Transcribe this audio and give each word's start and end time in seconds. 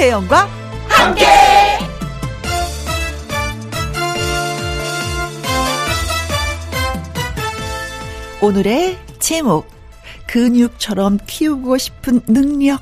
김혜영과 0.00 0.48
함께. 0.88 1.26
오늘의 8.40 8.98
제목 9.18 9.68
근육처럼 10.26 11.18
키우고 11.26 11.76
싶은 11.76 12.22
능력 12.26 12.80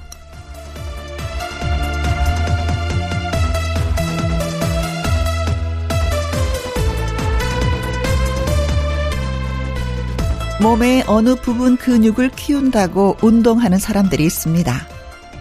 몸의 10.63 11.03
어느 11.09 11.35
부분 11.35 11.77
근육을 11.77 12.31
키운다고 12.31 13.17
운동하는 13.23 13.79
사람들이 13.79 14.25
있습니다. 14.25 14.98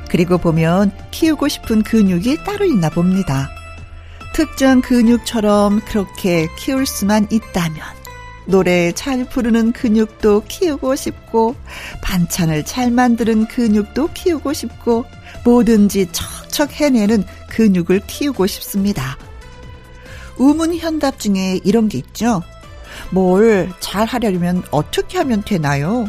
그리고 0.10 0.38
보면 0.38 0.92
키우고 1.12 1.48
싶은 1.48 1.84
근육이 1.84 2.44
따로 2.44 2.66
있나 2.66 2.90
봅니다. 2.90 3.50
특정 4.34 4.82
근육처럼 4.82 5.82
그렇게 5.82 6.48
키울 6.58 6.86
수만 6.86 7.28
있다면 7.32 7.80
노래 8.46 8.92
잘 8.94 9.26
부르는 9.26 9.74
근육도 9.74 10.44
키우고 10.48 10.96
싶고 10.96 11.56
반찬을 12.02 12.64
잘 12.64 12.92
만드는 12.92 13.48
근육도 13.48 14.10
키우고 14.14 14.54
싶고 14.54 15.06
뭐든지 15.44 16.10
척척 16.12 16.74
해내는 16.80 17.26
근육을 17.50 18.02
키우고 18.08 18.48
싶습니다. 18.48 19.18
우문 20.38 20.76
현답 20.78 21.20
중에 21.20 21.60
이런 21.64 21.90
게 21.90 21.98
있죠. 21.98 22.42
뭘 23.12 23.70
잘 23.80 24.06
하려면 24.06 24.64
어떻게 24.72 25.18
하면 25.18 25.44
되나요? 25.44 26.08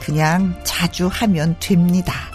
그냥 0.00 0.54
자주 0.64 1.08
하면 1.10 1.56
됩니다. 1.60 2.31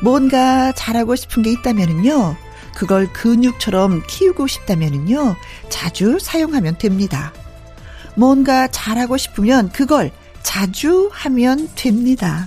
뭔가 0.00 0.72
잘하고 0.72 1.16
싶은 1.16 1.42
게 1.42 1.52
있다면은요, 1.52 2.36
그걸 2.74 3.12
근육처럼 3.12 4.02
키우고 4.06 4.46
싶다면은요, 4.46 5.36
자주 5.68 6.18
사용하면 6.20 6.78
됩니다. 6.78 7.32
뭔가 8.14 8.68
잘하고 8.68 9.16
싶으면 9.16 9.70
그걸 9.70 10.10
자주 10.42 11.10
하면 11.12 11.68
됩니다. 11.74 12.46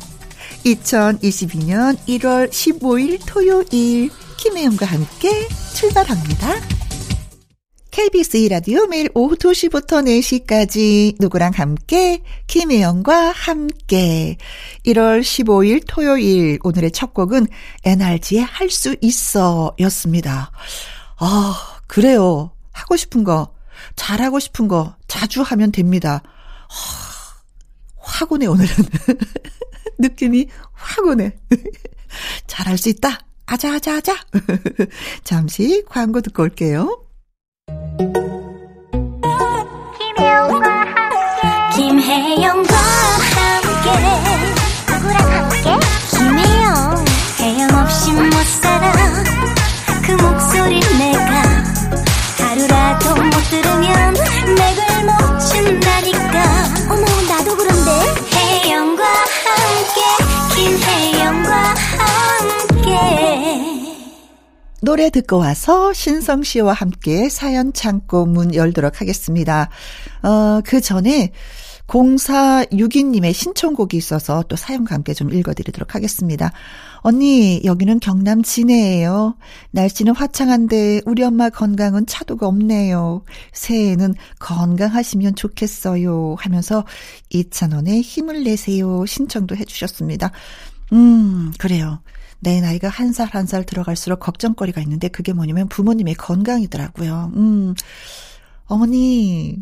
2022년 0.65 1.97
1월 2.07 2.49
15일 2.49 3.19
토요일, 3.25 4.09
김혜영과 4.37 4.85
함께 4.85 5.47
출발합니다. 5.73 6.80
KBS 7.91 8.37
2라디오 8.37 8.87
매일 8.87 9.09
오후 9.13 9.35
2시부터 9.35 10.01
4시까지 10.47 11.15
누구랑 11.19 11.51
함께 11.53 12.23
김혜영과 12.47 13.31
함께 13.31 14.37
1월 14.85 15.19
15일 15.19 15.83
토요일 15.85 16.57
오늘의 16.63 16.91
첫 16.91 17.13
곡은 17.13 17.47
NRG의 17.83 18.43
할 18.43 18.69
수 18.69 18.95
있어 19.01 19.75
였습니다. 19.81 20.51
아 21.17 21.81
그래요. 21.87 22.51
하고 22.71 22.95
싶은 22.95 23.25
거 23.25 23.53
잘하고 23.97 24.39
싶은 24.39 24.69
거 24.69 24.95
자주 25.09 25.41
하면 25.41 25.73
됩니다. 25.73 26.23
아, 26.69 27.43
확 27.97 28.31
오네 28.31 28.45
오늘은 28.45 28.69
느낌이 29.99 30.47
확 30.71 31.05
오네 31.05 31.37
잘할 32.47 32.77
수 32.77 32.87
있다 32.87 33.19
아자아자아자 33.47 34.15
잠시 35.25 35.83
광고 35.89 36.21
듣고 36.21 36.43
올게요. 36.43 37.00
김혜영과 42.11 42.75
함께. 42.75 43.87
누구랑 44.91 45.31
함께? 45.31 45.79
김혜영. 46.09 47.05
혜영없이 47.39 48.11
못 48.11 48.33
살아. 48.61 48.91
그 50.05 50.11
목소리 50.21 50.81
내가 50.97 51.41
하루라도 52.37 53.15
못 53.15 53.31
들으면 53.49 54.13
맥을 54.57 55.05
못 55.05 55.39
춘다니까. 55.39 56.43
어머 56.89 57.05
나도 57.29 57.55
그런데. 57.55 57.89
혜영과 58.35 59.05
함께. 59.45 60.01
김혜영과 60.53 61.49
함께. 62.75 62.91
노래 64.81 65.09
듣고 65.11 65.37
와서 65.37 65.93
신성 65.93 66.43
씨와 66.43 66.73
함께 66.73 67.29
사연 67.29 67.71
창고 67.71 68.25
문 68.25 68.53
열도록 68.53 68.99
하겠습니다. 68.99 69.69
어, 70.23 70.59
그 70.65 70.81
전에 70.81 71.31
0462님의 71.91 73.33
신청곡이 73.33 73.97
있어서 73.97 74.43
또 74.47 74.55
사연과 74.55 74.95
함께 74.95 75.13
좀 75.13 75.33
읽어드리도록 75.33 75.93
하겠습니다. 75.93 76.51
언니, 76.99 77.61
여기는 77.65 77.99
경남 77.99 78.43
진해예요. 78.43 79.35
날씨는 79.71 80.15
화창한데 80.15 81.01
우리 81.05 81.23
엄마 81.23 81.49
건강은 81.49 82.05
차도가 82.05 82.47
없네요. 82.47 83.23
새해에는 83.51 84.15
건강하시면 84.39 85.35
좋겠어요. 85.35 86.35
하면서 86.39 86.85
2,000원에 87.31 88.01
힘을 88.01 88.43
내세요. 88.45 89.05
신청도 89.05 89.57
해주셨습니다. 89.57 90.31
음, 90.93 91.51
그래요. 91.57 91.99
내 92.39 92.61
나이가 92.61 92.87
한살 92.87 93.27
한 93.33 93.45
살 93.45 93.65
들어갈수록 93.65 94.19
걱정거리가 94.21 94.79
있는데 94.81 95.09
그게 95.09 95.33
뭐냐면 95.33 95.67
부모님의 95.67 96.15
건강이더라고요. 96.15 97.33
음, 97.35 97.75
어머니, 98.65 99.57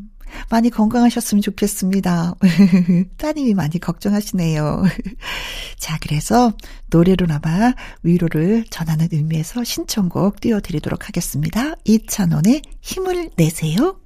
많이 0.49 0.69
건강하셨으면 0.69 1.41
좋겠습니다. 1.41 2.35
따님이 3.17 3.53
많이 3.53 3.79
걱정하시네요. 3.79 4.83
자, 5.77 5.97
그래서 6.01 6.53
노래로나마 6.89 7.73
위로를 8.03 8.65
전하는 8.69 9.07
의미에서 9.11 9.63
신청곡 9.63 10.39
띄워드리도록 10.41 11.07
하겠습니다. 11.07 11.75
이찬원의 11.85 12.61
힘을 12.81 13.31
내세요. 13.35 13.99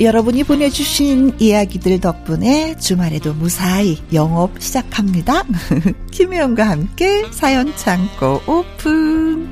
여러분이 0.00 0.42
보내주신 0.42 1.36
이야기들 1.38 2.00
덕분에 2.00 2.76
주말에도 2.78 3.32
무사히 3.32 3.98
영업 4.12 4.60
시작합니다. 4.60 5.44
김혜영과 6.10 6.68
함께 6.68 7.24
사연 7.30 7.74
창고 7.76 8.40
오픈. 8.46 9.48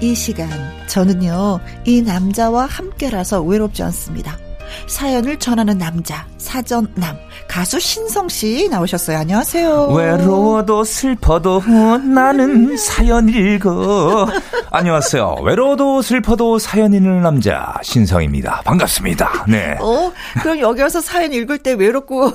이 0.00 0.14
시간 0.14 0.50
저는요 0.86 1.60
이 1.86 2.02
남자와 2.02 2.66
함께라서 2.66 3.42
외롭지 3.42 3.82
않습니다. 3.84 4.36
사연을 4.86 5.38
전하는 5.38 5.78
남자, 5.78 6.26
사전남, 6.38 7.16
가수 7.48 7.80
신성 7.80 8.28
씨 8.28 8.68
나오셨어요. 8.70 9.18
안녕하세요. 9.18 9.88
외로워도 9.88 10.84
슬퍼도 10.84 11.62
나는 12.02 12.76
사연 12.76 13.28
읽어. 13.28 14.28
안녕하세요. 14.70 15.36
외로워도 15.42 16.02
슬퍼도 16.02 16.58
사연 16.58 16.92
읽는 16.92 17.22
남자, 17.22 17.74
신성입니다. 17.82 18.62
반갑습니다. 18.64 19.46
네. 19.48 19.76
어, 19.80 20.12
그럼 20.42 20.58
여기 20.60 20.82
와서 20.82 21.00
사연 21.00 21.32
읽을 21.32 21.58
때 21.58 21.72
외롭고. 21.72 22.32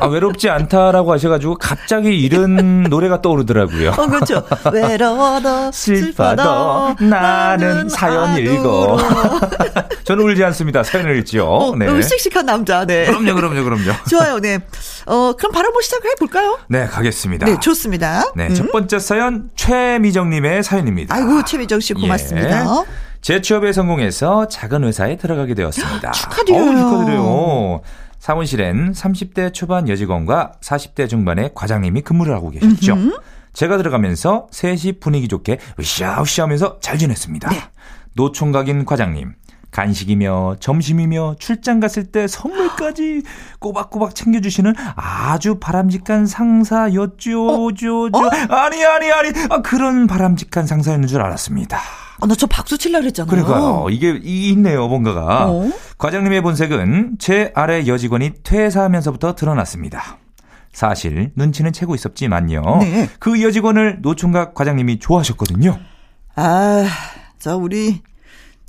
아, 0.00 0.06
외롭지 0.06 0.50
않다라고 0.50 1.12
하셔가지고 1.12 1.56
갑자기 1.56 2.18
이런 2.18 2.84
노래가 2.84 3.22
떠오르더라고요. 3.22 3.90
어, 3.90 4.06
그렇죠. 4.06 4.42
외로워도 4.72 5.72
슬퍼도 5.72 6.96
나는 7.00 7.88
사연 7.88 8.36
읽어. 8.38 8.98
저는 10.04 10.24
울지 10.24 10.44
않습니다. 10.44 10.82
사연을 10.82 11.18
읽지요. 11.18 11.45
어, 11.48 11.76
네. 11.76 12.02
씩씩한 12.02 12.46
남자. 12.46 12.84
네. 12.84 13.06
그럼요, 13.06 13.34
그럼요, 13.34 13.64
그럼요. 13.64 13.92
좋아요. 14.10 14.38
네. 14.40 14.58
어, 15.06 15.32
그럼 15.36 15.52
바로 15.52 15.70
뭐 15.72 15.80
시작을 15.80 16.10
해볼까요? 16.12 16.58
네, 16.68 16.86
가겠습니다. 16.86 17.46
네, 17.46 17.58
좋습니다. 17.60 18.24
네, 18.34 18.48
음. 18.48 18.54
첫 18.54 18.70
번째 18.72 18.98
사연 18.98 19.50
최미정 19.56 20.30
님의 20.30 20.62
사연입니다. 20.62 21.14
아이고, 21.14 21.44
최미정 21.44 21.80
씨 21.80 21.94
고맙습니다. 21.94 22.64
예. 22.64 22.66
재취업에 23.20 23.72
성공해서 23.72 24.46
작은 24.48 24.84
회사에 24.84 25.16
들어가게 25.16 25.54
되었습니다. 25.54 26.12
축하드려요. 26.12 26.70
어, 26.70 26.76
축하드려요. 26.76 27.80
사무실엔 28.18 28.92
30대 28.92 29.52
초반 29.52 29.88
여직원과 29.88 30.52
40대 30.60 31.08
중반의 31.08 31.50
과장님이 31.54 32.02
근무를 32.02 32.34
하고 32.34 32.50
계셨죠. 32.50 32.92
음흠. 32.94 33.16
제가 33.52 33.78
들어가면서 33.78 34.48
셋이 34.50 35.00
분위기 35.00 35.28
좋게 35.28 35.58
으쌰으쌰 35.80 36.42
하면서 36.42 36.78
잘 36.80 36.98
지냈습니다. 36.98 37.48
네. 37.50 37.62
노총각인 38.14 38.84
과장님, 38.84 39.32
간식이며 39.76 40.56
점심이며 40.58 41.36
출장 41.38 41.80
갔을 41.80 42.04
때 42.04 42.26
선물까지 42.26 43.22
꼬박꼬박 43.58 44.14
챙겨주시는 44.14 44.72
아주 44.96 45.56
바람직한 45.60 46.24
상사였죠, 46.26 47.46
어? 47.46 47.72
죠, 47.72 48.10
죠. 48.10 48.18
어? 48.18 48.30
아니, 48.48 48.82
아니, 48.82 49.12
아니. 49.12 49.28
아, 49.50 49.60
그런 49.60 50.06
바람직한 50.06 50.66
상사였는 50.66 51.08
줄 51.08 51.20
알았습니다. 51.20 51.76
아, 51.76 52.26
나 52.26 52.34
저 52.34 52.46
박수 52.46 52.78
칠라 52.78 53.00
그랬잖아요. 53.00 53.30
그러니까요. 53.30 53.86
이게 53.90 54.18
있네요, 54.22 54.88
뭔가가. 54.88 55.50
어? 55.50 55.70
과장님의 55.98 56.40
본색은 56.40 57.16
제 57.18 57.52
아래 57.54 57.86
여직원이 57.86 58.32
퇴사하면서부터 58.42 59.34
드러났습니다. 59.34 60.16
사실 60.72 61.32
눈치는 61.36 61.74
채고 61.74 61.94
있었지만요. 61.94 62.62
네. 62.80 63.10
그 63.18 63.42
여직원을 63.42 63.98
노총각 64.00 64.54
과장님이 64.54 65.00
좋아하셨거든요. 65.00 65.78
아, 66.36 66.86
저 67.38 67.58
우리 67.58 68.00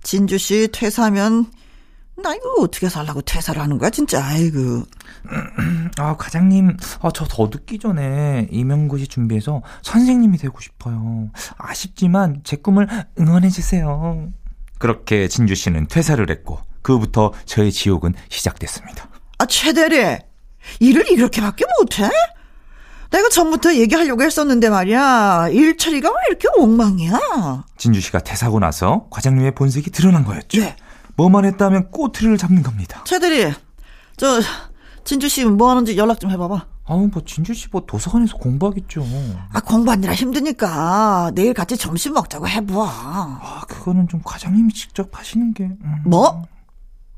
진주 0.03 0.37
씨 0.37 0.69
퇴사하면 0.71 1.51
나 2.23 2.33
이거 2.33 2.49
어떻게 2.59 2.89
살라고 2.89 3.21
퇴사를 3.21 3.61
하는 3.61 3.77
거야 3.77 3.89
진짜 3.91 4.23
아이고. 4.25 4.83
아, 5.99 6.15
과장님, 6.17 6.77
아, 7.01 7.11
저 7.11 7.25
더 7.29 7.45
늦기 7.51 7.77
전에 7.79 8.47
임용고시 8.51 9.07
준비해서 9.07 9.61
선생님이 9.83 10.37
되고 10.39 10.59
싶어요. 10.59 11.29
아쉽지만 11.57 12.41
제 12.43 12.55
꿈을 12.55 12.87
응원해 13.19 13.49
주세요. 13.49 14.31
그렇게 14.79 15.27
진주 15.27 15.53
씨는 15.53 15.87
퇴사를 15.87 16.27
했고, 16.29 16.59
그 16.81 16.93
후부터 16.93 17.33
저의 17.45 17.71
지옥은 17.71 18.13
시작됐습니다. 18.29 19.09
아 19.39 19.45
최대리 19.45 20.17
일을 20.79 21.11
이렇게밖에 21.11 21.65
못해? 21.79 22.09
내가 23.11 23.29
전부터 23.29 23.75
얘기하려고 23.75 24.21
했었는데 24.23 24.69
말이야 24.69 25.49
일 25.51 25.77
처리가 25.77 26.09
왜 26.09 26.15
이렇게 26.29 26.47
엉망이야? 26.57 27.65
진주 27.77 28.01
씨가 28.01 28.19
퇴사하고 28.19 28.59
나서 28.59 29.07
과장님의 29.09 29.55
본색이 29.55 29.91
드러난 29.91 30.25
거였죠. 30.25 30.59
네. 30.61 30.75
뭐만 31.15 31.45
했다면 31.45 31.89
꼬투리를 31.91 32.37
잡는 32.37 32.63
겁니다. 32.63 33.01
최대리 33.05 33.53
저 34.17 34.39
진주 35.03 35.29
씨 35.29 35.45
뭐 35.45 35.69
하는지 35.69 35.97
연락 35.97 36.19
좀 36.19 36.29
해봐봐. 36.31 36.65
아우, 36.89 37.07
뭐, 37.11 37.21
진주 37.25 37.53
씨 37.53 37.67
뭐 37.71 37.83
도서관에서 37.85 38.37
공부하겠죠. 38.37 39.05
아 39.53 39.59
공부하느라 39.61 40.13
힘드니까 40.13 41.31
내일 41.33 41.53
같이 41.53 41.75
점심 41.77 42.13
먹자고 42.13 42.47
해봐. 42.47 42.73
아, 42.75 43.61
그거는 43.67 44.07
좀 44.07 44.21
과장님이 44.23 44.73
직접 44.73 45.09
하시는 45.17 45.53
게. 45.53 45.63
음. 45.63 45.95
뭐? 46.05 46.43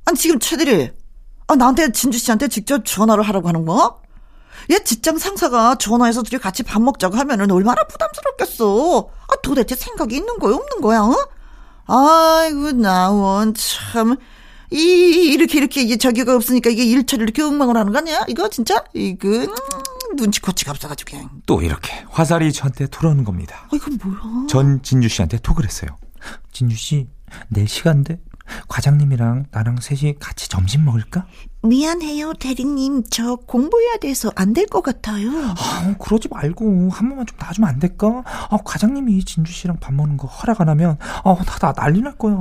아니 0.06 0.18
지금 0.18 0.39
최대리 0.39 0.92
아 1.47 1.56
나한테 1.56 1.92
진주 1.92 2.18
씨한테 2.19 2.47
직접 2.47 2.83
전화를 2.85 3.24
하라고 3.24 3.47
하는 3.47 3.65
거? 3.65 4.01
얘 4.71 4.83
직장 4.83 5.18
상사가 5.18 5.75
전화해서 5.75 6.21
둘이 6.24 6.39
같이 6.39 6.63
밥 6.63 6.81
먹자고 6.81 7.18
하면은 7.18 7.50
얼마나 7.51 7.83
부담스럽겠어. 7.86 9.10
아 9.27 9.33
도대체 9.42 9.75
생각이 9.75 10.16
있는 10.16 10.38
거야 10.38 10.56
없는 10.56 10.81
거야? 10.81 11.01
어? 11.01 11.16
아이고 11.88 12.71
나원 12.74 13.54
참. 13.56 14.18
이 14.71 15.31
이렇게 15.33 15.57
이렇게 15.57 15.81
이게 15.81 15.98
저기가 15.98 16.36
없으니까 16.36 16.69
이게 16.69 16.83
일처리 16.83 17.24
이렇게 17.24 17.42
엉망을 17.42 17.75
하는 17.75 17.92
거 17.92 17.98
아니야? 17.98 18.24
이거 18.27 18.48
진짜 18.50 18.83
이거 18.94 19.27
음, 19.27 19.48
눈치코치가 20.16 20.71
없어가지고 20.71 21.10
그냥. 21.12 21.30
또 21.48 21.62
이렇게 21.63 22.06
화살이 22.10 22.54
저한테 22.54 22.86
돌아오는 22.88 23.24
겁니다. 23.24 23.68
아 23.71 23.75
이건 23.75 23.98
뭐야? 24.04 24.48
전 24.48 24.83
진주 24.83 25.07
씨한테 25.10 25.39
톡을 25.39 25.66
했어요. 25.66 25.98
진주 26.51 26.75
씨, 26.75 27.07
내일 27.48 27.68
시간돼? 27.68 28.19
과장님이랑 28.68 29.48
나랑 29.51 29.77
셋이 29.80 30.16
같이 30.19 30.50
점심 30.50 30.86
먹을까? 30.86 31.25
미안해요 31.61 32.33
대리님 32.35 33.03
저 33.09 33.35
공부해야 33.35 33.97
돼서 33.97 34.31
안 34.35 34.53
될 34.53 34.65
것 34.67 34.81
같아요. 34.81 35.29
아, 35.57 35.94
그러지 36.00 36.29
말고 36.31 36.89
한 36.91 37.09
번만 37.09 37.25
좀 37.25 37.38
놔주면 37.39 37.69
안 37.69 37.79
될까? 37.79 38.23
아, 38.25 38.57
과장님이 38.63 39.23
진주 39.25 39.51
씨랑 39.51 39.77
밥 39.79 39.94
먹는 39.94 40.17
거 40.17 40.27
허락 40.27 40.61
안 40.61 40.69
하면 40.69 40.97
아, 41.23 41.35
나, 41.35 41.57
나 41.59 41.73
난리 41.73 42.01
날 42.01 42.15
거야. 42.15 42.35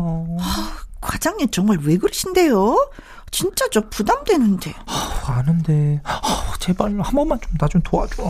과장님 1.00 1.50
정말 1.50 1.79
왜 1.82 1.97
그러신데요? 1.97 2.91
진짜 3.31 3.67
저 3.70 3.88
부담되는데. 3.91 4.73
아, 4.87 5.23
아는데 5.38 6.00
아, 6.05 6.53
제발 6.61 6.91
한 7.00 7.15
번만 7.15 7.38
좀 7.41 7.53
나 7.59 7.67
좀 7.69 7.81
도와줘. 7.82 8.23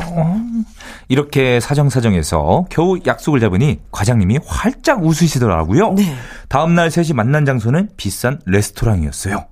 이렇게 1.09 1.61
사정사정해서 1.61 2.67
겨우 2.71 2.99
약속을 3.07 3.41
잡으니 3.41 3.81
과장님이 3.93 4.41
활짝 4.47 5.05
웃으시더라고요. 5.05 5.93
네. 5.93 6.17
다음 6.49 6.75
날 6.75 6.91
셋이 6.91 7.13
만난 7.13 7.45
장소는 7.45 7.91
비싼 7.97 8.41
레스토랑이었어요. 8.47 9.47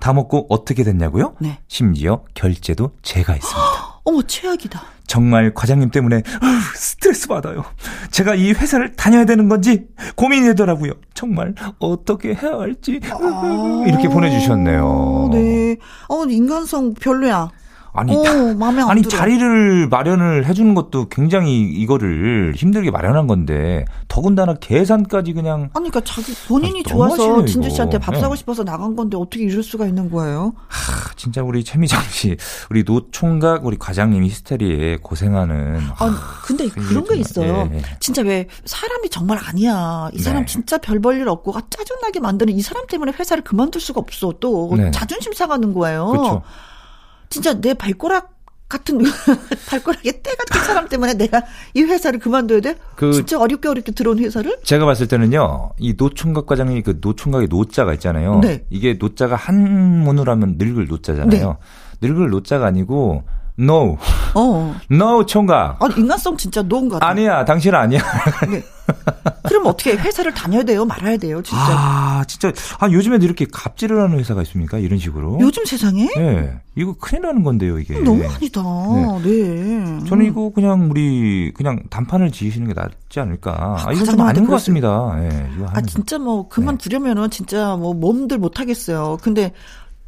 다 0.00 0.12
먹고 0.12 0.46
어떻게 0.48 0.84
됐냐고요? 0.84 1.34
네. 1.40 1.58
심지어 1.68 2.22
결제도 2.34 2.92
제가 3.02 3.32
했습니다. 3.34 4.00
어머 4.04 4.22
최악이다. 4.22 4.80
정말 5.06 5.52
과장님 5.54 5.90
때문에 5.90 6.22
스트레스 6.74 7.28
받아요. 7.28 7.64
제가 8.10 8.34
이 8.34 8.52
회사를 8.52 8.94
다녀야 8.94 9.24
되는 9.24 9.48
건지 9.48 9.86
고민이 10.16 10.46
되더라고요. 10.48 10.92
정말 11.14 11.54
어떻게 11.78 12.34
해야 12.34 12.58
할지 12.58 13.00
이렇게 13.86 14.08
보내주셨네요. 14.08 15.30
네. 15.32 15.76
어 16.08 16.24
인간성 16.24 16.94
별로야. 16.94 17.50
아니, 17.92 18.14
어, 18.14 18.22
다- 18.22 18.90
아니 18.90 19.02
들어. 19.02 19.10
자리를 19.18 19.88
마련을 19.88 20.46
해주는 20.46 20.74
것도 20.74 21.08
굉장히 21.08 21.62
이거를 21.62 22.52
힘들게 22.56 22.90
마련한 22.90 23.26
건데 23.26 23.84
더군다나 24.08 24.54
계산까지 24.54 25.32
그냥 25.32 25.70
아니 25.74 25.90
그러니까 25.90 26.00
자기 26.02 26.32
본인이 26.46 26.82
너무하시네요, 26.88 27.28
좋아서 27.28 27.44
진주. 27.46 27.70
씨한테 27.70 27.98
밥 27.98 28.12
네. 28.12 28.20
사고 28.20 28.36
싶어서 28.36 28.62
나간 28.64 28.94
건데 28.94 29.16
어떻게 29.16 29.44
이럴 29.44 29.62
수가 29.62 29.86
있는 29.86 30.10
거예요? 30.10 30.52
하, 30.68 31.12
진짜 31.16 31.42
우리 31.42 31.64
최미정 31.64 32.00
씨, 32.10 32.36
우리 32.70 32.84
노총각 32.84 33.64
우리 33.66 33.76
과장님 33.78 34.22
히스테리에 34.24 34.98
고생하는 35.02 35.80
아 35.98 36.40
근데 36.44 36.68
그게 36.68 36.80
그런 36.82 37.04
게 37.04 37.08
정말, 37.08 37.18
있어요. 37.20 37.68
예, 37.72 37.76
예. 37.78 37.82
진짜 38.00 38.22
왜 38.22 38.46
사람이 38.64 39.08
정말 39.10 39.38
아니야. 39.42 40.10
이 40.12 40.18
사람 40.20 40.42
네. 40.42 40.46
진짜 40.46 40.78
별 40.78 41.00
볼일 41.00 41.28
없고 41.28 41.56
아, 41.56 41.62
짜증나게 41.70 42.20
만드는 42.20 42.52
이 42.52 42.60
사람 42.62 42.86
때문에 42.86 43.12
회사를 43.18 43.42
그만둘 43.44 43.80
수가 43.80 44.00
없어. 44.00 44.34
또 44.40 44.74
네. 44.76 44.90
자존심 44.90 45.32
상하는 45.32 45.72
거예요. 45.74 46.06
그렇죠. 46.06 46.42
진짜 47.30 47.60
내 47.60 47.74
발꼬락 47.74 48.36
같은 48.68 48.98
발꼬락에 49.70 50.12
때 50.20 50.34
같은 50.34 50.62
사람 50.66 50.88
때문에 50.88 51.14
내가 51.14 51.42
이 51.72 51.82
회사를 51.82 52.18
그만둬야 52.20 52.60
돼? 52.60 52.76
그- 52.96 53.12
진짜 53.12 53.38
어렵게 53.40 53.66
어렵게 53.68 53.92
들어온 53.92 54.18
회사를? 54.18 54.58
제가 54.62 54.84
봤을 54.84 55.08
때는요, 55.08 55.70
이 55.78 55.94
노총각 55.96 56.44
과장님이 56.46 56.82
그 56.82 56.98
노총각의 57.00 57.48
노자가 57.48 57.94
있잖아요. 57.94 58.40
네. 58.40 58.64
이게 58.68 58.94
노자가 58.94 59.36
한문으로 59.36 60.30
하면 60.32 60.56
늙을 60.58 60.86
노자잖아요. 60.86 61.56
늙을 62.02 62.28
노자가 62.28 62.66
아니고 62.66 63.24
no, 63.58 63.98
어. 64.34 64.74
no 64.90 65.26
총각. 65.26 65.82
아 65.82 65.86
인간성 65.96 66.36
진짜 66.36 66.62
놓은 66.62 66.88
것 66.88 66.98
같아. 66.98 67.08
아니야, 67.10 67.44
당신은 67.44 67.78
아니야. 67.78 68.00
그럼 69.44 69.66
어떻게 69.66 69.92
회사를 69.92 70.32
다녀야 70.32 70.62
돼요? 70.62 70.84
말아야 70.84 71.16
돼요? 71.16 71.42
진짜. 71.42 71.60
아, 71.60 72.24
진짜. 72.26 72.52
아, 72.78 72.90
요즘에도 72.90 73.24
이렇게 73.24 73.46
갑질을 73.50 74.00
하는 74.00 74.18
회사가 74.18 74.42
있습니까? 74.42 74.78
이런 74.78 74.98
식으로. 74.98 75.38
요즘 75.40 75.64
세상에? 75.64 76.08
예. 76.16 76.60
이거 76.74 76.94
큰일 76.98 77.22
나는 77.22 77.42
건데요, 77.42 77.78
이게. 77.78 77.98
너무 78.00 78.24
아니다. 78.24 78.62
네. 79.24 80.06
저는 80.06 80.26
이거 80.26 80.50
그냥 80.54 80.90
우리 80.90 81.52
그냥 81.54 81.82
단판을 81.90 82.30
지으시는 82.30 82.68
게 82.68 82.74
낫지 82.74 83.20
않을까. 83.20 83.76
아, 83.86 83.92
이건 83.92 83.96
좀 83.96 84.16
과장님한테 84.16 84.38
아닌 84.38 84.46
것 84.46 84.52
같습니다. 84.54 85.16
예. 85.22 85.50
이거 85.56 85.66
아 85.72 85.80
진짜 85.82 86.18
뭐 86.18 86.48
그만두려면은 86.48 87.30
진짜 87.30 87.76
뭐 87.76 87.94
몸들 87.94 88.38
못하겠어요. 88.38 89.18
근데 89.22 89.52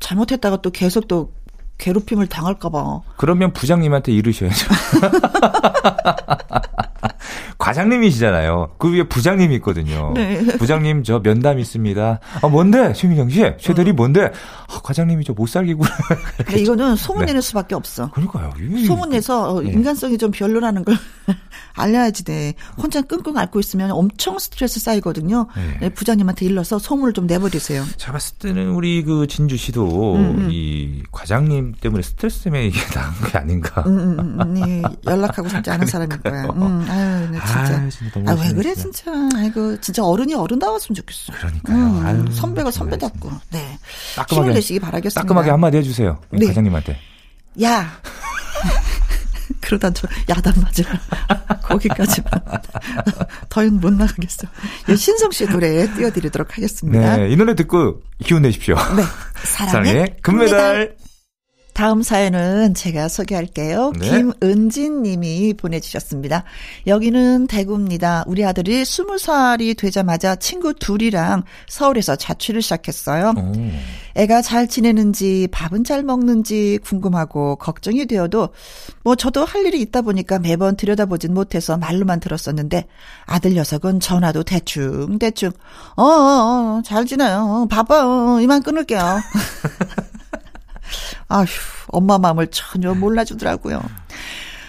잘못했다가 0.00 0.62
또 0.62 0.70
계속 0.70 1.08
또 1.08 1.32
괴롭힘을 1.80 2.28
당할까봐. 2.28 3.00
그러면 3.16 3.52
부장님한테 3.52 4.12
이르셔야죠. 4.12 4.68
과장님이시잖아요. 7.58 8.74
그 8.78 8.92
위에 8.92 9.02
부장님이 9.04 9.56
있거든요. 9.56 10.12
네. 10.14 10.44
부장님 10.58 11.02
저 11.04 11.20
면담 11.20 11.58
있습니다. 11.58 12.20
아 12.42 12.48
뭔데 12.48 12.92
최민경 12.92 13.30
씨? 13.30 13.42
최대리 13.58 13.92
뭔데? 13.92 14.30
아, 14.68 14.80
과장님이 14.82 15.24
저 15.24 15.30
못 15.40 15.46
살기구나. 15.48 15.88
근데 16.44 16.60
이거는 16.60 16.96
소문내는 16.96 17.40
수밖에 17.40 17.74
없어. 17.74 18.10
그러니까요. 18.10 18.52
소문내서 18.86 19.54
어, 19.54 19.60
네. 19.62 19.70
인간성이 19.70 20.18
좀 20.18 20.30
별로라는 20.32 20.84
걸 20.84 20.96
알려야지 21.76 22.24
돼. 22.24 22.54
혼자 22.76 23.00
끙끙 23.00 23.38
앓고 23.38 23.58
있으면 23.60 23.90
엄청 23.92 24.38
스트레스 24.38 24.80
쌓이거든요. 24.80 25.46
네. 25.56 25.76
네, 25.80 25.88
부장님한테 25.90 26.44
일러서 26.46 26.78
소문을 26.78 27.12
좀 27.14 27.26
내버리세요. 27.26 27.84
제가 27.96 28.12
봤을 28.12 28.36
때는 28.38 28.70
우리 28.70 29.02
그 29.02 29.26
진주 29.28 29.56
씨도 29.56 30.16
음, 30.16 30.48
이 30.50 31.02
과장님 31.12 31.74
때문에 31.80 32.02
스트레스 32.02 32.40
때문에 32.44 32.66
이게 32.66 32.78
나온 32.92 33.12
게 33.30 33.38
아닌가. 33.38 33.82
음, 33.86 34.18
음, 34.18 34.40
음, 34.40 34.54
네, 34.54 34.82
연락하고 35.06 35.48
싶지 35.48 35.70
않은 35.70 35.86
사람일 35.86 36.20
거야. 36.20 36.44
음, 36.46 36.84
아유, 36.88 37.09
네, 37.30 37.38
진짜. 37.46 37.78
아유, 37.78 37.90
진짜 37.90 38.12
너무 38.14 38.30
아, 38.30 38.44
왜 38.44 38.52
그래, 38.52 38.74
진짜. 38.74 39.10
아이고, 39.36 39.80
진짜 39.80 40.04
어른이 40.04 40.34
어른다웠으면 40.34 40.94
좋겠어. 40.94 41.32
그러니까요. 41.32 41.76
음, 41.76 42.06
아유, 42.06 42.24
선배가 42.32 42.70
선배답고. 42.70 43.30
네. 43.50 43.78
따끔하게 44.16 44.44
힘을 44.44 44.54
내시기 44.54 44.78
바라겠습니다. 44.80 45.20
따끔하게 45.22 45.50
한마디 45.50 45.76
해주세요. 45.78 46.18
네. 46.30 46.46
과장님한테. 46.46 46.98
야! 47.62 47.90
그러다 49.60 49.90
저 49.90 50.08
야단 50.28 50.54
맞으라. 50.62 51.00
거기까지만. 51.62 52.30
더는 53.48 53.80
못 53.80 53.92
나가겠어. 53.92 54.46
예, 54.88 54.96
신성 54.96 55.30
씨 55.30 55.46
노래 55.46 55.92
띄워드리도록 55.94 56.56
하겠습니다. 56.56 57.16
네, 57.16 57.30
이 57.30 57.36
노래 57.36 57.54
듣고 57.54 58.00
기운 58.24 58.42
내십시오. 58.42 58.76
네. 58.96 59.02
사랑의, 59.44 59.92
사랑의 59.92 60.16
금메달. 60.22 60.96
다음 61.80 62.02
사연은 62.02 62.74
제가 62.74 63.08
소개할게요. 63.08 63.92
네. 63.98 64.10
김은진 64.10 65.02
님이 65.02 65.54
보내주셨습니다. 65.54 66.44
여기는 66.86 67.46
대구입니다. 67.46 68.24
우리 68.26 68.44
아들이 68.44 68.84
스무 68.84 69.16
살이 69.16 69.74
되자마자 69.74 70.36
친구 70.36 70.74
둘이랑 70.74 71.44
서울에서 71.70 72.16
자취를 72.16 72.60
시작했어요. 72.60 73.32
오. 73.34 73.52
애가 74.14 74.42
잘 74.42 74.68
지내는지 74.68 75.48
밥은 75.52 75.84
잘 75.84 76.02
먹는지 76.02 76.78
궁금하고 76.84 77.56
걱정이 77.56 78.04
되어도 78.04 78.50
뭐 79.02 79.16
저도 79.16 79.46
할 79.46 79.64
일이 79.64 79.80
있다 79.80 80.02
보니까 80.02 80.38
매번 80.38 80.76
들여다보진 80.76 81.32
못해서 81.32 81.78
말로만 81.78 82.20
들었었는데 82.20 82.88
아들 83.24 83.54
녀석은 83.54 84.00
전화도 84.00 84.42
대충 84.42 85.18
대충 85.18 85.50
어어어 85.96 86.82
잘 86.84 87.06
지내요 87.06 87.62
어, 87.62 87.66
바빠 87.70 88.04
어, 88.04 88.40
이만 88.40 88.62
끊을게요 88.62 89.00
아휴 91.28 91.46
엄마 91.88 92.18
마음을 92.18 92.48
전혀 92.48 92.94
몰라주더라고요 92.94 93.80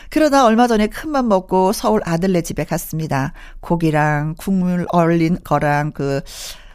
그러다 0.10 0.46
얼마 0.46 0.68
전에 0.68 0.88
큰맘 0.88 1.30
먹고 1.30 1.72
서울 1.72 2.02
아들네 2.04 2.42
집에 2.42 2.66
갔습니다. 2.66 3.32
고기랑 3.62 4.36
국물 4.38 4.86
얼린 4.90 5.38
거랑 5.42 5.94
그 5.94 6.20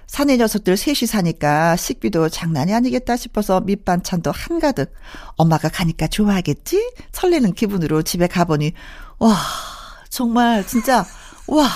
사내 0.07 0.39
녀석들 0.39 0.79
셋이 0.79 1.07
사니까 1.07 1.77
식비도 1.77 2.31
장난이 2.31 2.73
아니겠다 2.73 3.17
싶어서 3.17 3.61
밑반찬도 3.61 4.31
한가득. 4.31 4.91
엄마가 5.37 5.69
가니까 5.69 6.07
좋아하겠지? 6.07 6.93
설레는 7.13 7.53
기분으로 7.53 8.01
집에 8.01 8.27
가보니, 8.27 8.73
와, 9.19 9.37
정말 10.09 10.67
진짜, 10.67 11.05
와, 11.49 11.69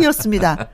이었습니다. 0.00 0.68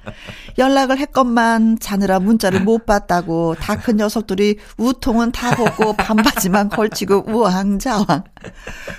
연락을 0.59 0.99
했건만 0.99 1.79
자느라 1.79 2.19
문자를 2.19 2.61
못 2.61 2.87
봤다고 2.87 3.55
다 3.57 3.77
큰 3.77 3.97
녀석들이 3.97 4.59
우통은 4.79 5.33
다 5.33 5.55
벗고 5.57 5.93
반바지만 5.95 6.69
걸치고 6.71 7.25
우왕좌왕. 7.29 8.25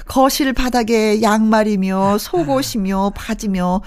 거실 0.07 0.51
바닥에 0.53 1.21
양말이며 1.21 2.17
속옷이며 2.17 3.13
바지며 3.15 3.81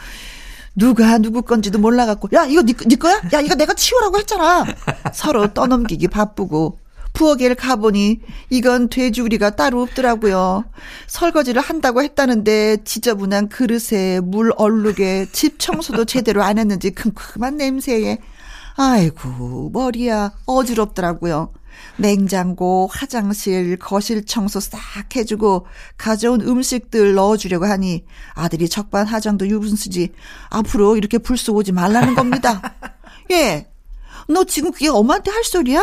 누가 0.75 1.19
누구 1.19 1.43
건지도 1.43 1.79
몰라갖고 1.79 2.29
야 2.35 2.45
이거 2.47 2.63
네, 2.63 2.73
네 2.73 2.97
거야? 2.97 3.21
야 3.33 3.41
이거 3.41 3.55
내가 3.55 3.75
치우라고 3.75 4.19
했잖아. 4.19 4.65
서로 5.13 5.53
떠넘기기 5.53 6.09
바쁘고 6.09 6.79
부엌 7.17 7.41
에를 7.41 7.57
가보니 7.57 8.21
이건 8.51 8.91
돼지우리가 8.91 9.57
따로 9.57 9.81
없더라고요. 9.81 10.67
설거지를 11.07 11.63
한다고 11.63 12.03
했다는데 12.03 12.85
지저분한 12.85 13.49
그릇에 13.49 14.21
물 14.21 14.53
얼룩에 14.55 15.29
집 15.33 15.59
청소도 15.59 16.05
제대로 16.05 16.43
안 16.43 16.59
했는지 16.59 16.91
큼큼한 16.91 17.57
냄새에 17.57 18.19
아이고 18.77 19.71
머리야 19.73 20.33
어지럽더라고요. 20.45 21.55
냉장고, 21.97 22.87
화장실, 22.93 23.79
거실 23.79 24.27
청소 24.27 24.61
싹 24.61 24.79
해주고 25.17 25.67
가져온 25.97 26.43
음식들 26.43 27.15
넣어주려고 27.15 27.65
하니 27.65 28.05
아들이 28.35 28.69
적반하장도 28.69 29.49
유분수지 29.49 30.13
앞으로 30.51 30.99
이렇게 30.99 31.17
불쑥 31.17 31.57
오지 31.57 31.73
말라는 31.73 32.15
겁니다. 32.15 32.61
예, 33.33 33.69
너 34.29 34.45
지금 34.45 34.71
그게 34.71 34.89
엄마한테 34.89 35.31
할 35.31 35.45
소리야? 35.45 35.83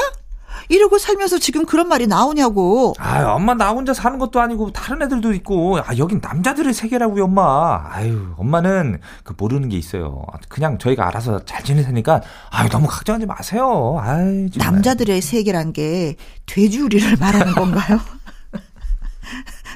이러고 0.69 0.97
살면서 0.97 1.39
지금 1.39 1.65
그런 1.65 1.87
말이 1.87 2.07
나오냐고. 2.07 2.93
아, 2.99 3.23
엄마 3.33 3.53
나 3.53 3.69
혼자 3.71 3.93
사는 3.93 4.17
것도 4.17 4.39
아니고 4.39 4.71
다른 4.71 5.01
애들도 5.01 5.33
있고. 5.33 5.79
아, 5.79 5.97
여긴 5.97 6.19
남자들의 6.21 6.73
세계라고요, 6.73 7.25
엄마. 7.25 7.83
아유, 7.89 8.33
엄마는 8.37 8.99
그 9.23 9.33
모르는 9.37 9.69
게 9.69 9.77
있어요. 9.77 10.25
그냥 10.49 10.77
저희가 10.77 11.07
알아서 11.07 11.43
잘 11.45 11.63
지내니까 11.63 12.21
아유, 12.49 12.69
너무 12.69 12.87
걱정하지 12.87 13.25
마세요. 13.25 13.97
아유, 13.99 14.49
남자들의 14.55 15.21
세계란 15.21 15.73
게 15.73 16.15
돼지우리를 16.45 17.17
말하는 17.17 17.53
건가요? 17.53 17.99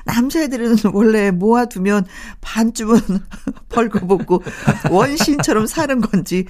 남자애들은 0.06 0.78
원래 0.94 1.32
모아두면 1.32 2.06
반쯤은 2.42 3.00
벌거벗고 3.70 4.42
원신처럼 4.90 5.68
사는 5.68 6.00
건지 6.00 6.46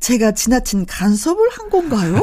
제가 0.00 0.32
지나친 0.32 0.86
간섭을 0.86 1.48
한 1.50 1.70
건가요? 1.70 2.20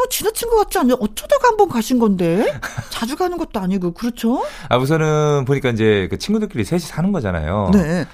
뭐 0.00 0.06
지나친 0.08 0.48
것 0.48 0.56
같지 0.56 0.78
않냐? 0.78 0.94
어쩌다가 0.98 1.48
한번 1.48 1.68
가신 1.68 1.98
건데 1.98 2.58
자주 2.88 3.16
가는 3.16 3.36
것도 3.36 3.60
아니고 3.60 3.92
그렇죠? 3.92 4.42
아 4.70 4.78
우선은 4.78 5.44
보니까 5.44 5.68
이제 5.68 6.08
그 6.10 6.16
친구들끼리 6.16 6.64
셋이 6.64 6.80
사는 6.80 7.12
거잖아요. 7.12 7.70
네. 7.74 8.06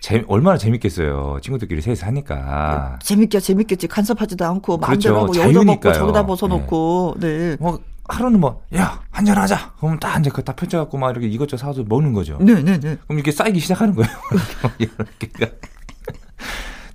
재, 0.00 0.24
얼마나 0.26 0.58
재밌겠어요. 0.58 1.38
친구들끼리 1.40 1.80
셋이 1.80 1.94
사니까. 1.94 2.98
재밌게 3.02 3.38
재밌겠지. 3.38 3.86
간섭하지도 3.86 4.44
않고 4.44 4.78
마음대로 4.78 5.26
그렇죠. 5.26 5.40
하고 5.42 5.48
여자 5.50 5.64
먹고 5.64 5.92
저기다 5.92 6.26
벗어놓고. 6.26 7.14
네. 7.18 7.38
네. 7.38 7.56
뭐 7.60 7.80
하루는 8.08 8.40
뭐, 8.40 8.62
야, 8.74 9.00
한잔 9.10 9.36
하자. 9.36 9.74
그러면 9.78 9.98
딱 10.00 10.18
이제 10.18 10.30
그다 10.30 10.54
펼쳐갖고 10.54 10.98
막 10.98 11.10
이렇게 11.10 11.26
이것저것 11.26 11.58
사서 11.58 11.84
먹는 11.86 12.12
거죠. 12.14 12.38
네네네. 12.38 12.62
네, 12.62 12.80
네. 12.80 12.96
그럼 13.04 13.18
이렇게 13.18 13.32
쌓이기 13.32 13.60
시작하는 13.60 13.94
거예요. 13.94 14.10
이렇게. 14.78 15.28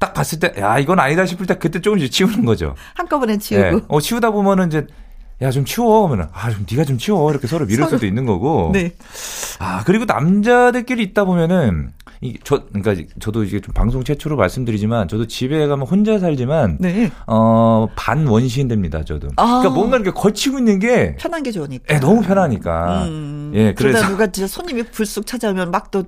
딱 0.03 0.13
봤을 0.13 0.37
때, 0.37 0.53
야, 0.59 0.77
이건 0.79 0.99
아니다 0.99 1.25
싶을 1.25 1.45
때 1.45 1.57
그때 1.57 1.79
조금씩 1.79 2.11
치우는 2.11 2.43
거죠. 2.43 2.75
한꺼번에 2.93 3.37
치우고. 3.37 3.77
네. 3.77 3.81
어, 3.87 4.01
치우다 4.01 4.31
보면은 4.31 4.67
이제, 4.67 4.85
야, 5.41 5.49
좀 5.49 5.63
치워. 5.63 6.09
하면 6.09 6.27
아, 6.33 6.51
좀 6.51 6.65
네가 6.69 6.83
좀 6.83 6.97
치워. 6.97 7.31
이렇게 7.31 7.47
서로 7.47 7.65
미룰 7.65 7.87
수도 7.87 8.05
있는 8.05 8.25
거고. 8.25 8.71
네. 8.73 8.91
아, 9.59 9.83
그리고 9.85 10.03
남자들끼리 10.03 11.01
있다 11.03 11.23
보면은, 11.23 11.93
이, 12.19 12.37
저, 12.43 12.63
그러니까 12.73 13.01
저도 13.21 13.45
이게 13.45 13.61
좀 13.61 13.73
방송 13.73 14.03
최초로 14.03 14.35
말씀드리지만, 14.35 15.07
저도 15.07 15.25
집에 15.27 15.65
가면 15.67 15.87
혼자 15.87 16.19
살지만, 16.19 16.79
네. 16.81 17.09
어, 17.25 17.87
반 17.95 18.27
원시인 18.27 18.67
됩니다, 18.67 19.05
저도. 19.05 19.29
아. 19.37 19.59
그러니까 19.59 19.69
뭔가 19.69 19.95
이렇게 19.95 20.11
걸치고 20.11 20.57
있는 20.57 20.79
게. 20.79 21.15
편한 21.15 21.43
게 21.43 21.51
좋으니까. 21.51 21.95
예, 21.95 21.99
너무 21.99 22.21
편하니까. 22.23 23.05
음. 23.05 23.51
예, 23.55 23.73
그래서. 23.73 24.05
누가 24.09 24.27
진짜 24.27 24.47
손님이 24.47 24.83
불쑥 24.83 25.25
찾아오면 25.25 25.71
막 25.71 25.91
또 25.91 26.03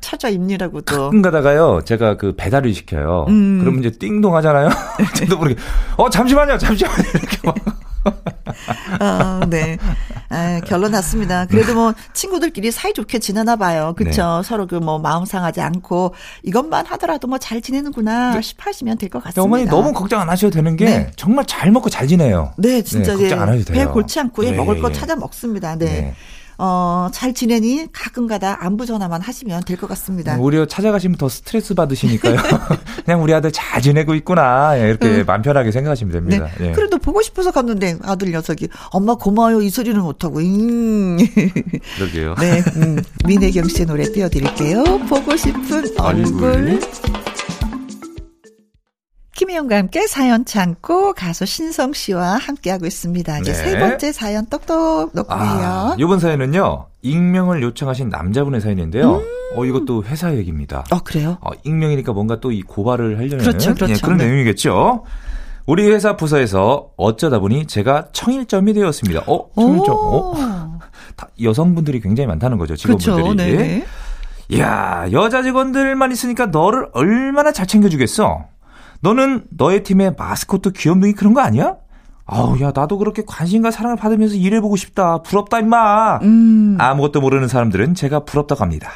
찾아입니라고 0.00 0.80
또. 0.82 0.96
가끔 1.04 1.22
가다가요, 1.22 1.82
제가 1.84 2.16
그 2.16 2.34
배달을 2.36 2.72
시켜요. 2.74 3.26
음. 3.28 3.58
그러면 3.60 3.80
이제 3.80 3.90
띵동 3.98 4.34
하잖아요. 4.36 4.68
저도 5.16 5.36
모르게, 5.38 5.60
어, 5.96 6.08
잠시만요, 6.10 6.58
잠시만요. 6.58 7.02
이렇게 7.14 7.38
막. 7.44 7.54
어, 9.00 9.40
네. 9.50 9.76
아, 10.30 10.60
결론 10.66 10.92
났습니다. 10.92 11.46
그래도 11.46 11.74
뭐 11.74 11.92
친구들끼리 12.14 12.70
사이좋게 12.70 13.18
지내나 13.18 13.56
봐요. 13.56 13.92
그쵸? 13.96 14.40
네. 14.42 14.48
서로 14.48 14.66
그 14.66 14.78
뭐 14.78 14.98
마음 14.98 15.24
상하지 15.24 15.60
않고 15.60 16.14
이것만 16.44 16.86
하더라도 16.86 17.26
뭐 17.28 17.38
잘 17.38 17.60
지내는구나 17.60 18.34
네. 18.34 18.40
싶으시면 18.42 18.96
될 18.98 19.10
것 19.10 19.22
같습니다. 19.24 19.42
어머니 19.42 19.64
너무 19.66 19.92
걱정 19.92 20.20
안 20.20 20.28
하셔도 20.30 20.52
되는 20.54 20.76
게 20.76 20.84
네. 20.84 21.10
정말 21.16 21.44
잘 21.46 21.70
먹고 21.70 21.90
잘 21.90 22.06
지내요. 22.06 22.52
네, 22.56 22.80
진짜 22.82 23.14
네, 23.14 23.18
걱정 23.22 23.42
안 23.42 23.48
하셔도 23.48 23.72
돼요. 23.72 23.86
배 23.86 23.92
골치 23.92 24.20
않고 24.20 24.42
네. 24.42 24.52
먹을 24.52 24.80
거 24.80 24.90
찾아 24.92 25.16
먹습니다. 25.16 25.76
네. 25.76 26.14
네. 26.58 26.64
어, 26.64 27.08
잘 27.12 27.32
지내니 27.34 27.86
가끔가다 27.92 28.64
안부 28.64 28.84
전화만 28.84 29.20
하시면 29.20 29.62
될 29.64 29.78
것 29.78 29.86
같습니다. 29.90 30.36
오히려 30.38 30.66
찾아가시면 30.66 31.16
더 31.18 31.28
스트레스 31.28 31.72
받으시니까요. 31.74 32.36
그냥 33.04 33.22
우리 33.22 33.32
아들 33.32 33.52
잘 33.52 33.80
지내고 33.80 34.14
있구나. 34.16 34.72
예, 34.80 34.88
이렇게 34.88 35.06
음. 35.08 35.24
마음 35.24 35.40
편하게 35.42 35.70
생각하시면 35.70 36.12
됩니다. 36.12 36.48
네. 36.58 36.68
예. 36.68 36.72
그래도 36.72 36.98
보고 36.98 37.22
싶어서 37.22 37.52
갔는데 37.52 37.98
아들 38.02 38.32
녀석이 38.32 38.68
엄마 38.90 39.14
고마워요 39.14 39.62
이 39.62 39.70
소리는 39.70 40.00
못하고. 40.00 40.40
음. 40.40 41.16
그러게요. 41.96 42.34
네. 42.40 42.62
음, 42.76 43.02
민혜경 43.24 43.68
씨의 43.68 43.86
노래 43.86 44.10
띄워드릴게요. 44.10 44.82
보고 45.08 45.36
싶은 45.36 45.84
얼굴. 46.00 46.44
얼굴. 46.50 46.80
김혜영과 49.38 49.76
함께 49.76 50.08
사연 50.08 50.44
참고 50.44 51.12
가수 51.12 51.46
신성 51.46 51.92
씨와 51.92 52.38
함께하고 52.38 52.86
있습니다. 52.86 53.38
이제 53.38 53.52
네. 53.52 53.56
세 53.56 53.78
번째 53.78 54.10
사연 54.10 54.46
똑똑 54.46 55.10
놓고 55.14 55.32
아. 55.32 55.94
이번 55.96 56.18
사연은요. 56.18 56.86
익명을 57.02 57.62
요청하신 57.62 58.08
남자분의 58.08 58.60
사연인데요. 58.60 59.18
음. 59.18 59.24
어 59.54 59.64
이것도 59.64 60.02
회사 60.06 60.34
얘기입니다. 60.34 60.84
어 60.90 60.98
그래요? 61.04 61.38
어, 61.40 61.50
익명이니까 61.62 62.12
뭔가 62.12 62.40
또 62.40 62.50
이 62.50 62.62
고발을 62.62 63.16
하려는 63.18 63.38
그렇죠, 63.38 63.74
그렇죠. 63.74 63.92
예, 63.92 63.96
그런 64.02 64.18
네. 64.18 64.24
내용이겠죠. 64.26 65.04
우리 65.66 65.86
회사 65.88 66.16
부서에서 66.16 66.88
어쩌다 66.96 67.38
보니 67.38 67.66
제가 67.66 68.08
청일점이 68.12 68.72
되었습니다. 68.72 69.22
어, 69.28 69.50
청일점. 69.54 69.94
오. 69.94 70.34
어? 70.36 70.78
여성분들이 71.40 72.00
굉장히 72.00 72.26
많다는 72.26 72.58
거죠, 72.58 72.74
직원분들이. 72.74 73.56
그렇죠, 73.56 73.62
네. 73.62 73.86
이야, 74.48 75.06
여자 75.12 75.44
직원들만 75.44 76.10
있으니까 76.10 76.46
너를 76.46 76.88
얼마나 76.92 77.52
잘 77.52 77.68
챙겨주겠어. 77.68 78.46
너는 79.00 79.44
너의 79.50 79.82
팀의 79.84 80.14
마스코트 80.18 80.72
귀염둥이 80.72 81.12
그런 81.12 81.34
거 81.34 81.40
아니야? 81.40 81.76
아우, 82.26 82.60
야, 82.60 82.72
나도 82.74 82.98
그렇게 82.98 83.22
관심과 83.26 83.70
사랑을 83.70 83.96
받으면서 83.96 84.34
일해보고 84.34 84.76
싶다. 84.76 85.22
부럽다, 85.22 85.60
임마. 85.60 86.18
음. 86.22 86.76
아무것도 86.78 87.20
모르는 87.22 87.48
사람들은 87.48 87.94
제가 87.94 88.24
부럽다고 88.24 88.62
합니다. 88.62 88.90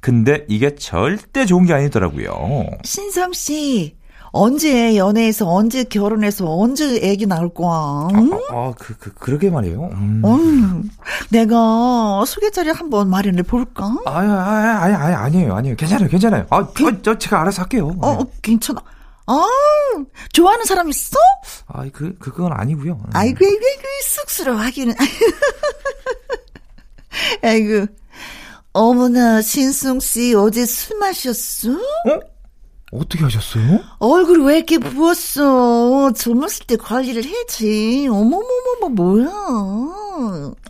근데 0.00 0.46
이게 0.48 0.74
절대 0.74 1.44
좋은 1.44 1.66
게 1.66 1.74
아니더라고요. 1.74 2.64
신성 2.84 3.32
씨, 3.34 3.96
언제 4.30 4.96
연애해서 4.96 5.50
언제 5.52 5.84
결혼해서 5.84 6.46
언제 6.48 6.98
애기 7.02 7.26
낳을 7.26 7.50
거야? 7.50 8.08
응? 8.14 8.32
아, 8.32 8.38
아, 8.52 8.72
그, 8.78 8.96
그, 8.96 9.12
그러게 9.12 9.50
말이에요. 9.50 9.90
음. 9.92 10.22
음, 10.24 10.90
내가 11.30 12.24
소개자리 12.26 12.70
한번 12.70 13.10
마련해 13.10 13.42
볼까? 13.42 13.84
아, 14.06 14.18
아, 14.18 14.78
아니, 14.82 14.94
아니, 14.94 15.14
아니에요, 15.14 15.54
아니에요. 15.54 15.76
괜찮아요, 15.76 16.08
괜찮아요. 16.08 16.46
아, 16.48 16.66
그, 16.68 16.88
어, 16.88 16.92
저, 17.02 17.18
제가 17.18 17.40
알아서 17.42 17.62
할게요. 17.62 17.94
어, 18.00 18.18
네. 18.18 18.30
괜찮아. 18.40 18.80
아, 19.28 19.46
좋아하는 20.32 20.64
사람 20.64 20.88
있어? 20.88 21.18
아, 21.66 21.84
그, 21.92 22.16
그건 22.18 22.52
아니고요. 22.52 22.98
아이고, 23.12 23.44
아이고, 23.44 23.44
아이고, 23.44 23.82
쑥스러워하기는. 24.04 24.94
아이고. 27.42 27.86
어머나, 28.72 29.42
신승 29.42 30.00
씨, 30.00 30.34
어제 30.34 30.64
술 30.64 30.98
마셨어? 30.98 31.72
어? 31.72 32.20
어떻게 32.90 33.22
하셨어요? 33.22 33.80
얼굴이 33.98 34.44
왜 34.44 34.56
이렇게 34.56 34.78
부었어? 34.78 36.12
젊었을 36.12 36.66
때 36.66 36.76
관리를 36.76 37.22
해야지. 37.22 38.06
어머머머머, 38.08 38.88
뭐야. 38.94 39.28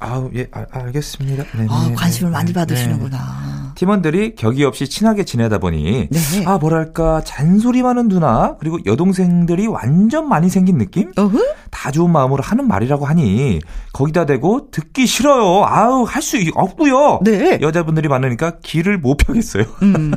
아우, 0.00 0.30
예, 0.34 0.48
아, 0.50 0.64
알겠습니다. 0.70 1.44
네, 1.56 1.66
아, 1.70 1.86
네, 1.88 1.94
관심을 1.94 2.32
네, 2.32 2.36
많이 2.36 2.48
네, 2.48 2.54
받으시는구나. 2.54 3.57
팀원들이 3.78 4.34
격이 4.34 4.64
없이 4.64 4.88
친하게 4.88 5.24
지내다 5.24 5.58
보니 5.58 6.08
네. 6.10 6.44
아 6.46 6.58
뭐랄까 6.58 7.22
잔소리 7.22 7.82
많은 7.84 8.08
누나 8.08 8.56
그리고 8.58 8.78
여동생들이 8.84 9.68
완전 9.68 10.28
많이 10.28 10.48
생긴 10.48 10.78
느낌? 10.78 11.12
어허? 11.16 11.38
다 11.70 11.92
좋은 11.92 12.10
마음으로 12.10 12.42
하는 12.42 12.66
말이라고 12.66 13.06
하니 13.06 13.60
거기다 13.92 14.26
대고 14.26 14.72
듣기 14.72 15.06
싫어요. 15.06 15.64
아우 15.64 16.02
할 16.02 16.22
수 16.22 16.38
없고요. 16.54 17.20
네. 17.22 17.58
여자분들이 17.62 18.08
많으니까 18.08 18.58
길을 18.62 18.98
못 18.98 19.16
펴겠어요. 19.18 19.62
음. 19.82 20.12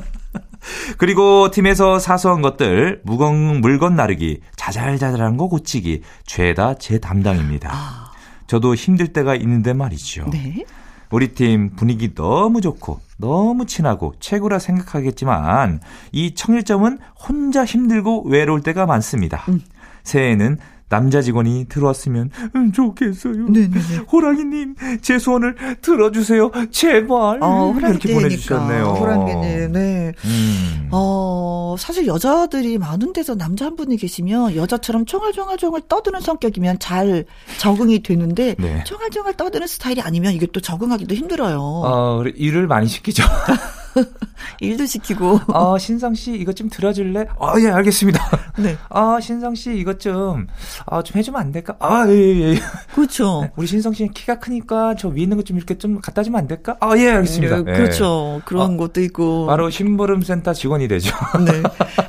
그리고 0.97 1.51
팀에서 1.51 1.99
사소한 1.99 2.41
것들 2.41 3.01
무거운 3.03 3.61
물건 3.61 3.95
나르기 3.95 4.39
자잘자잘한 4.55 5.37
거 5.37 5.47
고치기 5.47 6.01
죄다 6.25 6.73
제 6.79 6.97
담당입니다. 6.99 7.69
아, 7.71 8.11
저도 8.47 8.73
힘들 8.73 9.13
때가 9.13 9.35
있는데 9.35 9.73
말이죠. 9.73 10.31
네. 10.31 10.65
우리 11.11 11.33
팀 11.33 11.75
분위기 11.75 12.15
너무 12.15 12.59
좋고 12.61 12.99
너무 13.21 13.65
친하고 13.65 14.13
최고라 14.19 14.59
생각하겠지만 14.59 15.79
이 16.11 16.35
청일점은 16.35 16.99
혼자 17.15 17.63
힘들고 17.63 18.23
외로울 18.23 18.61
때가 18.61 18.85
많습니다. 18.85 19.45
음. 19.47 19.61
새해에는 20.03 20.57
남자 20.91 21.21
직원이 21.21 21.67
들어왔으면 21.69 22.29
음, 22.53 22.73
좋겠어요. 22.73 23.47
네네네. 23.47 23.97
호랑이님 24.11 24.75
제 25.01 25.17
소원을 25.17 25.55
들어주세요. 25.81 26.51
제발. 26.69 27.39
어, 27.41 27.73
이렇게. 27.77 28.13
보내주셨네요. 28.13 28.83
호랑이는, 28.83 29.71
네. 29.71 30.11
음. 30.25 30.89
어, 30.91 31.75
사실 31.79 32.05
여자들이 32.07 32.77
많은 32.77 33.13
데서 33.13 33.35
남자 33.35 33.65
한 33.65 33.77
분이 33.77 33.95
계시면 33.95 34.57
여자처럼 34.57 35.05
총알총알총알 35.05 35.83
떠드는 35.87 36.19
성격이면 36.19 36.79
잘 36.79 37.23
적응이 37.57 38.03
되는데 38.03 38.55
네. 38.59 38.83
총알총알 38.83 39.35
떠드는 39.35 39.67
스타일이 39.67 40.01
아니면 40.01 40.33
이게 40.33 40.45
또 40.47 40.59
적응하기도 40.59 41.15
힘들어요. 41.15 41.57
어, 41.57 42.23
일을 42.35 42.67
많이 42.67 42.87
시키죠. 42.87 43.23
일도 44.59 44.85
시키고. 44.85 45.39
어, 45.47 45.77
신성 45.77 46.13
씨 46.13 46.33
이것 46.33 46.55
좀 46.55 46.69
들어줄래? 46.69 47.25
아, 47.39 47.53
예, 47.59 47.69
알겠습니다. 47.69 48.19
네. 48.57 48.75
아, 48.89 49.19
신성 49.21 49.55
씨 49.55 49.75
이것 49.77 49.99
좀, 49.99 50.47
아, 50.85 51.01
좀 51.03 51.17
해주면 51.17 51.39
안 51.41 51.51
될까? 51.51 51.75
아, 51.79 52.05
예, 52.07 52.13
예, 52.13 52.53
예. 52.53 52.59
그렇죠. 52.93 53.49
우리 53.55 53.67
신성 53.67 53.93
씨는 53.93 54.11
키가 54.13 54.39
크니까 54.39 54.95
저 54.95 55.07
위에 55.09 55.21
있는 55.23 55.37
것 55.37 55.41
좀 55.41 55.57
이렇게 55.57 55.75
좀 55.77 55.99
갖다 55.99 56.21
주면 56.23 56.39
안 56.41 56.47
될까? 56.47 56.77
아, 56.79 56.95
예, 56.97 57.09
알겠습니다. 57.09 57.63
네, 57.63 57.73
그렇죠. 57.73 58.41
그런 58.45 58.77
것도 58.77 59.01
있고. 59.01 59.47
바로 59.47 59.69
심부름센터 59.69 60.53
직원이 60.53 60.87
되죠. 60.87 61.15
네. 61.45 61.63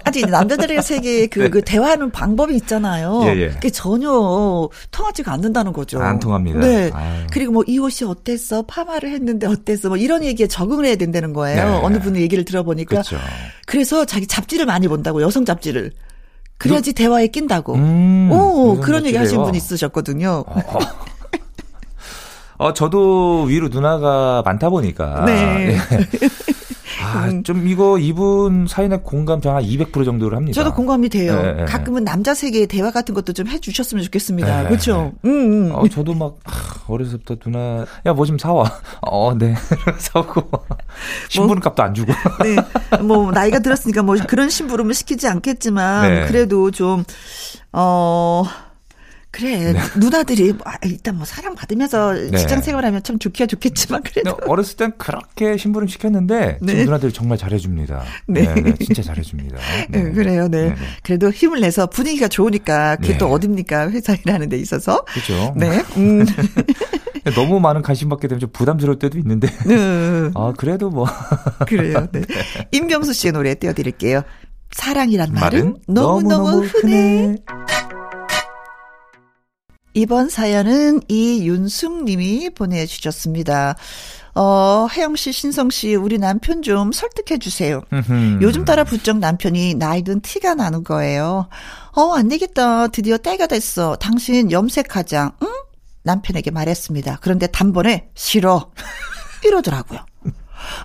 아직 0.04 0.26
남자들의 0.28 0.82
세계에 0.82 1.26
그, 1.26 1.38
네. 1.40 1.48
그 1.48 1.62
대화하는 1.62 2.10
방법이 2.10 2.54
있잖아요. 2.56 3.22
예, 3.24 3.36
예. 3.40 3.48
그게 3.48 3.70
전혀 3.70 4.68
통하지가 4.90 5.32
않는다는 5.32 5.72
거죠. 5.72 6.00
안 6.00 6.18
통합니다. 6.18 6.60
네. 6.60 6.90
아유. 6.92 7.26
그리고 7.32 7.52
뭐 7.52 7.62
이 7.66 7.78
옷이 7.78 8.06
어땠어? 8.08 8.62
파마를 8.62 9.10
했는데 9.12 9.46
어땠어? 9.46 9.88
뭐 9.88 9.96
이런 9.96 10.22
얘기에 10.24 10.46
적응을 10.48 10.84
해야 10.84 10.96
된다는 10.96 11.32
거예요. 11.32 11.64
네. 11.64 11.71
어느 11.80 11.98
분의 12.00 12.22
얘기를 12.22 12.44
들어보니까. 12.44 12.88
그렇죠. 13.02 13.18
그래서 13.66 14.04
자기 14.04 14.26
잡지를 14.26 14.66
많이 14.66 14.88
본다고 14.88 15.22
여성 15.22 15.44
잡지를. 15.44 15.92
그래야지 16.58 16.92
대화에 16.92 17.26
낀다고. 17.28 17.74
음, 17.74 18.30
오, 18.30 18.78
그런 18.80 19.04
얘기 19.06 19.16
하신. 19.16 19.42
분 19.42 19.54
있으셨거든요. 19.54 20.44
어, 22.58 22.72
저도 22.72 23.42
위로 23.44 23.68
누나가 23.68 24.42
많다 24.44 24.70
보니까. 24.70 25.24
네. 25.24 25.76
예. 27.00 27.04
아, 27.38 27.42
좀 27.44 27.66
이거 27.68 27.98
이분 27.98 28.66
사연에 28.68 28.96
공감 28.98 29.40
저 29.40 29.52
한 29.52 29.62
200% 29.62 30.04
정도를 30.04 30.36
합니다. 30.36 30.54
저도 30.54 30.74
공감이 30.74 31.08
돼요. 31.08 31.40
네, 31.40 31.52
네, 31.52 31.64
가끔은 31.64 32.04
남자 32.04 32.34
세계의 32.34 32.66
대화 32.66 32.90
같은 32.90 33.14
것도 33.14 33.32
좀 33.32 33.46
해주셨으면 33.48 34.02
좋겠습니다. 34.04 34.62
네. 34.62 34.68
그렇죠? 34.68 35.12
음, 35.24 35.30
음. 35.68 35.72
어, 35.74 35.86
저도 35.88 36.14
막, 36.14 36.36
아, 36.44 36.50
어려서부터 36.88 37.36
누나, 37.36 37.84
야, 38.06 38.12
뭐 38.12 38.24
좀 38.24 38.38
사와. 38.38 38.64
어, 39.02 39.34
네. 39.36 39.54
사오고. 39.98 40.50
신부름 41.28 41.60
값도 41.60 41.82
안 41.82 41.94
주고. 41.94 42.12
네. 42.42 42.98
뭐, 43.02 43.30
나이가 43.30 43.58
들었으니까 43.58 44.02
뭐 44.02 44.16
그런 44.28 44.48
심부름을 44.50 44.94
시키지 44.94 45.28
않겠지만, 45.28 46.08
네. 46.08 46.26
그래도 46.26 46.70
좀, 46.70 47.04
어, 47.72 48.44
그래. 49.32 49.74
누나들이, 49.98 50.52
뭐, 50.52 50.60
아, 50.66 50.76
일단 50.84 51.16
뭐 51.16 51.24
사랑 51.24 51.54
받으면서 51.54 52.12
네. 52.12 52.36
직장 52.36 52.60
생활하면 52.60 53.02
참 53.02 53.18
좋기야 53.18 53.46
좋겠지만, 53.46 54.02
그래도. 54.02 54.36
근데 54.36 54.50
어렸을 54.50 54.76
땐 54.76 54.92
그렇게 54.98 55.56
심부름 55.56 55.88
시켰는데, 55.88 56.58
네. 56.60 56.72
지금 56.72 56.84
누나들이 56.84 57.12
정말 57.12 57.38
잘해줍니다. 57.38 58.02
네. 58.26 58.42
네. 58.42 58.60
네, 58.60 58.74
진짜 58.76 59.02
잘해줍니다. 59.02 59.56
네, 59.88 60.12
그래요, 60.12 60.48
네. 60.48 60.68
네. 60.68 60.74
그래도 61.02 61.30
힘을 61.30 61.60
내서 61.60 61.86
분위기가 61.86 62.28
좋으니까, 62.28 62.96
그게 62.96 63.12
네. 63.12 63.18
또 63.18 63.28
어딥니까? 63.32 63.90
회사 63.90 64.14
일하는 64.14 64.50
데 64.50 64.58
있어서. 64.58 65.02
그죠? 65.06 65.54
네. 65.56 65.82
음. 65.96 66.26
너무 67.34 67.58
많은 67.58 67.80
관심 67.80 68.10
받게 68.10 68.28
되면 68.28 68.38
좀 68.38 68.50
부담스러울 68.52 68.98
때도 68.98 69.16
있는데, 69.18 69.48
네. 69.66 70.30
아, 70.36 70.52
그래도 70.56 70.90
뭐. 70.90 71.06
그래요, 71.66 72.06
네. 72.12 72.20
임병수 72.70 73.14
씨의 73.14 73.32
노래 73.32 73.54
띄워드릴게요. 73.54 74.22
사랑이란 74.72 75.32
말은 75.32 75.58
말은 75.64 75.76
너무너무 75.86 76.64
흔해. 76.64 77.36
이번 79.94 80.28
사연은 80.28 81.00
이윤숙 81.08 82.04
님이 82.04 82.50
보내주셨습니다. 82.50 83.76
어, 84.34 84.86
혜영 84.90 85.16
씨, 85.16 85.32
신성 85.32 85.68
씨, 85.68 85.94
우리 85.94 86.18
남편 86.18 86.62
좀 86.62 86.90
설득해 86.92 87.38
주세요. 87.38 87.82
요즘 88.40 88.64
따라 88.64 88.84
부쩍 88.84 89.18
남편이 89.18 89.74
나이 89.74 90.02
든 90.02 90.20
티가 90.20 90.54
나는 90.54 90.84
거예요. 90.84 91.48
어, 91.94 92.14
안 92.14 92.28
되겠다. 92.28 92.88
드디어 92.88 93.18
때가 93.18 93.46
됐어. 93.46 93.96
당신 93.96 94.50
염색하자. 94.50 95.32
응? 95.42 95.48
남편에게 96.04 96.50
말했습니다. 96.50 97.18
그런데 97.20 97.46
단번에 97.46 98.08
싫어. 98.14 98.70
이러더라고요. 99.44 100.00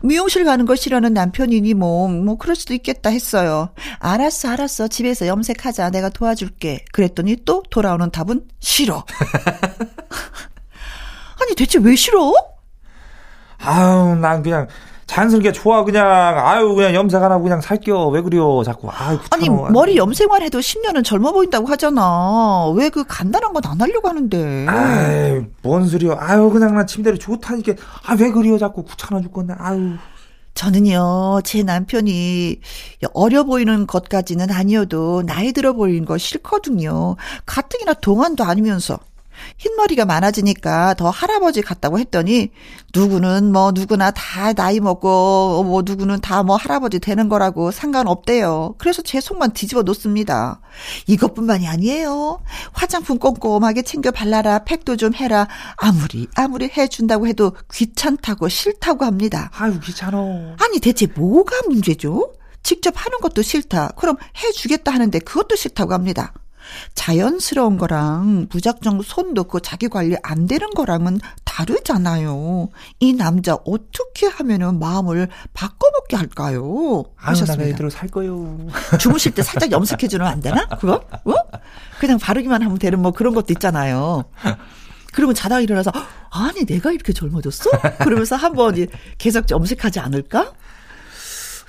미용실 0.02 0.46
가는 0.46 0.66
거 0.66 0.76
싫어하는 0.76 1.14
남편이니 1.14 1.74
뭐, 1.74 2.08
뭐, 2.08 2.38
그럴 2.38 2.56
수도 2.56 2.74
있겠다 2.74 3.10
했어요. 3.10 3.70
알았어, 4.00 4.50
알았어. 4.50 4.88
집에서 4.88 5.28
염색하자. 5.28 5.92
내가 5.92 6.10
도와줄게. 6.10 6.86
그랬더니 6.92 7.38
또 7.46 7.64
돌아오는 7.70 8.10
답은 8.12 8.48
싫어. 8.60 9.06
아니, 11.40 11.56
대체 11.56 11.80
왜 11.80 11.96
싫어? 11.96 12.34
아유, 13.60 14.16
난 14.22 14.44
그냥 14.44 14.68
자연스럽게 15.08 15.52
좋아, 15.54 15.84
그냥. 15.84 16.06
아유, 16.38 16.76
그냥 16.76 16.94
염색 16.94 17.24
안 17.24 17.32
하고 17.32 17.44
그냥 17.44 17.62
살게요. 17.62 18.08
왜 18.10 18.22
그래요, 18.22 18.62
자꾸. 18.64 18.90
아유, 18.92 19.18
아니, 19.32 19.44
귀찮아. 19.44 19.70
머리 19.72 19.96
염색만 19.98 20.42
해도 20.44 20.60
10년은 20.60 21.04
젊어 21.04 21.32
보인다고 21.32 21.66
하잖아. 21.68 22.70
왜 22.76 22.90
그 22.90 23.04
간단한 23.08 23.54
건 23.54 23.62
안 23.66 23.80
하려고 23.82 24.08
하는데. 24.10 24.66
아유, 24.68 25.46
뭔 25.62 25.88
소리야. 25.88 26.16
아유, 26.20 26.50
그냥 26.50 26.76
난 26.76 26.86
침대로 26.86 27.18
좋다니까. 27.18 27.74
아, 28.06 28.16
왜 28.20 28.30
그래요, 28.32 28.58
자꾸. 28.58 28.84
귀찮아 28.86 29.22
죽겠네. 29.22 29.54
아유. 29.58 29.94
저는요, 30.54 31.42
제 31.44 31.62
남편이 31.64 32.60
어려 33.14 33.44
보이는 33.44 33.86
것까지는 33.86 34.50
아니어도 34.52 35.24
나이 35.26 35.52
들어 35.54 35.74
보이는 35.74 36.04
거 36.06 36.18
싫거든요. 36.18 37.16
가뜩이나 37.46 37.94
동안도 37.94 38.44
아니면서. 38.44 38.98
흰머리가 39.58 40.06
많아지니까 40.06 40.96
더 40.96 41.10
할아버지 41.10 41.62
같다고 41.62 42.00
했더니 42.00 42.50
누구는 42.96 43.52
뭐 43.52 43.72
누구나 43.74 44.12
다 44.12 44.54
나이 44.54 44.80
먹고 44.80 45.64
뭐 45.64 45.82
누구는 45.86 46.22
다 46.22 46.38
뭐 46.48 46.56
할아버지 46.56 47.00
되는 47.00 47.28
거라고 47.30 47.72
상관없대요. 47.72 48.76
그래서 48.78 49.02
제 49.02 49.20
속만 49.20 49.52
뒤집어 49.52 49.82
놓습니다. 49.84 50.62
이것뿐만이 51.08 51.68
아니에요. 51.68 52.40
화장품 52.72 53.18
꼼꼼하게 53.20 53.82
챙겨 53.82 54.12
발라라. 54.12 54.60
팩도 54.60 54.96
좀 54.96 55.14
해라. 55.14 55.48
아무리 55.76 56.28
아무리 56.36 56.70
해준다고 56.70 57.28
해도 57.28 57.52
귀찮다고 57.74 58.48
싫다고 58.48 59.04
합니다. 59.04 59.50
아유, 59.56 59.80
귀찮아. 59.80 60.18
아니 60.62 60.80
대체 60.80 61.08
뭐가 61.08 61.56
문제죠? 61.68 62.34
직접 62.64 62.94
하는 62.96 63.20
것도 63.20 63.42
싫다. 63.42 63.92
그럼 63.98 64.16
해주겠다 64.42 64.94
하는데 64.94 65.20
그것도 65.20 65.56
싫다고 65.56 65.94
합니다. 65.94 66.34
자연스러운 66.96 67.78
거랑 67.78 68.48
무작정 68.52 69.02
손 69.02 69.34
놓고 69.34 69.60
자기 69.62 69.88
관리 69.88 70.16
안 70.24 70.48
되는 70.48 70.70
거랑은 70.72 71.20
다르잖아요. 71.44 72.70
이 73.00 73.14
남자 73.14 73.56
어떻게 73.66 74.28
하면은 74.28 74.80
마음을 74.80 75.28
바꿔먹게 75.54 76.16
할까요? 76.16 76.62
아유, 77.18 77.26
나 77.26 77.32
하셨습니다. 77.32 77.64
애들로 77.66 77.90
살 77.90 78.10
거요. 78.10 78.58
주무실 79.00 79.34
때 79.34 79.42
살짝 79.42 79.72
염색해주면 79.72 80.28
안 80.28 80.40
되나? 80.40 80.68
그거? 80.68 81.02
어? 81.26 81.34
그냥 82.00 82.20
바르기만 82.20 82.62
하면 82.62 82.78
되는 82.78 83.02
뭐 83.02 83.12
그런 83.12 83.34
것도 83.34 83.54
있잖아요. 83.54 84.26
그러면 85.14 85.34
자다가 85.34 85.62
일어나서 85.62 85.92
아니 86.30 86.66
내가 86.66 86.92
이렇게 86.92 87.12
젊어졌어? 87.14 87.72
그러면서 88.00 88.36
한번 88.36 88.74
이제 88.76 88.88
계속 89.18 89.50
염색하지 89.50 90.00
않을까? 90.00 90.54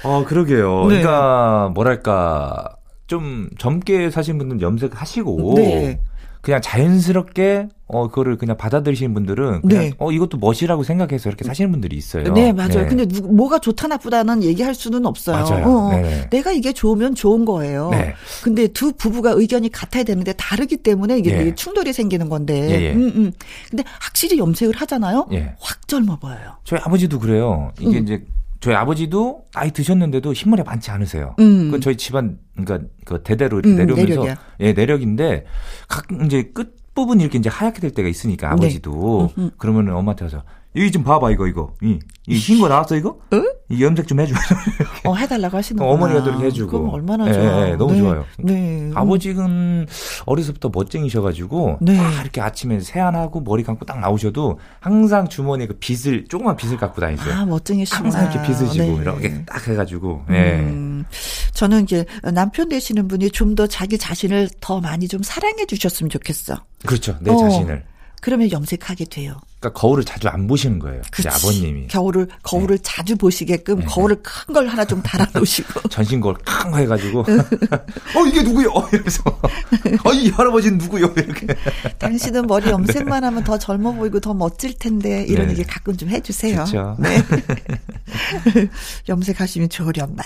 어, 0.05 0.25
그러게요. 0.25 0.87
네. 0.89 1.01
그러니까, 1.01 1.71
뭐랄까. 1.75 2.77
좀 3.09 3.49
젊게 3.59 4.11
사신 4.11 4.39
분들은 4.39 4.61
염색하시고. 4.61 5.55
네. 5.57 6.01
그냥 6.41 6.61
자연스럽게 6.61 7.69
어 7.89 8.07
그거를 8.09 8.37
그냥 8.37 8.57
받아들이시는 8.57 9.13
분들은 9.13 9.63
그냥 9.63 9.83
네. 9.83 9.93
어 9.99 10.13
이것도 10.13 10.39
멋이라고 10.39 10.85
생각해서 10.85 11.29
이렇게 11.29 11.45
사시는 11.45 11.73
분들이 11.73 11.97
있어요. 11.97 12.33
네, 12.33 12.53
맞아요. 12.53 12.87
근데 12.89 13.07
누구, 13.07 13.33
뭐가 13.33 13.59
좋다 13.59 13.89
나쁘다는 13.89 14.45
얘기할 14.45 14.75
수는 14.75 15.05
없어요. 15.05 15.37
맞아요. 15.37 15.67
어, 15.67 15.91
네네. 15.91 16.29
내가 16.31 16.53
이게 16.53 16.73
좋으면 16.73 17.17
좋은 17.17 17.45
거예요. 17.45 17.91
네. 17.91 18.15
근데 18.43 18.69
두 18.69 18.93
부부가 18.93 19.33
의견이 19.33 19.71
같아야 19.71 20.05
되는데 20.05 20.33
다르기 20.35 20.77
때문에 20.77 21.19
이게 21.19 21.33
예. 21.33 21.55
충돌이 21.55 21.93
생기는 21.93 22.29
건데. 22.29 22.71
예, 22.71 22.85
예. 22.85 22.93
음, 22.93 23.13
음. 23.17 23.33
근데 23.69 23.83
확실히 24.01 24.39
염색을 24.39 24.77
하잖아요. 24.77 25.27
예. 25.33 25.55
확 25.59 25.89
젊어 25.89 26.19
보여요. 26.19 26.53
저희 26.63 26.81
아버지도 26.85 27.19
그래요. 27.19 27.73
이게 27.81 27.99
음. 27.99 28.03
이제 28.05 28.25
저희 28.61 28.75
아버지도 28.75 29.45
나이 29.53 29.71
드셨는데도 29.71 30.33
흰머리 30.33 30.63
많지 30.63 30.91
않으세요. 30.91 31.37
음. 31.39 31.71
그 31.71 31.81
저희 31.81 31.97
집안 31.97 32.39
그러니까 32.57 32.89
그 33.05 33.23
대대로 33.23 33.59
이렇게 33.59 33.71
음, 33.71 33.77
내려오면서 33.77 34.09
내력이야. 34.09 34.37
예 34.61 34.73
내력인데 34.73 35.45
각 35.89 36.07
이제 36.25 36.51
끝 36.53 36.77
부분 36.95 37.21
이렇게 37.21 37.39
이제 37.39 37.49
하얗게 37.49 37.81
될 37.81 37.93
때가 37.93 38.09
있으니까 38.09 38.51
아버지도 38.51 39.31
네. 39.37 39.43
음, 39.43 39.45
음. 39.47 39.51
그러면은 39.57 39.95
엄마한테 39.95 40.25
가서 40.25 40.43
여기 40.77 40.93
좀 40.93 41.03
봐봐 41.03 41.31
이거 41.31 41.47
이거 41.47 41.73
이흰 42.27 42.61
거 42.61 42.69
나왔어 42.69 42.95
이거? 42.97 43.19
응? 43.33 43.43
이 43.71 43.83
염색 43.83 44.07
좀 44.07 44.21
해줘. 44.21 44.35
어, 45.05 45.15
해달라고 45.15 45.57
하시는 45.57 45.79
거 45.83 45.89
어머니가 45.91 46.23
또 46.23 46.31
이렇게 46.31 46.47
해주고. 46.47 46.71
그럼 46.71 46.95
얼마나 46.95 47.29
예, 47.29 47.33
좋아. 47.33 47.69
예, 47.69 47.77
너무 47.77 47.93
네. 47.93 47.99
좋아요. 47.99 48.25
네. 48.39 48.91
아버지는 48.95 49.87
어려서부터 50.27 50.71
멋쟁이셔가지고 50.73 51.79
네. 51.81 51.97
딱 51.97 52.21
이렇게 52.23 52.41
아침에 52.41 52.81
세안하고 52.81 53.41
머리 53.41 53.63
감고 53.65 53.85
딱 53.87 53.99
나오셔도 54.01 54.59
항상 54.81 55.29
주머니에 55.29 55.67
그 55.67 55.75
빗을 55.79 56.27
조그만 56.29 56.57
빗을 56.57 56.77
갖고 56.77 57.01
다니세요. 57.01 57.35
아, 57.35 57.45
멋쟁이시구나. 57.47 58.05
항상 58.05 58.31
이렇게 58.33 58.47
빗을 58.49 58.69
쥐고 58.71 58.85
네. 58.85 58.97
이렇게 59.03 59.45
딱 59.45 59.67
해가지고 59.69 60.25
예. 60.31 60.61
음, 60.61 61.05
저는 61.55 61.85
이제 61.85 62.05
남편 62.35 62.69
되시는 62.69 63.09
분이 63.09 63.31
좀 63.31 63.49
더 63.59 63.67
자기 63.67 63.99
자신을 63.99 64.49
더 64.61 64.79
많이 64.81 65.09
좀 65.09 65.23
사랑해 65.23 65.65
주셨으면 65.67 66.11
좋겠어. 66.11 66.55
그렇죠 66.87 67.17
내 67.21 67.31
어. 67.33 67.37
자신을 67.39 67.83
그러면 68.21 68.51
염색하게 68.53 69.07
돼요. 69.07 69.35
그러니까 69.61 69.81
거울을 69.81 70.05
자주 70.05 70.29
안 70.29 70.47
보시는 70.47 70.79
거예요. 70.79 71.03
그치. 71.11 71.29
아버님이 71.29 71.81
네. 71.83 71.87
겨울을 71.89 72.29
거울을 72.43 72.79
자주 72.81 73.17
보시게끔 73.17 73.83
거울을 73.87 74.23
큰 74.23 74.55
걸 74.55 74.69
하나 74.69 74.85
좀 74.85 75.03
달아 75.03 75.27
놓으시고. 75.35 75.89
전신 75.91 76.21
거울 76.21 76.35
큰 76.45 76.71
거 76.71 76.79
해가지고 76.79 77.21
어 77.21 78.27
이게 78.29 78.43
누구요? 78.43 78.69
이러면서 78.93 79.23
어이 80.05 80.31
할아버지 80.31 80.71
는 80.71 80.79
누구요? 80.79 81.13
이렇게 81.17 81.47
당신은 81.99 82.47
머리 82.47 82.71
염색만 82.71 83.25
하면 83.25 83.45
더 83.45 83.59
젊어 83.59 83.93
보이고 83.93 84.21
더 84.21 84.33
멋질 84.33 84.75
텐데 84.79 85.25
이런 85.29 85.47
네. 85.47 85.53
얘기 85.53 85.65
가끔 85.65 85.97
좀 85.97 86.09
해주세요. 86.09 86.65
그렇죠. 86.65 86.97
네. 87.01 87.19
염색하시면 89.09 89.69
좋으련만. 89.71 90.25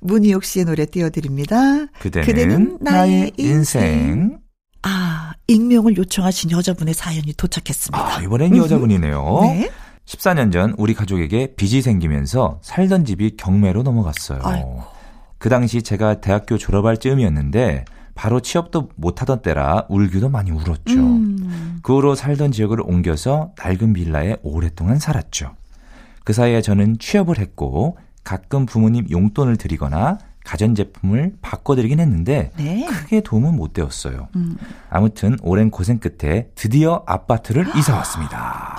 문희옥 0.00 0.44
씨의 0.44 0.64
노래 0.66 0.84
띄워드립니다. 0.86 1.86
그대는, 2.00 2.78
나의 2.80 3.32
인생. 3.36 4.38
아, 4.86 5.32
익명을 5.48 5.96
요청하신 5.96 6.52
여자분의 6.52 6.94
사연이 6.94 7.32
도착했습니다. 7.32 7.98
아 7.98 8.22
이번엔 8.22 8.56
여자분이네요. 8.56 9.40
네. 9.42 9.70
14년 10.04 10.52
전 10.52 10.74
우리 10.78 10.94
가족에게 10.94 11.54
빚이 11.56 11.82
생기면서 11.82 12.60
살던 12.62 13.04
집이 13.04 13.36
경매로 13.36 13.82
넘어갔어요. 13.82 14.40
아이고. 14.44 14.84
그 15.38 15.48
당시 15.48 15.82
제가 15.82 16.20
대학교 16.20 16.56
졸업할 16.56 16.98
즈음이었는데 16.98 17.84
바로 18.14 18.38
취업도 18.40 18.90
못하던 18.94 19.42
때라 19.42 19.86
울기도 19.88 20.28
많이 20.28 20.52
울었죠. 20.52 20.94
음. 20.94 21.80
그 21.82 21.96
후로 21.96 22.14
살던 22.14 22.52
지역을 22.52 22.80
옮겨서 22.80 23.52
낡은 23.58 23.92
빌라에 23.92 24.36
오랫동안 24.42 25.00
살았죠. 25.00 25.54
그 26.24 26.32
사이에 26.32 26.62
저는 26.62 26.98
취업을 27.00 27.38
했고 27.38 27.98
가끔 28.22 28.66
부모님 28.66 29.06
용돈을 29.10 29.56
드리거나 29.56 30.18
가전제품을 30.46 31.34
바꿔드리긴 31.42 31.98
했는데 31.98 32.52
네. 32.56 32.86
크게 32.86 33.20
도움은 33.20 33.56
못 33.56 33.72
되었어요. 33.72 34.28
음. 34.36 34.56
아무튼 34.88 35.36
오랜 35.42 35.70
고생 35.70 35.98
끝에 35.98 36.48
드디어 36.54 37.02
아파트를 37.06 37.66
이사 37.76 37.96
왔습니다. 37.96 38.78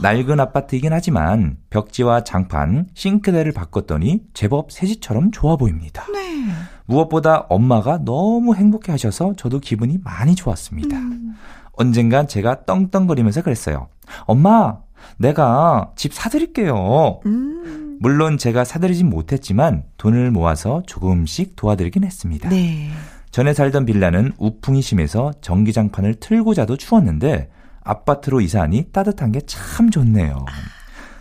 낡은 0.00 0.38
아파트이긴 0.38 0.92
하지만 0.92 1.56
벽지와 1.70 2.22
장판, 2.22 2.86
싱크대를 2.94 3.52
바꿨더니 3.52 4.20
제법 4.32 4.70
새집처럼 4.70 5.32
좋아 5.32 5.56
보입니다. 5.56 6.06
네. 6.12 6.46
무엇보다 6.86 7.46
엄마가 7.48 8.04
너무 8.04 8.54
행복해 8.54 8.92
하셔서 8.92 9.34
저도 9.36 9.58
기분이 9.58 9.98
많이 10.04 10.36
좋았습니다. 10.36 10.96
음. 10.96 11.34
언젠간 11.72 12.28
제가 12.28 12.64
떵떵거리면서 12.64 13.42
그랬어요. 13.42 13.88
엄마, 14.26 14.78
내가 15.16 15.90
집 15.96 16.14
사드릴게요. 16.14 17.20
음. 17.26 17.87
물론 18.00 18.38
제가 18.38 18.64
사드리진 18.64 19.08
못했지만 19.10 19.84
돈을 19.96 20.30
모아서 20.30 20.82
조금씩 20.86 21.56
도와드리긴 21.56 22.04
했습니다. 22.04 22.48
네. 22.48 22.90
전에 23.30 23.52
살던 23.54 23.86
빌라는 23.86 24.32
우풍이 24.38 24.80
심해서 24.82 25.32
전기장판을 25.40 26.14
틀고 26.14 26.54
자도 26.54 26.76
추웠는데 26.76 27.50
아파트로 27.84 28.40
이사하니 28.40 28.86
따뜻한 28.92 29.32
게 29.32 29.40
참 29.46 29.90
좋네요. 29.90 30.44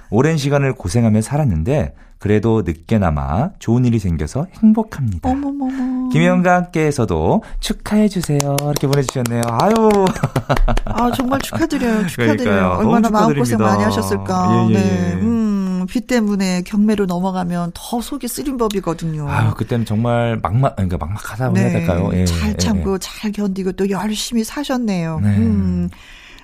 오랜 0.09 0.37
시간을 0.37 0.73
고생하며 0.73 1.21
살았는데 1.21 1.93
그래도 2.19 2.63
늦게나마 2.65 3.49
좋은 3.59 3.85
일이 3.85 3.99
생겨서 3.99 4.47
행복합니다. 4.61 5.29
어머머머. 5.29 6.09
김혜영과 6.09 6.55
함께해서도 6.55 7.43
축하해 7.59 8.07
주세요. 8.07 8.39
이렇게 8.61 8.87
보내주셨네요. 8.87 9.41
아유, 9.49 9.73
아, 10.85 11.11
정말 11.11 11.39
축하드려요. 11.41 12.07
축하드려요. 12.07 12.37
그러니까요. 12.37 12.69
얼마나 12.79 13.09
마음고생. 13.09 13.57
많이 13.59 13.83
하셨을까. 13.83 14.67
예, 14.69 14.73
예, 14.73 14.77
네. 14.79 15.09
예. 15.09 15.13
음, 15.15 15.56
빚 15.87 16.07
때문에 16.07 16.61
경매로 16.63 17.05
넘어가면 17.05 17.71
더 17.73 18.01
속이 18.01 18.27
쓰린 18.27 18.57
법이거든요. 18.57 19.27
아유 19.29 19.53
그때는 19.55 19.85
정말 19.85 20.39
막막, 20.41 20.75
그러니까 20.75 20.97
막막하다고 20.97 21.57
해야 21.57 21.69
될까요? 21.71 22.09
예, 22.13 22.17
네. 22.17 22.25
잘 22.25 22.49
예, 22.51 22.57
참고 22.57 22.93
예. 22.95 22.97
잘 22.99 23.31
견디고 23.31 23.73
또 23.73 23.89
열심히 23.89 24.43
사셨네요. 24.43 25.19
네. 25.21 25.37
음. 25.37 25.89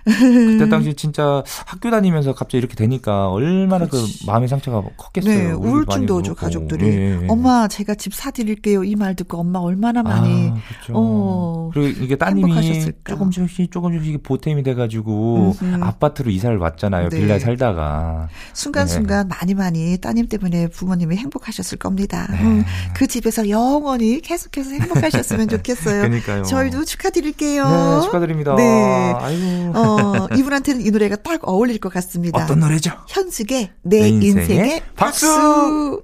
그때 0.06 0.68
당시 0.70 0.94
진짜 0.96 1.44
학교 1.66 1.90
다니면서 1.92 2.34
갑자기 2.34 2.58
이렇게 2.58 2.76
되니까 2.76 3.30
얼마나 3.30 3.88
그렇지. 3.88 4.26
그 4.26 4.32
마음의 4.32 4.48
상처가 4.50 4.82
컸겠어요. 4.98 5.34
네, 5.38 5.52
우울증도 5.52 6.18
오죠. 6.18 6.36
가족들이. 6.36 6.86
예, 6.88 7.22
예. 7.24 7.28
엄마, 7.28 7.68
제가 7.68 7.96
집 7.96 8.14
사드릴게요. 8.14 8.84
이 8.84 8.96
말 8.96 9.16
듣고 9.16 9.40
엄마 9.40 9.60
얼마나 9.60 10.04
많이. 10.04 10.50
아, 10.50 10.54
그렇죠. 10.54 10.94
어, 10.96 11.70
그리고 11.74 12.04
이게 12.04 12.16
따님이 12.16 12.52
행복하셨을까. 12.54 13.14
조금씩 13.14 13.72
조금씩 13.72 14.24
보탬이 14.24 14.62
돼가지고 14.64 15.56
음흠. 15.62 15.84
아파트로 15.84 16.30
이사를 16.32 16.56
왔잖아요. 16.58 17.10
네. 17.10 17.20
빌라에 17.20 17.40
살다가. 17.40 18.28
순간순간 18.54 19.28
많이 19.28 19.54
많이 19.54 19.98
따님 19.98 20.28
때문에 20.28 20.68
부모님이 20.68 21.16
행복하셨을 21.18 21.78
겁니다. 21.80 22.28
네. 22.32 22.42
음, 22.42 22.64
그 22.96 23.08
집에서 23.08 23.50
영원히 23.50 24.22
계속해서 24.22 24.72
행복하셨으면 24.72 25.48
좋겠어요. 25.50 26.02
그러니까요. 26.04 26.44
저희도 26.44 26.86
축하드릴게요. 26.86 27.64
네, 27.70 28.02
축하드립니다. 28.06 28.56
네. 28.56 29.14
아이고. 29.20 29.72
어, 29.78 29.93
이분한테는 30.38 30.86
이 30.86 30.92
노래가 30.92 31.16
딱 31.18 31.40
어울릴 31.48 31.80
것 31.80 31.92
같습니다. 31.94 32.44
어떤 32.44 32.60
노래죠? 32.60 32.92
현숙의 33.08 33.72
내, 33.84 34.00
내 34.02 34.08
인생의 34.10 34.42
인생의, 34.42 34.82
박수! 34.96 35.28
박수! 35.28 36.04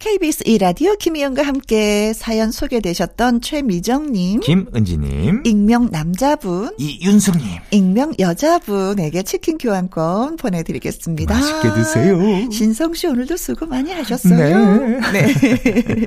KBS 0.00 0.44
2라디오 0.44 0.98
김희영과 0.98 1.42
함께 1.42 2.14
사연 2.14 2.50
소개되셨던 2.50 3.42
최미정님, 3.42 4.40
김은지님, 4.40 5.42
익명 5.44 5.90
남자분, 5.90 6.70
이윤숙님. 6.78 7.44
익명 7.70 8.14
여자분에게 8.18 9.22
치킨 9.22 9.58
교환권 9.58 10.36
보내드리겠습니다. 10.36 11.34
맛있게 11.34 11.74
드세요. 11.74 12.18
신성 12.50 12.94
씨 12.94 13.08
오늘도 13.08 13.36
수고 13.36 13.66
많이 13.66 13.92
하셨어요. 13.92 15.00
네. 15.12 16.06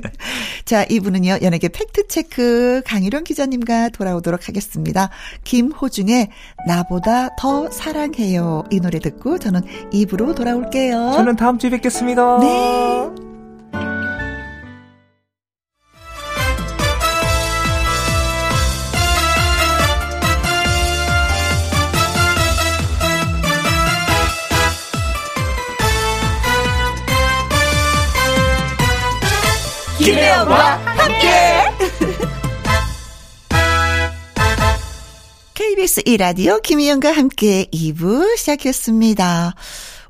자, 0.66 0.84
이분은요, 0.90 1.38
연예계 1.42 1.68
팩트체크 1.68 2.82
강희룡 2.84 3.22
기자님과 3.22 3.90
돌아오도록 3.90 4.48
하겠습니다. 4.48 5.10
김호중의 5.44 6.30
나보다 6.66 7.36
더 7.36 7.70
사랑해요. 7.70 8.64
이 8.72 8.80
노래 8.80 8.98
듣고 8.98 9.38
저는 9.38 9.60
입으로 9.92 10.34
돌아올게요. 10.34 11.12
저는 11.14 11.36
다음 11.36 11.58
주에 11.60 11.70
뵙겠습니다. 11.70 12.40
네. 12.40 13.33
김혜영과 30.44 30.76
함께. 30.84 31.30
KBS 35.54 36.02
1라디오 36.02 36.60
김희영과 36.62 37.12
함께 37.12 37.66
2부 37.72 38.36
시작했습니다. 38.36 39.54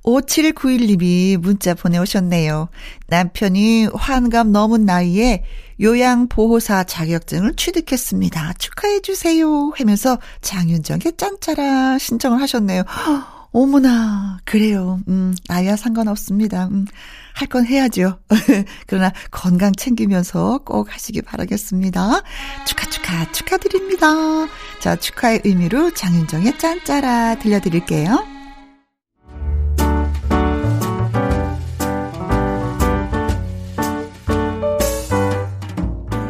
5791님이 0.02 1.36
문자 1.36 1.74
보내오셨네요. 1.74 2.68
남편이 3.06 3.88
환갑 3.94 4.48
넘은 4.48 4.84
나이에 4.84 5.44
요양보호사 5.80 6.84
자격증을 6.84 7.54
취득했습니다. 7.54 8.54
축하해주세요. 8.58 9.72
하면서 9.76 10.18
장윤정의 10.40 11.12
짠짜라 11.16 11.98
신청을 11.98 12.40
하셨네요. 12.40 12.82
헉, 12.88 13.48
어머나, 13.52 14.40
그래요. 14.44 14.98
음, 15.06 15.34
나이와 15.48 15.76
상관없습니다. 15.76 16.66
음, 16.66 16.86
할 17.34 17.48
건 17.48 17.66
해야죠. 17.66 18.20
그러나 18.86 19.12
건강 19.30 19.72
챙기면서 19.74 20.58
꼭 20.64 20.92
하시기 20.94 21.20
바라겠습니다. 21.22 22.22
축하, 22.66 22.88
축하, 22.88 23.32
축하드립니다. 23.32 24.06
자, 24.80 24.96
축하의 24.96 25.42
의미로 25.44 25.92
장윤정의 25.92 26.58
짠짜라 26.58 27.36
들려드릴게요. 27.40 28.24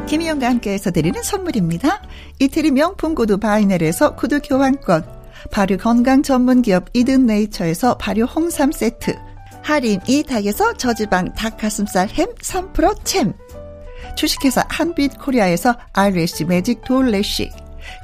김희영과 0.08 0.48
함께해서 0.48 0.90
드리는 0.90 1.22
선물입니다. 1.22 2.02
이태리 2.38 2.70
명품 2.70 3.14
구두 3.14 3.38
바이넬에서 3.38 4.14
구두 4.16 4.40
교환권, 4.40 5.04
발효 5.50 5.76
건강 5.76 6.22
전문 6.22 6.62
기업 6.62 6.86
이든 6.92 7.26
네이처에서 7.26 7.98
발효 7.98 8.24
홍삼 8.24 8.70
세트, 8.72 9.16
할인 9.64 9.98
이 10.06 10.22
닭에서 10.22 10.74
저지방 10.74 11.32
닭가슴살 11.32 12.10
햄 12.10 12.32
3% 12.34 13.02
챔. 13.02 13.32
주식회사 14.14 14.62
한빛 14.68 15.18
코리아에서 15.18 15.74
RSC 15.94 16.44
매직 16.44 16.84
돌래쉬. 16.84 17.50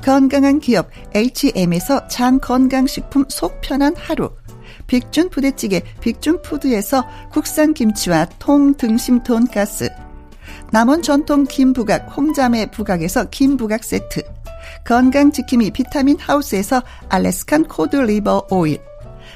건강한 0.03 0.59
기업 0.59 0.89
H&M에서 1.15 2.09
장 2.09 2.41
건강식품 2.41 3.27
속 3.29 3.61
편한 3.61 3.95
하루. 3.95 4.31
빅준 4.87 5.29
부대찌개 5.29 5.83
빅준푸드에서 6.01 7.07
국산 7.31 7.75
김치와 7.75 8.27
통 8.39 8.75
등심 8.75 9.23
돈가스. 9.23 9.91
남원 10.73 11.03
전통 11.03 11.45
김부각 11.45 12.17
홍자매 12.17 12.71
부각에서 12.71 13.29
김부각 13.29 13.85
세트. 13.85 14.23
건강지킴이 14.87 15.73
비타민 15.73 16.19
하우스에서 16.19 16.83
Alaskan 17.11 17.65
cod 17.65 17.97
liver 17.97 18.47
oil. 18.51 18.90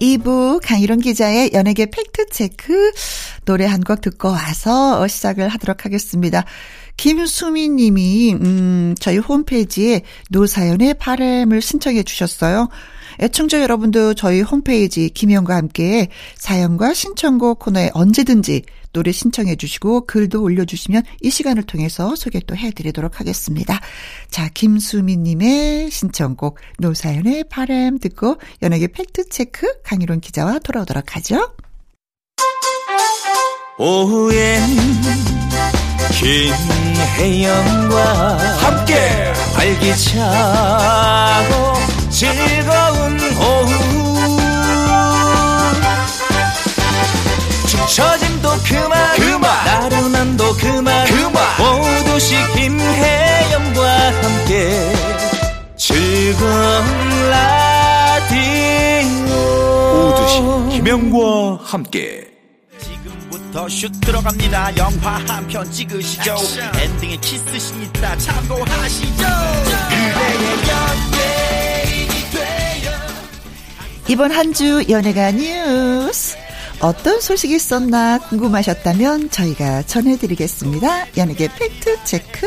2부 0.00 0.60
강희론 0.62 1.00
기자의 1.00 1.50
연예계 1.52 1.86
팩트체크 1.90 2.92
노래 3.44 3.66
한 3.66 3.80
곡 3.80 4.00
듣고 4.00 4.28
와서 4.28 5.06
시작을 5.06 5.48
하도록 5.48 5.84
하겠습니다. 5.84 6.44
김수미 6.96 7.68
님이, 7.68 8.34
음, 8.34 8.94
저희 9.00 9.18
홈페이지에 9.18 10.02
노사연의 10.30 10.94
바램을 10.94 11.62
신청해 11.62 12.02
주셨어요. 12.02 12.68
애청자 13.20 13.62
여러분도 13.62 14.14
저희 14.14 14.42
홈페이지 14.42 15.08
김영과 15.08 15.56
함께 15.56 16.08
사연과 16.36 16.94
신청곡 16.94 17.60
코너에 17.60 17.90
언제든지 17.94 18.62
노래 18.98 19.12
신청해 19.12 19.54
주시고 19.54 20.06
글도 20.06 20.42
올려주시면 20.42 21.04
이 21.20 21.30
시간을 21.30 21.62
통해서 21.62 22.16
소개 22.16 22.40
또 22.40 22.56
해드리도록 22.56 23.20
하겠습니다. 23.20 23.78
자, 24.28 24.48
김수민님의 24.48 25.88
신청곡 25.88 26.58
노사연의 26.80 27.44
바람 27.48 28.00
듣고 28.00 28.38
연예계 28.60 28.88
팩트체크 28.88 29.82
강희론 29.84 30.18
기자와 30.18 30.58
돌아오도록 30.58 31.14
하죠. 31.14 31.54
오후엔 33.78 34.62
김혜영과 37.20 38.38
함께 38.56 38.96
알기 39.54 39.96
차고 39.96 41.74
즐거운 42.10 43.20
오후 43.38 43.97
처짐도 47.94 48.48
그만. 48.66 49.16
그만. 49.16 49.64
나른함도 49.64 50.52
그만. 50.56 51.06
그만. 51.06 51.42
모두시 51.58 52.34
김혜영과 52.54 54.12
함께 54.22 54.92
즐거운 55.76 56.84
라디오. 57.30 59.34
모두시 59.94 60.40
김혜영과 60.76 61.60
함께. 61.64 62.26
지금부터 62.80 63.68
슛 63.68 63.90
들어갑니다. 64.00 64.76
영화 64.76 65.18
한 65.26 65.46
편 65.48 65.68
찍으시죠. 65.70 66.36
엔딩에 66.78 67.16
키스신 67.16 67.82
있다. 67.84 68.16
참고하시죠. 68.18 69.24
그대의 69.88 70.34
연예인이 70.68 72.30
돼요 72.30 72.90
이번 74.08 74.30
한 74.30 74.52
주 74.52 74.84
연예가 74.88 75.30
뉴스 75.32 76.27
어떤 76.80 77.20
소식이 77.20 77.56
있었나 77.56 78.18
궁금하셨다면 78.18 79.30
저희가 79.30 79.82
전해드리겠습니다. 79.82 81.06
연예계 81.16 81.48
팩트 81.48 82.04
체크. 82.04 82.46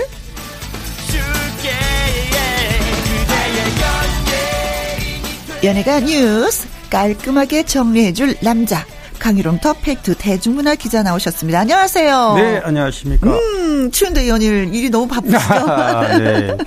연예가 5.63 5.99
뉴스 5.99 6.67
깔끔하게 6.89 7.63
정리해줄 7.65 8.37
남자 8.41 8.85
강희롱 9.21 9.59
더 9.59 9.73
팩트 9.73 10.15
대중문화 10.17 10.73
기자 10.73 11.03
나오셨습니다. 11.03 11.59
안녕하세요. 11.59 12.33
네, 12.37 12.59
안녕하십니까. 12.63 13.29
음, 13.29 13.91
추운데 13.91 14.27
연일 14.27 14.73
일이 14.73 14.89
너무 14.89 15.07
바쁘시죠? 15.07 15.37
네. 16.17 16.57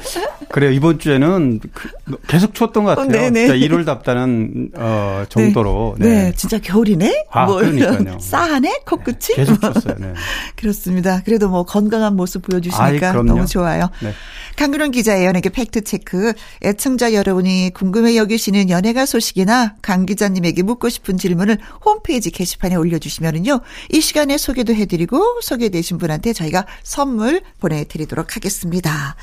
그래요. 0.50 0.70
이번 0.70 1.00
주에는 1.00 1.58
그, 1.72 1.90
계속 2.28 2.54
추웠던 2.54 2.84
것 2.84 2.90
같아요. 2.90 3.06
어, 3.06 3.30
네네. 3.30 3.58
1월 3.58 3.84
답다는 3.84 4.70
어, 4.76 5.24
정도로. 5.28 5.96
네. 5.98 6.06
네. 6.06 6.14
네. 6.26 6.32
진짜 6.36 6.60
겨울이네? 6.60 7.26
아, 7.32 7.46
뭐, 7.46 7.56
그러니까요. 7.56 8.18
싸하네? 8.22 8.82
코끝이? 8.86 9.34
네, 9.36 9.44
계속 9.44 9.60
춥어요. 9.60 9.96
네. 9.98 10.12
그렇습니다. 10.54 11.22
그래도 11.24 11.48
뭐 11.48 11.64
건강한 11.64 12.14
모습 12.14 12.42
보여주시니까 12.42 13.10
아이, 13.10 13.14
너무 13.24 13.46
좋아요. 13.46 13.90
네. 14.00 14.12
강근원 14.54 14.92
기자의 14.92 15.26
연예계 15.26 15.48
팩트 15.48 15.82
체크. 15.82 16.32
애청자 16.62 17.14
여러분이 17.14 17.72
궁금해 17.74 18.16
여기시는 18.16 18.70
연예가 18.70 19.06
소식이나 19.06 19.74
강 19.82 20.06
기자님에게 20.06 20.62
묻고 20.62 20.88
싶은 20.88 21.18
질문을 21.18 21.58
홈페이지 21.84 22.30
게 22.30 22.43
시판에 22.44 22.74
올려주시면은요. 22.76 23.61
이 23.90 24.00
시간에 24.00 24.38
소개도 24.38 24.74
해드리고 24.74 25.40
소개되신 25.42 25.98
분한테 25.98 26.33
저희가 26.33 26.66
선물 26.83 27.42
보내드리도록 27.61 28.37
하겠습니다. 28.37 29.16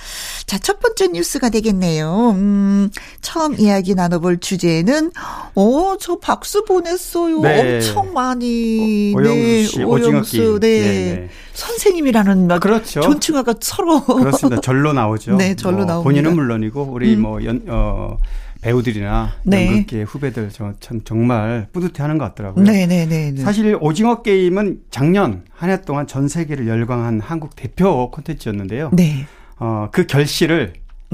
자, 0.46 0.58
첫 0.58 0.80
번째 0.80 1.08
뉴스가 1.10 1.50
되겠네요. 1.50 2.32
음, 2.32 2.90
처음 3.22 3.60
이야기 3.60 3.96
나눠볼 3.96 4.40
주제는, 4.40 5.12
어, 5.56 5.96
저 6.00 6.20
박수 6.20 6.64
보냈어요. 6.66 7.42
네. 7.42 7.76
엄청 7.76 8.14
많이. 8.14 9.14
어, 9.16 9.20
오영수 9.20 9.72
씨, 9.72 9.78
네, 9.78 9.84
오영수, 9.84 10.60
네. 10.62 10.82
네. 10.82 10.82
네. 11.16 11.30
선생님이라는 11.54 12.48
막 12.48 12.60
그렇죠. 12.60 13.02
존칭화가 13.02 13.56
서로 13.60 14.04
그렇습니다. 14.04 14.62
절로 14.62 14.94
나오죠. 14.94 15.36
네, 15.36 15.56
절로 15.56 15.78
뭐 15.78 15.86
나오고 15.86 16.04
본인은 16.04 16.34
물론이고 16.36 16.90
우리 16.92 17.14
음. 17.16 17.22
뭐 17.22 17.44
연, 17.44 17.62
어, 17.68 18.18
배우들이나 18.62 19.34
네. 19.44 19.68
연극계 19.68 20.04
후배들 20.04 20.50
저, 20.52 20.74
참 20.80 21.02
정말 21.04 21.68
뿌듯해하는 21.74 22.18
것 22.18 22.26
같더라고요. 22.26 22.64
네, 22.64 22.86
네, 22.86 23.06
네, 23.06 23.32
네. 23.32 23.42
사실 23.42 23.78
오징어 23.82 24.22
게임은 24.22 24.82
작년 24.92 25.44
한 25.52 25.70
해 25.72 25.82
동안 25.82 26.06
전 26.08 26.28
세계를 26.28 26.68
열광한 26.68 27.20
한국 27.22 27.56
대표 27.56 28.12
콘텐츠였는데요. 28.12 28.92
네. 28.94 29.26
어, 29.58 29.90
그 29.92 30.06
결실을 30.06 30.74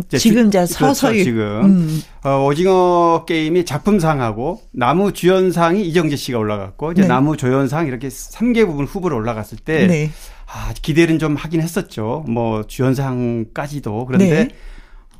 지금 0.10 0.50
그렇죠, 0.52 0.74
서서히 0.74 1.24
지금 1.24 1.42
음. 1.66 2.02
어, 2.24 2.46
오징어 2.46 3.26
게임이 3.28 3.66
작품상하고 3.66 4.62
나무 4.72 5.12
주연상이 5.12 5.88
이정재 5.88 6.16
씨가 6.16 6.38
올라갔고 6.38 6.92
이제 6.92 7.02
네. 7.02 7.08
나무 7.08 7.36
조연상 7.36 7.88
이렇게 7.88 8.10
3개 8.10 8.66
부분 8.68 8.86
후보로 8.86 9.16
올라갔을 9.16 9.58
때 9.58 9.88
네. 9.88 10.12
아, 10.46 10.72
기대는 10.82 11.18
좀 11.20 11.36
하긴 11.36 11.62
했었죠. 11.62 12.24
뭐 12.28 12.66
주연상까지도 12.68 14.06
그런데 14.06 14.30
네. 14.46 14.50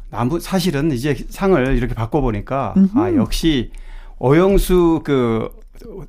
나무 0.10 0.39
사실은 0.39 0.91
이제 0.91 1.15
상을 1.30 1.76
이렇게 1.76 1.93
바꿔 1.93 2.22
보니까 2.22 2.74
아 2.96 3.13
역시 3.15 3.72
오영수 4.20 5.02
그 5.04 5.50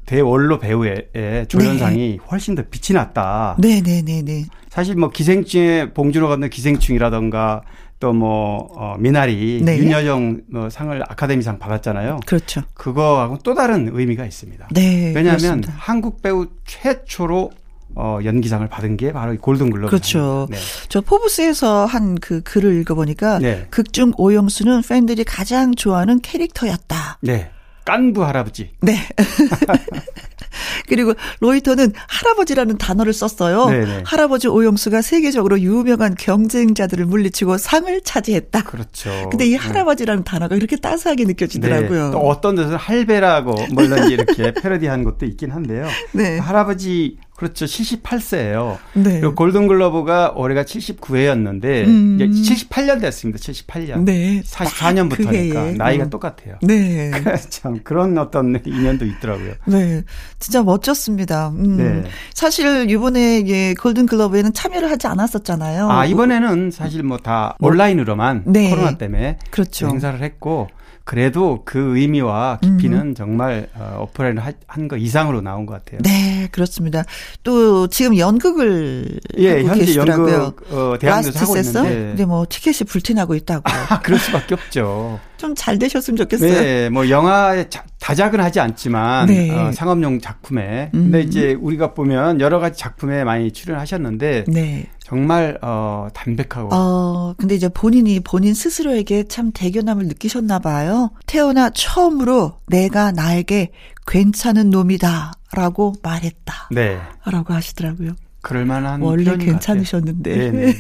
대원로 0.07 0.59
배우의 0.59 1.47
조연상이 1.49 1.97
네. 1.97 2.19
훨씬 2.31 2.55
더 2.55 2.63
빛이 2.71 2.97
났다. 2.97 3.57
네네네네. 3.59 4.03
네, 4.03 4.23
네, 4.23 4.23
네. 4.23 4.45
사실 4.69 4.95
뭐 4.95 5.11
기생충에 5.11 5.93
봉준호 5.93 6.29
감독 6.29 6.49
기생충이라던가 6.49 7.63
또뭐 8.01 8.69
어, 8.77 8.97
미나리 8.99 9.61
네. 9.63 9.79
윤여정 9.79 10.43
뭐 10.51 10.71
상을 10.71 11.03
아카데미상 11.03 11.59
받았잖아요. 11.59 12.21
그렇죠. 12.27 12.63
그거하고 12.75 13.39
또 13.43 13.55
다른 13.55 13.91
의미가 13.93 14.25
있습니다. 14.25 14.69
네. 14.73 15.13
왜냐하면 15.15 15.39
그렇습니다. 15.39 15.75
한국 15.77 16.23
배우 16.23 16.47
최초로 16.65 17.51
어, 17.99 18.21
연기상을 18.25 18.67
받은 18.69 18.97
게 18.97 19.13
바로 19.13 19.37
골든글러브. 19.37 19.89
그렇죠. 19.91 20.47
네. 20.51 20.57
저 20.89 21.01
포브스에서 21.01 21.87
한 21.87 22.19
그 22.21 22.43
글을 22.43 22.81
읽어보니까 22.81 23.39
네. 23.39 23.67
극중 23.71 24.13
오영수는 24.17 24.83
팬들이 24.83 25.25
가장 25.25 25.75
좋아하는 25.75 26.21
캐릭터였다. 26.21 27.19
네. 27.23 27.51
깐부 27.85 28.25
할아버지. 28.25 28.71
네. 28.81 28.97
그리고 30.89 31.15
로이터는 31.41 31.93
할아버지라는 32.09 32.79
단어를 32.79 33.13
썼어요. 33.13 33.67
네네. 33.67 34.03
할아버지 34.05 34.49
오영수가 34.49 35.01
세계적으로 35.03 35.61
유명한 35.61 36.15
경쟁자들을 36.15 37.07
물리치고 37.07 37.59
상을 37.59 38.01
차지했다. 38.03 38.65
그렇죠. 38.65 39.29
근데 39.31 39.47
이 39.47 39.51
네. 39.51 39.57
할아버지라는 39.57 40.25
네. 40.25 40.31
단어가 40.31 40.57
이렇게 40.57 40.77
따스하게 40.77 41.25
느껴지더라고요. 41.25 42.05
네. 42.07 42.11
또 42.11 42.19
어떤 42.19 42.57
데서는 42.57 42.77
할배라고 42.77 43.55
물론 43.73 44.11
이렇게 44.11 44.53
패러디한 44.53 45.05
것도 45.05 45.27
있긴 45.27 45.51
한데요. 45.51 45.87
네. 46.13 46.39
할아버지 46.39 47.17
그렇죠. 47.39 47.67
78세예요. 47.67 48.79
네. 48.95 49.21
그리고 49.21 49.37
골든글러브가 49.37 50.33
올해가 50.35 50.65
79회였는데 50.65 51.87
음. 51.87 52.19
이제 52.21 52.27
78년 52.27 53.01
됐습니다. 53.01 53.39
78년. 53.39 54.03
네. 54.03 54.43
44년부터니까 54.43 55.53
그 55.53 55.75
나이가 55.77 56.05
음. 56.05 56.11
똑같아요. 56.11 56.57
네. 56.63 57.13
참 57.49 57.79
그런 57.85 58.19
어떤 58.19 58.61
인연도 58.67 59.05
있더라고요. 59.05 59.53
네. 59.67 60.03
진짜 60.41 60.65
멋졌습니다. 60.65 61.51
음. 61.51 61.77
네. 61.77 62.03
사실 62.35 62.91
이번에 62.91 63.45
예, 63.47 63.75
골든글러브에는 63.75 64.53
참여를 64.53 64.91
하지 64.91 65.07
않았었잖아요. 65.07 65.89
아, 65.91 66.05
이번에는 66.07 66.73
사실 66.73 67.05
뭐 67.05 67.19
다 67.23 67.57
온라인으로만 67.61 68.45
네. 68.47 68.71
코로나 68.71 68.97
때문에 68.97 69.39
그렇죠. 69.51 69.89
행사를 69.89 70.21
했고 70.23 70.69
그래도 71.09 71.63
그 71.65 71.97
의미와 71.97 72.59
깊이는 72.61 72.99
음. 73.01 73.15
정말 73.15 73.67
어, 73.75 74.01
오프라인 74.03 74.37
한 74.67 74.89
거 74.89 74.99
이상으로 74.99 75.41
나온 75.41 75.65
것 75.65 75.73
같아요. 75.83 76.01
네, 76.03 76.49
그렇습니다. 76.53 77.05
또 77.43 77.87
지금 77.87 78.19
연극을 78.19 79.19
예, 79.39 79.57
하고 79.57 79.69
현재 79.69 79.81
계시더라고요. 79.87 80.35
연극 80.35 80.67
어, 80.71 80.99
대학에서 80.99 81.41
하고 81.41 81.55
세서? 81.55 81.85
있는데. 81.85 82.07
근데 82.09 82.25
뭐 82.27 82.45
티켓이 82.47 82.87
불티나고 82.87 83.35
있다고. 83.37 83.63
아, 83.65 84.01
그럴 84.01 84.19
수밖에 84.19 84.53
없죠. 84.55 85.19
좀 85.39 85.55
잘 85.57 85.79
되셨으면 85.79 86.17
좋겠어요. 86.19 86.53
네, 86.53 86.91
뭐 86.91 87.09
영화에 87.09 87.69
다작은 88.01 88.41
하지 88.41 88.61
않지만 88.61 89.27
네. 89.27 89.51
어, 89.51 89.73
상업용 89.73 90.21
작품에. 90.21 90.91
음. 90.95 91.05
근데 91.05 91.21
이제 91.21 91.55
우리가 91.55 91.95
보면 91.95 92.41
여러 92.41 92.59
가지 92.59 92.79
작품에 92.79 93.25
많이 93.25 93.53
출연하셨는데 93.53 94.45
네. 94.49 94.87
정말 95.01 95.59
어 95.63 96.09
담백하고. 96.15 96.69
어 96.73 97.35
근데 97.39 97.55
이제 97.55 97.69
본인이 97.69 98.21
본인 98.21 98.55
스스로에게 98.55 99.25
참 99.25 99.51
대견함을 99.53 100.07
느끼셨나 100.07 100.59
봐요. 100.59 101.11
태어나 101.27 101.71
처음으로 101.71 102.59
내가 102.67 103.11
나에게 103.11 103.73
괜찮은 104.07 104.71
놈이다라고 104.71 105.95
말했다. 106.03 106.69
네. 106.71 106.99
라고 107.27 107.53
하시더라고요. 107.53 108.13
그럴 108.43 108.65
만한 108.65 109.03
원래 109.03 109.37
괜찮으셨는데. 109.37 110.73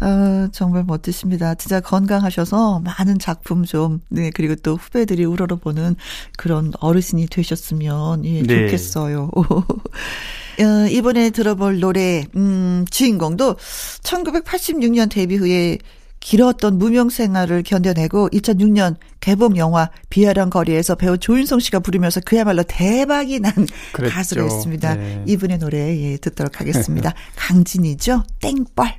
어, 0.00 0.48
정말 0.52 0.84
멋지십니다. 0.84 1.54
진짜 1.54 1.80
건강하셔서 1.80 2.80
많은 2.80 3.18
작품 3.18 3.64
좀, 3.64 4.00
네, 4.08 4.30
그리고 4.34 4.54
또 4.56 4.76
후배들이 4.76 5.24
우러러보는 5.24 5.96
그런 6.36 6.72
어르신이 6.80 7.26
되셨으면, 7.26 8.24
예, 8.24 8.42
네. 8.42 8.66
좋겠어요. 8.66 9.30
어, 10.60 10.88
이번에 10.90 11.30
들어볼 11.30 11.80
노래, 11.80 12.24
음, 12.36 12.84
주인공도 12.90 13.56
1986년 14.02 15.10
데뷔 15.10 15.36
후에 15.36 15.78
길었던 16.22 16.78
무명 16.78 17.10
생활을 17.10 17.62
견뎌내고 17.64 18.30
2006년 18.30 18.96
개봉 19.20 19.56
영화 19.56 19.90
비아랑 20.08 20.50
거리에서 20.50 20.94
배우 20.94 21.18
조윤성 21.18 21.58
씨가 21.58 21.80
부르면서 21.80 22.20
그야말로 22.24 22.62
대박이 22.62 23.40
난 23.40 23.52
그랬죠. 23.92 24.14
가수가 24.14 24.44
있습니다. 24.44 24.94
네. 24.94 25.24
이분의 25.26 25.58
노래 25.58 25.78
예, 26.00 26.16
듣도록 26.16 26.60
하겠습니다. 26.60 27.12
강진이죠. 27.36 28.22
땡벌. 28.40 28.94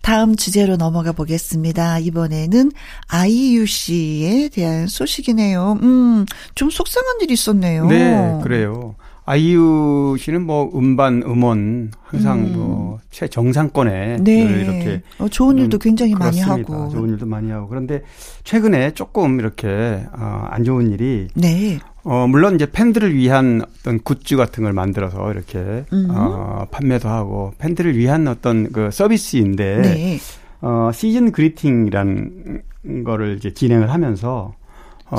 다음 0.00 0.36
주제로 0.36 0.76
넘어가 0.76 1.10
보겠습니다. 1.10 1.98
이번에는 1.98 2.70
아이유 3.08 3.66
씨에 3.66 4.48
대한 4.50 4.86
소식이네요. 4.86 5.78
음, 5.82 6.26
좀 6.54 6.70
속상한 6.70 7.16
일이 7.22 7.34
있었네요. 7.34 7.86
네, 7.86 8.40
그래요. 8.44 8.94
아이유 9.28 10.16
씨는 10.20 10.46
뭐 10.46 10.70
음반, 10.76 11.20
음원 11.26 11.90
항상 12.04 12.46
음. 12.46 12.52
뭐 12.54 13.00
최정상권에 13.10 14.18
네. 14.20 14.40
이렇게 14.40 15.02
어, 15.18 15.28
좋은 15.28 15.58
일도 15.58 15.78
굉장히 15.78 16.12
그렇습니다. 16.14 16.48
많이 16.48 16.62
하고 16.62 16.88
좋은 16.90 17.10
일도 17.10 17.26
많이 17.26 17.50
하고 17.50 17.66
그런데 17.66 18.02
최근에 18.44 18.92
조금 18.92 19.40
이렇게 19.40 20.04
어, 20.16 20.46
안 20.48 20.62
좋은 20.62 20.92
일이 20.92 21.26
네. 21.34 21.80
어 22.04 22.28
물론 22.28 22.54
이제 22.54 22.70
팬들을 22.70 23.16
위한 23.16 23.62
어떤 23.80 23.98
굿즈 23.98 24.36
같은 24.36 24.62
걸 24.62 24.72
만들어서 24.72 25.32
이렇게 25.32 25.84
음. 25.92 26.06
어 26.08 26.64
판매도 26.70 27.08
하고 27.08 27.52
팬들을 27.58 27.96
위한 27.96 28.28
어떤 28.28 28.70
그 28.70 28.90
서비스인데 28.92 29.82
네. 29.82 30.18
어 30.60 30.90
시즌 30.94 31.32
그리팅이라는 31.32 32.62
거를 33.04 33.36
이제 33.38 33.52
진행을 33.52 33.90
하면서 33.90 34.54
어, 34.54 34.65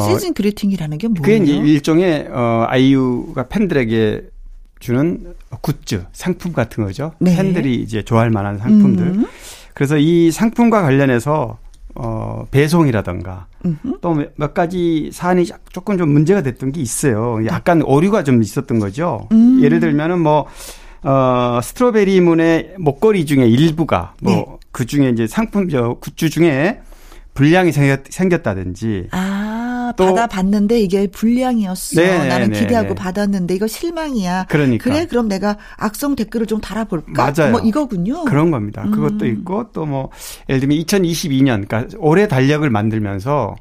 시즌 0.10 0.34
그리팅이라는 0.34 0.98
게 0.98 1.08
뭐예요? 1.08 1.22
그게 1.22 1.52
일종의 1.56 2.28
어 2.32 2.66
아이유가 2.68 3.48
팬들에게 3.48 4.24
주는 4.80 5.34
굿즈, 5.62 6.06
상품 6.12 6.54
같은 6.54 6.84
거죠. 6.84 7.14
네. 7.20 7.36
팬들이 7.36 7.76
이제 7.76 8.04
좋아할 8.04 8.30
만한 8.30 8.58
상품들. 8.60 9.06
음. 9.06 9.26
그래서 9.74 9.98
이 9.98 10.32
상품과 10.32 10.82
관련해서 10.82 11.58
어 11.96 12.46
배송이라던가 12.52 13.48
또 14.02 14.16
몇 14.36 14.54
가지 14.54 15.10
사안이 15.12 15.46
조금 15.72 15.98
좀 15.98 16.10
문제가 16.10 16.42
됐던 16.44 16.72
게 16.72 16.82
있어요. 16.82 17.40
약간 17.48 17.82
오류가 17.82 18.24
좀 18.24 18.42
있었던 18.44 18.80
거죠. 18.80 19.28
음. 19.32 19.62
예를 19.64 19.80
들면은 19.80 20.20
뭐 20.22 20.46
어, 21.04 21.60
스트로베리 21.64 22.22
문의 22.22 22.74
목걸이 22.78 23.26
중에 23.26 23.48
일부가 23.48 24.14
뭐그 24.22 24.84
네. 24.84 24.86
중에 24.86 25.10
이제 25.10 25.28
상품 25.28 25.70
저 25.70 25.96
굿즈 26.02 26.30
중에 26.30 26.82
불량이 27.34 27.72
생겼, 27.72 28.02
생겼다든지 28.10 29.10
아, 29.12 29.37
또 29.37 29.37
받아봤는데 30.06 30.80
이게 30.80 31.08
불량이었어. 31.08 32.00
네네네. 32.00 32.24
네, 32.24 32.30
나는 32.30 32.50
네, 32.52 32.60
기대하고 32.60 32.90
네. 32.90 32.96
받았는데 32.96 33.56
이거 33.56 33.68
실망이야. 33.68 34.46
그러니까. 34.48 34.84
그래 34.84 35.06
그럼 35.08 35.28
내가 35.28 35.58
악성 35.76 36.16
댓글을 36.16 36.46
좀 36.46 36.62
달아볼까? 36.62 37.34
맞아요. 37.36 37.52
뭐 37.52 37.60
이거군요. 37.62 38.24
그런 38.26 38.52
겁니다. 38.52 38.84
음. 38.84 38.92
그것도 38.92 39.26
있고 39.26 39.72
또 39.74 39.88
뭐 39.88 40.10
예를 40.50 40.60
들면 40.60 40.78
2022년 40.80 41.66
그러니까 41.68 41.86
올해 41.98 42.28
달력을 42.28 42.70
만들면서 42.70 43.56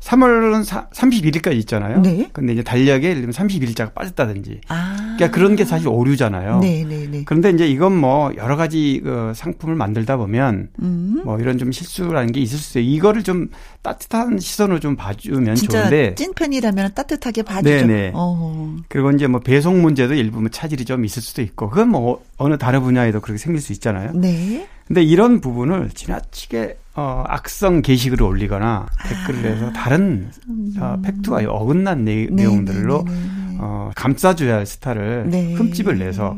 3월은 0.00 0.64
31일까지 0.92 1.56
있잖아요. 1.58 2.00
네. 2.00 2.30
근데 2.32 2.52
이제 2.52 2.62
달력에 2.62 3.08
예를 3.10 3.22
들면 3.22 3.32
31일자가 3.32 3.94
빠졌다든지. 3.94 4.60
아. 4.68 4.96
그러니까 5.16 5.30
그런 5.30 5.56
게 5.56 5.64
사실 5.64 5.88
오류잖아요. 5.88 6.60
네, 6.60 6.84
네, 6.88 7.06
네. 7.10 7.22
그런데 7.24 7.50
이제 7.50 7.66
이건 7.66 7.96
뭐 7.96 8.32
여러 8.36 8.56
가지 8.56 9.00
그 9.02 9.32
상품을 9.34 9.74
만들다 9.74 10.16
보면 10.16 10.68
음. 10.80 11.22
뭐 11.24 11.38
이런 11.40 11.58
좀 11.58 11.72
실수라는 11.72 12.32
게 12.32 12.40
있을 12.40 12.58
수 12.58 12.78
있어요. 12.78 12.90
이거를 12.90 13.22
좀 13.24 13.48
따뜻한 13.82 14.38
시선으로 14.38 14.78
좀 14.80 14.94
봐주면 14.96 15.56
좋은데. 15.56 16.14
찐팬이라면 16.14 16.94
따뜻하게 16.94 17.42
봐주죠. 17.42 17.68
네네. 17.68 18.12
어. 18.14 18.76
그리고 18.88 19.10
이제 19.10 19.26
뭐 19.26 19.40
배송 19.40 19.82
문제도 19.82 20.14
일부 20.14 20.40
뭐 20.40 20.48
차질이 20.48 20.84
좀 20.84 21.04
있을 21.04 21.22
수도 21.22 21.42
있고 21.42 21.68
그건 21.70 21.88
뭐 21.88 22.22
어느 22.36 22.56
다른 22.56 22.82
분야에도 22.82 23.20
그렇게 23.20 23.38
생길 23.38 23.60
수 23.60 23.72
있잖아요. 23.72 24.12
네. 24.14 24.66
근데 24.86 25.02
이런 25.02 25.40
부분을 25.40 25.90
지나치게 25.90 26.78
어, 26.98 27.22
악성 27.28 27.80
게시글을 27.80 28.24
올리거나 28.24 28.88
댓글을 29.06 29.52
해서 29.52 29.68
아. 29.68 29.72
다른 29.72 30.32
어, 30.80 31.00
팩트와 31.00 31.42
어긋난 31.46 32.04
내, 32.04 32.26
네, 32.28 32.42
용들로 32.42 33.04
네, 33.06 33.12
네, 33.12 33.18
네, 33.18 33.56
어, 33.60 33.92
감싸줘야 33.94 34.56
할 34.56 34.66
스타를 34.66 35.26
네. 35.30 35.54
흠집을 35.54 35.96
내서 35.96 36.34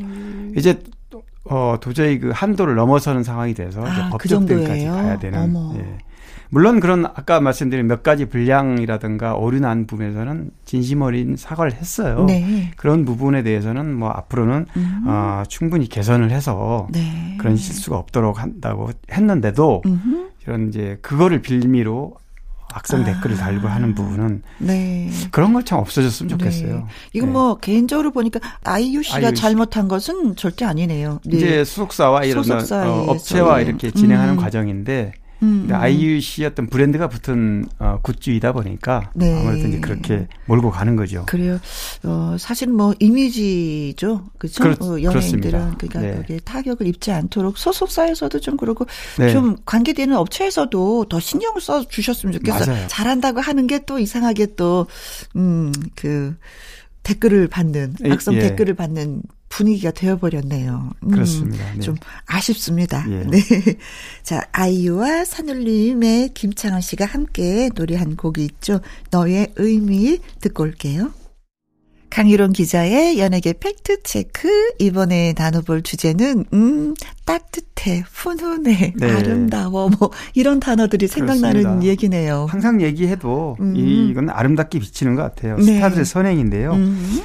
이제 0.54 0.78
어, 1.44 1.78
도저히 1.80 2.18
그 2.18 2.30
한도를 2.34 2.74
넘어서는 2.74 3.22
상황이 3.22 3.54
돼서 3.54 3.82
아, 3.86 4.10
그 4.10 4.10
법적대까지 4.10 4.84
가야 4.84 5.18
되는. 5.18 5.54
예. 5.76 6.09
물론 6.50 6.80
그런 6.80 7.06
아까 7.06 7.40
말씀드린 7.40 7.86
몇 7.86 8.02
가지 8.02 8.24
불량이라든가 8.26 9.34
오류 9.36 9.60
난 9.60 9.86
부분에서는 9.86 10.50
진심 10.64 11.02
어린 11.02 11.36
사과를 11.36 11.74
했어요. 11.74 12.24
네. 12.26 12.72
그런 12.76 13.04
부분에 13.04 13.42
대해서는 13.42 13.94
뭐 13.94 14.10
앞으로는 14.10 14.66
음. 14.76 15.04
어, 15.06 15.44
충분히 15.48 15.88
개선을 15.88 16.30
해서 16.30 16.88
네. 16.90 17.36
그런 17.38 17.56
실수가 17.56 17.96
없도록 17.96 18.42
한다고 18.42 18.90
했는데도 19.10 19.82
음. 19.86 20.28
이런 20.42 20.68
이제 20.68 20.98
그거를 21.02 21.40
빌미로 21.40 22.16
악성 22.72 23.02
아. 23.02 23.04
댓글을 23.04 23.36
달고 23.36 23.68
하는 23.68 23.94
부분은 23.94 24.42
네. 24.58 25.10
그런 25.30 25.52
걸 25.52 25.62
참 25.64 25.78
없어졌으면 25.78 26.28
네. 26.28 26.36
좋겠어요. 26.36 26.76
네. 26.78 26.84
이건 27.12 27.28
네. 27.28 27.32
뭐 27.32 27.56
개인적으로 27.58 28.10
보니까 28.10 28.40
아이유 28.64 29.02
씨가 29.02 29.18
아이유 29.18 29.34
잘못한 29.34 29.86
것은 29.88 30.34
절대 30.36 30.64
아니네요. 30.64 31.20
네. 31.26 31.36
이제 31.36 31.64
수속사와 31.64 32.24
이런 32.24 32.44
어, 32.50 33.04
업체와 33.08 33.60
이렇게 33.60 33.90
진행하는 33.90 34.34
음. 34.34 34.36
과정인데 34.38 35.12
음, 35.42 35.66
음. 35.68 35.74
아이유 35.74 36.20
씨 36.20 36.44
어떤 36.44 36.68
브랜드가 36.68 37.08
붙은 37.08 37.66
어, 37.78 37.98
굿즈이다 38.02 38.52
보니까 38.52 39.10
네. 39.14 39.38
아무래도 39.40 39.68
이제 39.68 39.80
그렇게 39.80 40.28
몰고 40.46 40.70
가는 40.70 40.96
거죠. 40.96 41.24
그래요. 41.26 41.58
어, 42.04 42.36
사실 42.38 42.68
뭐 42.68 42.94
이미지죠. 43.00 44.30
그렇죠? 44.38 44.62
그렇, 44.62 44.76
어, 44.80 45.02
연예인들은 45.02 45.78
그러니까 45.78 46.00
네. 46.00 46.14
거기에 46.16 46.40
타격을 46.44 46.86
입지 46.86 47.10
않도록 47.10 47.58
소속사에서도 47.58 48.40
좀 48.40 48.56
그러고 48.56 48.86
네. 49.18 49.32
좀 49.32 49.56
관계되는 49.66 50.16
업체에서도 50.16 51.06
더 51.08 51.20
신경을 51.20 51.60
써 51.60 51.86
주셨으면 51.86 52.32
좋겠어요. 52.34 52.66
맞아요. 52.66 52.86
잘한다고 52.88 53.40
하는 53.40 53.66
게 53.66 53.80
또 53.90 53.98
이상하게 53.98 54.54
또 54.54 54.86
음, 55.34 55.72
그 55.96 56.36
댓글을 57.02 57.48
받는 57.48 57.94
악성 58.10 58.34
예. 58.34 58.40
댓글을 58.40 58.74
받는 58.74 59.22
분위기가 59.50 59.90
되어버렸네요. 59.90 60.90
음, 61.02 61.10
그렇습니다. 61.10 61.64
네. 61.74 61.80
좀 61.80 61.96
아쉽습니다. 62.24 63.04
예. 63.10 63.24
네. 63.24 63.38
자, 64.22 64.42
아이유와 64.52 65.26
산울림의 65.26 66.30
김창원 66.32 66.80
씨가 66.80 67.04
함께 67.04 67.68
노래한 67.74 68.16
곡이 68.16 68.42
있죠. 68.44 68.80
너의 69.10 69.52
의미 69.56 70.18
듣고 70.40 70.62
올게요. 70.62 71.12
강희론 72.10 72.52
기자의 72.52 73.18
연예계 73.20 73.54
팩트 73.60 74.02
체크. 74.02 74.48
이번에 74.80 75.34
나눠볼 75.36 75.82
주제는, 75.82 76.44
음, 76.52 76.94
따뜻해, 77.24 78.02
훈훈해, 78.10 78.94
네. 78.96 79.10
아름다워, 79.10 79.90
뭐, 79.90 80.10
이런 80.34 80.58
단어들이 80.58 81.06
생각나는 81.06 81.62
그렇습니다. 81.62 81.88
얘기네요. 81.88 82.46
항상 82.50 82.82
얘기해도, 82.82 83.56
음. 83.60 83.76
이건 83.76 84.28
아름답게 84.28 84.80
비치는 84.80 85.14
것 85.14 85.22
같아요. 85.22 85.56
네. 85.58 85.76
스타들의 85.76 86.04
선행인데요. 86.04 86.72
음. 86.72 87.22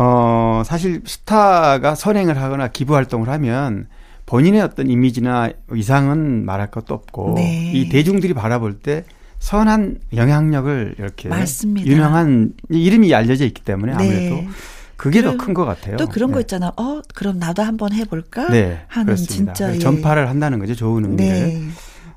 어, 0.00 0.62
사실 0.64 1.02
스타가 1.04 1.94
선행을 1.96 2.40
하거나 2.40 2.68
기부 2.68 2.94
활동을 2.94 3.28
하면 3.30 3.88
본인의 4.26 4.60
어떤 4.60 4.88
이미지나 4.88 5.50
이상은 5.74 6.44
말할 6.44 6.70
것도 6.70 6.94
없고 6.94 7.32
네. 7.34 7.72
이 7.74 7.88
대중들이 7.88 8.32
바라볼 8.32 8.78
때 8.78 9.04
선한 9.40 9.98
영향력을 10.14 10.94
이렇게 10.98 11.28
맞습니다. 11.28 11.88
유명한 11.90 12.52
이름이 12.70 13.12
알려져 13.12 13.44
있기 13.46 13.62
때문에 13.62 13.96
네. 13.96 14.04
아무래도 14.04 14.34
네. 14.36 14.48
그게 14.96 15.22
더 15.22 15.36
큰 15.36 15.54
것 15.54 15.64
같아요. 15.64 15.96
또 15.96 16.06
그런 16.06 16.30
네. 16.30 16.34
거 16.34 16.40
있잖아. 16.42 16.72
어, 16.76 17.00
그럼 17.14 17.38
나도 17.38 17.62
한번 17.62 17.92
해볼까? 17.92 18.48
네, 18.50 18.80
하는 18.88 19.06
그렇습니다. 19.06 19.52
진짜 19.52 19.74
예. 19.74 19.78
전파를 19.78 20.28
한다는 20.28 20.58
거죠. 20.60 20.74
좋은 20.76 21.04
의미를. 21.04 21.34
네. 21.36 21.62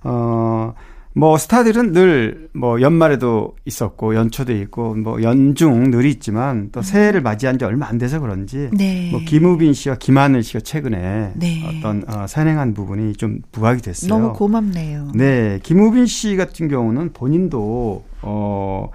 어, 0.03 0.73
뭐 1.13 1.37
스타들은 1.37 1.91
늘 1.91 2.41
뭐 2.53 2.81
연말에도 2.81 3.55
있었고 3.65 4.13
연초도 4.15 4.53
있고 4.53 4.95
뭐 4.95 5.21
연중 5.23 5.89
늘 5.89 6.05
있지만 6.05 6.69
또 6.71 6.81
음. 6.81 6.83
새해를 6.83 7.21
맞이한 7.21 7.57
지 7.57 7.65
얼마 7.65 7.87
안 7.87 7.97
돼서 7.97 8.19
그런지 8.19 8.69
네. 8.73 9.09
뭐 9.11 9.21
김우빈 9.25 9.73
씨와 9.73 9.95
김하늘 9.95 10.43
씨가 10.43 10.59
최근에 10.59 11.31
네. 11.35 11.63
어떤 11.65 12.03
어, 12.07 12.27
산행한 12.27 12.73
부분이 12.73 13.13
좀 13.13 13.39
부각이 13.51 13.81
됐어요. 13.81 14.09
너무 14.09 14.33
고맙네요. 14.33 15.11
네, 15.15 15.59
김우빈 15.63 16.05
씨 16.07 16.35
같은 16.35 16.67
경우는 16.67 17.13
본인도 17.13 18.03
어. 18.21 18.89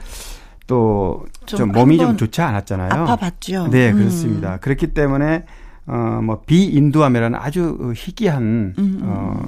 또 0.66 1.24
좀 1.46 1.70
몸이 1.70 1.96
좀 1.96 2.16
좋지 2.16 2.40
않았잖아요. 2.42 2.90
아파봤죠. 2.92 3.68
네, 3.68 3.92
음. 3.92 3.98
그렇습니다. 3.98 4.54
음. 4.54 4.58
그렇기 4.60 4.88
때문에 4.88 5.44
어뭐 5.86 6.42
비인두암이라는 6.46 7.38
아주 7.38 7.92
희귀한 7.96 8.42
음, 8.42 8.74
음. 8.78 9.00
어 9.04 9.46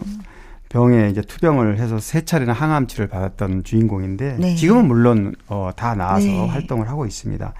병에 0.68 1.08
이제 1.10 1.22
투병을 1.22 1.78
해서 1.78 1.98
세 1.98 2.24
차례나 2.24 2.52
항암치를 2.52 3.08
받았던 3.08 3.64
주인공인데 3.64 4.36
네. 4.38 4.54
지금은 4.54 4.86
물론 4.86 5.34
어, 5.48 5.70
다 5.74 5.94
나와서 5.94 6.26
네. 6.26 6.46
활동을 6.46 6.88
하고 6.88 7.06
있습니다. 7.06 7.54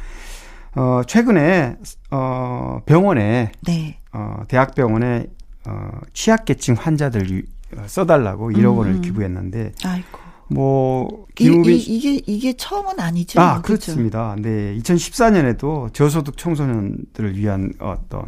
어, 0.77 1.01
최근에 1.07 1.77
어, 2.11 2.81
병원에 2.85 3.53
네. 3.63 3.99
어, 4.13 4.43
대학병원에 4.49 5.27
어, 5.67 5.91
취약계층 6.13 6.75
환자들 6.79 7.43
어, 7.77 7.83
써달라고 7.87 8.51
1억 8.53 8.77
원을 8.77 8.97
음. 8.97 9.01
기부했는데 9.01 9.73
아이고. 9.85 10.28
뭐 10.49 11.27
기부비 11.35 11.77
이, 11.77 12.01
게 12.01 12.23
이게 12.27 12.53
처음은 12.55 12.99
아니죠. 12.99 13.41
아? 13.41 13.61
그렇습니다. 13.61 14.35
네, 14.39 14.77
2014년에도 14.79 15.93
저소득 15.93 16.37
청소년들을 16.37 17.37
위한 17.37 17.73
어떤 17.79 18.25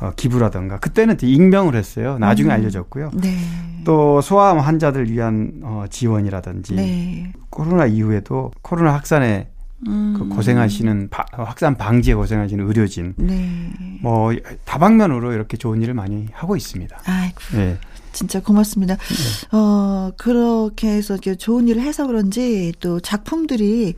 어, 0.00 0.12
기부라든가 0.16 0.78
그때는 0.78 1.16
익명을 1.20 1.74
했어요. 1.76 2.18
나중에 2.18 2.48
음. 2.48 2.52
알려졌고요. 2.52 3.10
네. 3.14 3.36
또 3.84 4.20
소아암 4.20 4.58
환자들 4.58 5.10
위한 5.10 5.60
어, 5.62 5.84
지원이라든지 5.88 6.74
네. 6.74 7.32
코로나 7.50 7.86
이후에도 7.86 8.50
코로나 8.62 8.94
확산에 8.94 9.48
음. 9.86 10.14
그 10.16 10.28
고생하시는 10.28 11.08
바, 11.10 11.24
확산 11.32 11.76
방지에 11.76 12.14
고생하시는 12.14 12.66
의료진 12.66 13.14
네. 13.16 13.72
뭐 14.02 14.32
다방면으로 14.64 15.32
이렇게 15.32 15.56
좋은 15.56 15.80
일을 15.82 15.94
많이 15.94 16.26
하고 16.32 16.56
있습니다. 16.56 16.98
아이고. 17.04 17.38
네. 17.54 17.78
진짜 18.12 18.40
고맙습니다. 18.40 18.96
네. 18.96 19.56
어, 19.56 20.10
그렇게 20.16 20.88
해서 20.88 21.16
좋은 21.16 21.68
일을 21.68 21.82
해서 21.82 22.06
그런지 22.06 22.72
또 22.80 23.00
작품들이 23.00 23.94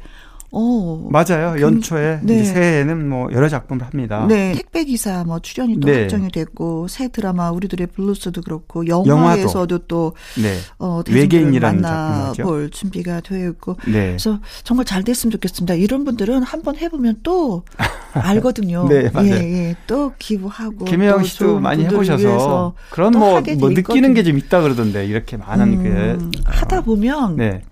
어. 0.53 1.09
맞아요. 1.11 1.53
그, 1.55 1.61
연초에 1.61 2.20
네. 2.22 2.44
새해에는 2.44 3.09
뭐 3.09 3.28
여러 3.32 3.48
작품을 3.48 3.84
합니다. 3.86 4.26
네. 4.28 4.53
택배 4.55 4.84
기사 4.84 5.24
뭐 5.24 5.38
출연이 5.40 5.78
또 5.80 5.88
네. 5.88 6.00
확정이 6.00 6.30
됐고 6.30 6.88
새 6.88 7.09
드라마 7.09 7.50
우리들의 7.50 7.86
블루스도 7.88 8.42
그렇고 8.42 8.86
영화에서도 8.86 9.78
또 9.88 10.14
네. 10.40 10.57
어, 10.78 11.03
외계인이라는 11.09 11.80
만나볼 11.82 12.70
준비가 12.70 13.20
되어 13.20 13.48
있고 13.50 13.76
네. 13.86 14.09
그래서 14.09 14.40
정말 14.64 14.86
잘 14.86 15.03
됐으면 15.05 15.30
좋겠습니다. 15.32 15.74
이런 15.74 16.05
분들은 16.05 16.42
한번 16.42 16.76
해보면 16.76 17.18
또 17.22 17.64
알거든요. 18.14 18.88
네, 18.88 19.09
맞아요. 19.11 19.28
예, 19.28 19.68
예. 19.68 19.76
또 19.86 20.12
기부하고 20.18 20.84
김혜영 20.84 21.24
씨도 21.24 21.61
많이 21.61 21.84
해보셔서 21.84 22.74
그런 22.90 23.12
뭐, 23.12 23.40
뭐 23.59 23.70
느끼는 23.70 24.14
게 24.14 24.22
좀 24.22 24.38
있다 24.38 24.61
그러던데 24.61 25.05
이렇게 25.05 25.36
많은 25.36 25.80
음, 25.84 26.30
게 26.30 26.40
하다 26.44 26.82
보면 26.82 27.36
네. 27.36 27.62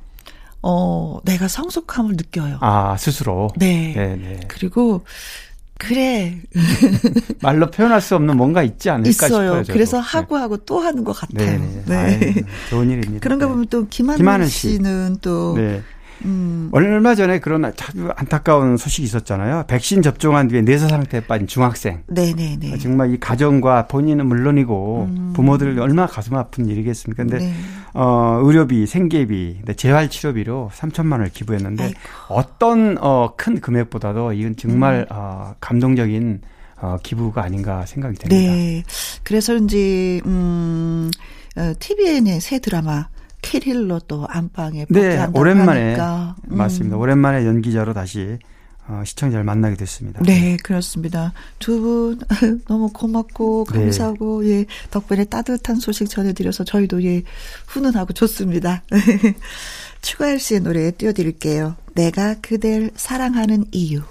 어, 0.62 1.18
내가 1.24 1.48
성숙함을 1.48 2.16
느껴요. 2.16 2.58
아, 2.60 2.96
스스로? 2.98 3.50
네. 3.56 3.92
네네. 3.94 4.16
네. 4.16 4.40
그리고, 4.48 5.04
그래. 5.78 6.38
말로 7.40 7.70
표현할 7.70 8.02
수 8.02 8.14
없는 8.14 8.36
뭔가 8.36 8.62
있지 8.62 8.90
않을까 8.90 9.08
있어요. 9.08 9.62
싶어요. 9.62 9.74
그래서 9.74 9.96
네. 9.96 10.02
하고 10.06 10.36
하고 10.36 10.58
또 10.58 10.78
하는 10.80 11.04
것 11.04 11.12
같아요. 11.12 11.58
네네. 11.58 11.82
네. 11.86 11.96
아유, 11.96 12.34
좋은 12.68 12.90
일입니다. 12.90 13.20
그런가 13.20 13.48
보면 13.48 13.66
또 13.70 13.86
김하늘, 13.88 14.18
김하늘 14.18 14.48
씨는 14.48 15.16
또 15.22 15.54
네. 15.56 15.82
음. 16.24 16.68
얼마 16.72 17.14
전에 17.14 17.38
그런 17.38 17.64
아주 17.64 17.80
안타까운 18.16 18.76
소식이 18.76 19.04
있었잖아요. 19.04 19.64
백신 19.66 20.02
접종한 20.02 20.48
뒤에 20.48 20.62
내사 20.62 20.88
상태에 20.88 21.20
빠진 21.20 21.46
중학생. 21.46 22.02
네네네. 22.08 22.78
정말 22.78 23.14
이 23.14 23.18
가정과 23.18 23.86
본인은 23.86 24.26
물론이고 24.26 25.08
음. 25.10 25.32
부모들 25.34 25.78
얼마나 25.80 26.06
가슴 26.06 26.36
아픈 26.36 26.66
일이겠습니까. 26.66 27.24
근데 27.24 27.38
네. 27.38 27.54
어, 27.94 28.40
의료비, 28.42 28.86
생계비, 28.86 29.62
재활 29.76 30.08
치료비로 30.10 30.70
3천만 30.74 31.12
원을 31.12 31.30
기부했는데 31.30 31.84
아이고. 31.84 31.98
어떤 32.28 32.98
어, 33.00 33.34
큰 33.36 33.60
금액보다도 33.60 34.32
이건 34.32 34.56
정말 34.56 35.06
음. 35.10 35.16
어, 35.16 35.54
감동적인 35.60 36.40
어, 36.82 36.96
기부가 37.02 37.42
아닌가 37.42 37.84
생각이 37.86 38.16
됩니다. 38.16 38.52
네. 38.52 38.82
그래서인지 39.22 40.22
음, 40.24 41.10
어, 41.56 41.72
TVN의 41.78 42.40
새 42.40 42.58
드라마 42.58 43.08
캐릴로 43.50 43.98
또 44.06 44.26
안방에 44.28 44.86
네, 44.88 45.26
오랜만에 45.34 45.84
하니까. 45.94 46.36
음. 46.50 46.56
맞습니다. 46.56 46.96
오랜만에 46.96 47.44
연기자로 47.46 47.92
다시 47.94 48.38
어, 48.86 49.02
시청자를 49.04 49.44
만나게 49.44 49.74
됐습니다. 49.76 50.20
네, 50.24 50.56
그렇습니다. 50.62 51.32
두 51.58 51.80
분 51.80 52.20
너무 52.68 52.90
고맙고 52.92 53.66
네. 53.72 53.78
감사하고 53.80 54.42
네. 54.42 54.50
예 54.50 54.66
덕분에 54.90 55.24
따뜻한 55.24 55.76
소식 55.80 56.08
전해드려서 56.08 56.64
저희도 56.64 57.02
예 57.04 57.22
훈훈하고 57.66 58.12
좋습니다. 58.12 58.82
추가할 60.02 60.38
씨의 60.38 60.60
노래 60.60 60.90
띄워드릴게요. 60.92 61.76
내가 61.94 62.36
그댈 62.40 62.90
사랑하는 62.94 63.66
이유. 63.72 64.02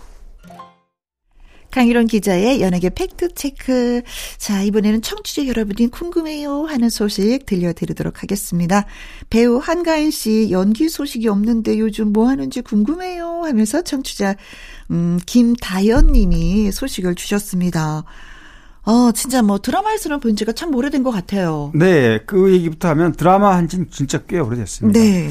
강일원 1.72 2.08
기자의 2.08 2.62
연예계 2.62 2.90
팩트체크. 2.90 4.02
자, 4.38 4.62
이번에는 4.64 5.02
청취자 5.02 5.48
여러분이 5.48 5.90
궁금해요 5.90 6.64
하는 6.64 6.90
소식 6.90 7.46
들려드리도록 7.46 8.24
하겠습니다. 8.24 8.86
배우 9.30 9.58
한가인 9.58 10.12
씨 10.12 10.50
연기 10.52 10.90
소식이 10.90 11.28
없는데 11.28 11.80
요즘 11.80 12.12
뭐 12.12 12.28
하는지 12.28 12.62
궁금해요 12.62 13.44
하면서 13.44 13.82
청취자, 13.82 14.36
음, 14.92 15.20
김다연 15.26 16.08
님이 16.08 16.72
소식을 16.72 17.16
주셨습니다. 17.16 18.04
어, 18.84 19.12
진짜 19.12 19.42
뭐 19.42 19.60
드라마에서는 19.60 20.20
본 20.20 20.36
지가 20.36 20.54
참 20.54 20.74
오래된 20.74 21.04
것 21.04 21.12
같아요. 21.12 21.72
네, 21.76 22.20
그 22.26 22.52
얘기부터 22.52 22.88
하면 22.90 23.12
드라마 23.12 23.56
한 23.56 23.68
지는 23.68 23.88
진짜 23.92 24.20
꽤 24.28 24.40
오래됐습니다. 24.40 25.00
네. 25.00 25.30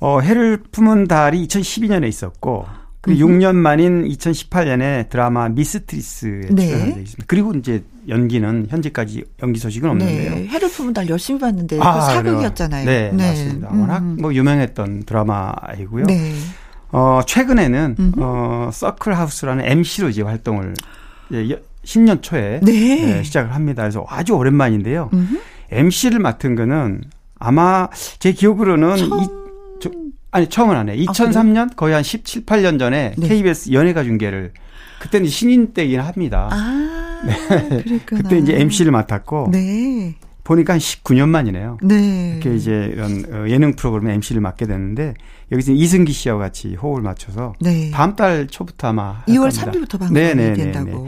어, 0.00 0.20
해를 0.20 0.62
품은 0.72 1.06
달이 1.06 1.46
2012년에 1.46 2.08
있었고, 2.08 2.64
그 3.04 3.14
6년 3.14 3.54
만인 3.54 4.08
2018년에 4.08 5.10
드라마 5.10 5.50
미스트리스에 5.50 6.40
네. 6.48 6.66
출연한 6.66 6.88
적이 6.88 7.02
있습니다. 7.02 7.24
그리고 7.26 7.52
이제 7.52 7.84
연기는 8.08 8.66
현재까지 8.70 9.24
연기 9.42 9.60
소식은 9.60 9.90
없는데요. 9.90 10.34
네. 10.34 10.46
해를 10.46 10.70
품은 10.70 10.94
달 10.94 11.06
열심히 11.10 11.38
봤는데 11.38 11.78
아, 11.80 11.94
그 11.94 12.00
사극이었잖아요. 12.00 12.86
네, 12.86 13.10
네, 13.12 13.28
맞습니다. 13.28 13.68
워낙 13.68 13.98
음. 13.98 14.16
뭐 14.18 14.32
유명했던 14.32 15.02
드라마이고요. 15.04 16.06
네. 16.06 16.32
어, 16.92 17.20
최근에는 17.26 17.96
음흠. 17.98 18.12
어, 18.20 18.70
서클 18.72 19.12
하우스라는 19.12 19.66
MC로 19.66 20.08
이제 20.08 20.22
활동을 20.22 20.72
예, 21.34 21.60
신년 21.82 22.22
초에 22.22 22.60
네. 22.62 22.72
네, 22.72 23.22
시작을 23.22 23.54
합니다. 23.54 23.82
그래서 23.82 24.06
아주 24.08 24.32
오랜만인데요. 24.32 25.10
음흠. 25.12 25.40
MC를 25.70 26.20
맡은 26.20 26.54
거는 26.54 27.02
아마 27.38 27.88
제 28.18 28.32
기억으로는 28.32 28.96
처음... 28.96 29.43
아니 30.34 30.48
처음은 30.48 30.74
안 30.74 30.88
해. 30.88 30.96
2003년 30.96 31.70
아, 31.70 31.74
거의 31.76 31.94
한 31.94 32.02
17, 32.02 32.44
18년 32.44 32.76
전에 32.76 33.14
네. 33.16 33.28
KBS 33.28 33.70
연예가 33.72 34.02
중계를 34.02 34.52
그때는 34.98 35.28
신인 35.28 35.72
때긴 35.72 36.00
합니다. 36.00 36.48
아, 36.50 37.22
네. 37.24 37.82
그랬구나. 37.82 38.22
그때 38.22 38.38
이제 38.38 38.60
MC를 38.60 38.90
맡았고 38.90 39.50
네. 39.52 40.16
보니까 40.42 40.72
한 40.72 40.80
19년 40.80 41.28
만이네요. 41.28 41.78
네. 41.82 42.32
이렇게 42.32 42.52
이제 42.56 42.90
이런 42.92 43.24
어, 43.32 43.48
예능 43.48 43.76
프로그램 43.76 44.08
MC를 44.10 44.40
맡게 44.40 44.66
됐는데 44.66 45.14
여기서 45.52 45.70
이승기 45.70 46.12
씨와 46.12 46.36
같이 46.38 46.74
호흡을 46.74 47.00
맞춰서 47.02 47.52
네. 47.60 47.92
다음 47.92 48.16
달 48.16 48.48
초부터 48.48 48.88
아마 48.88 49.22
2월 49.28 49.50
3일부터 49.52 50.00
방송이 50.00 50.18
네네네네. 50.18 50.72
된다고. 50.72 51.06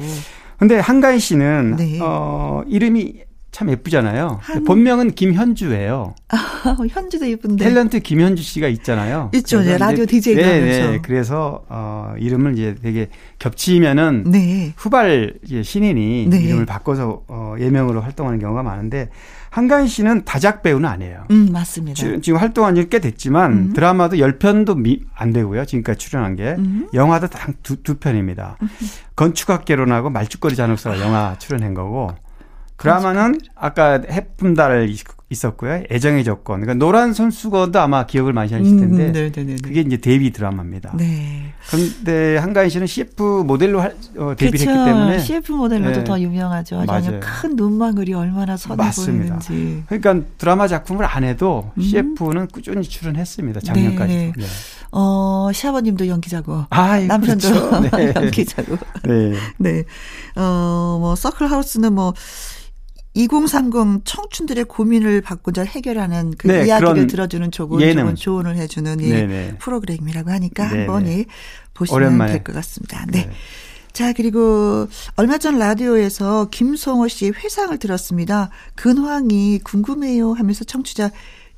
근데 0.56 0.78
한가인 0.78 1.18
씨는 1.18 1.74
네. 1.76 1.98
어 2.00 2.62
이름이 2.68 3.25
참 3.56 3.70
예쁘잖아요. 3.70 4.38
한... 4.42 4.64
본명은 4.64 5.12
김현주예요. 5.12 6.14
아, 6.28 6.36
현주도 6.90 7.26
예쁜데. 7.26 7.64
탤런트 7.64 8.02
김현주 8.02 8.42
씨가 8.42 8.68
있잖아요. 8.68 9.30
있죠. 9.34 9.62
이제 9.62 9.78
라디오 9.78 10.04
DJ가 10.04 10.42
네, 10.42 10.60
하면서. 10.60 10.90
네. 10.90 10.98
그래서 11.02 11.64
어 11.70 12.12
이름을 12.18 12.52
이제 12.52 12.74
되게 12.82 13.08
겹치면은 13.38 14.24
네. 14.26 14.74
후발 14.76 15.36
신인이 15.62 16.26
네. 16.28 16.38
이름을 16.38 16.66
바꿔서 16.66 17.22
어 17.28 17.54
예명으로 17.58 18.02
활동하는 18.02 18.38
경우가 18.40 18.62
많은데 18.62 19.08
한가인 19.48 19.86
씨는 19.86 20.26
다작 20.26 20.62
배우는 20.62 20.86
아니에요. 20.86 21.24
음, 21.30 21.48
맞습니다. 21.50 22.20
지, 22.20 22.30
금 22.32 22.38
활동한 22.38 22.74
지 22.74 22.86
꽤 22.90 22.98
됐지만 22.98 23.52
음. 23.52 23.72
드라마도 23.72 24.16
10편도 24.16 24.76
미, 24.78 25.00
안 25.14 25.32
되고요. 25.32 25.64
지금까지 25.64 25.98
출연한 25.98 26.36
게. 26.36 26.56
음. 26.58 26.88
영화도 26.92 27.28
단 27.28 27.54
두, 27.62 27.82
두 27.82 27.94
편입니다. 27.94 28.58
음. 28.60 28.68
건축학개론하고 29.16 30.10
말죽거리 30.10 30.56
잔혹사가 30.56 31.00
영화 31.00 31.36
출연한 31.38 31.72
거고 31.72 32.10
드라마는 32.78 33.40
아까 33.54 34.00
해품달 34.08 34.88
있었고요. 35.28 35.82
애정의 35.90 36.22
조건. 36.22 36.60
그러니까 36.60 36.74
노란 36.74 37.12
손수건도 37.12 37.80
아마 37.80 38.06
기억을 38.06 38.32
많이 38.32 38.52
하실 38.52 38.66
음, 38.74 38.78
텐데. 38.78 39.06
음, 39.06 39.12
네네네. 39.12 39.56
그게 39.62 39.80
이제 39.80 39.96
데뷔 39.96 40.30
드라마입니다. 40.30 40.92
네. 40.96 41.52
그런데 41.68 42.36
한가인 42.36 42.68
씨는 42.68 42.86
CF 42.86 43.42
모델로 43.44 43.80
할, 43.80 43.96
어, 44.18 44.34
데뷔를 44.36 44.66
그렇죠. 44.66 44.70
했기 44.70 44.84
때문에. 44.84 45.18
CF 45.18 45.52
모델로도 45.52 45.98
네. 45.98 46.04
더 46.04 46.20
유명하죠. 46.20 46.84
맞아요. 46.86 47.18
큰 47.20 47.56
눈망울이 47.56 48.14
얼마나 48.14 48.56
선해 48.56 48.76
맞습니다. 48.76 49.38
보이는지. 49.38 49.82
그러니까 49.88 50.28
드라마 50.38 50.68
작품을 50.68 51.04
안 51.04 51.24
해도 51.24 51.72
음. 51.76 51.82
CF는 51.82 52.48
꾸준히 52.52 52.84
출연했습니다. 52.84 53.60
작년까지. 53.60 54.14
네. 54.14 54.32
네. 54.36 54.44
어, 54.92 55.50
시아버님도 55.52 56.06
연기자고. 56.06 56.66
아, 56.70 57.00
남편도 57.00 57.48
그렇죠. 57.48 57.96
네. 57.96 58.12
연기자고. 58.14 58.76
네. 59.04 59.32
네. 59.58 59.84
어, 60.36 60.98
뭐, 61.00 61.16
서클 61.16 61.50
하우스는 61.50 61.94
뭐, 61.94 62.14
2030 63.16 64.02
청춘들의 64.04 64.66
고민을 64.66 65.22
바꾸자 65.22 65.62
해결하는 65.62 66.34
그 66.36 66.48
네, 66.48 66.66
이야기를 66.66 67.06
들어주는 67.06 67.50
조금 67.50 67.78
좋은 67.80 68.14
조언을 68.14 68.56
해주는 68.56 69.00
이 69.00 69.08
네네. 69.08 69.56
프로그램이라고 69.58 70.30
하니까 70.30 70.68
네네. 70.68 70.78
한번 70.86 71.06
이 71.08 71.24
보시면 71.74 72.18
될 72.26 72.44
것 72.44 72.54
같습니다. 72.54 73.06
네. 73.08 73.26
네. 73.26 73.30
자, 73.92 74.12
그리고 74.12 74.88
얼마 75.16 75.38
전 75.38 75.58
라디오에서 75.58 76.48
김성호 76.50 77.08
씨 77.08 77.30
회상을 77.30 77.78
들었습니다. 77.78 78.50
근황이 78.74 79.60
궁금해요 79.64 80.34
하면서 80.34 80.64
청취자 80.64 81.10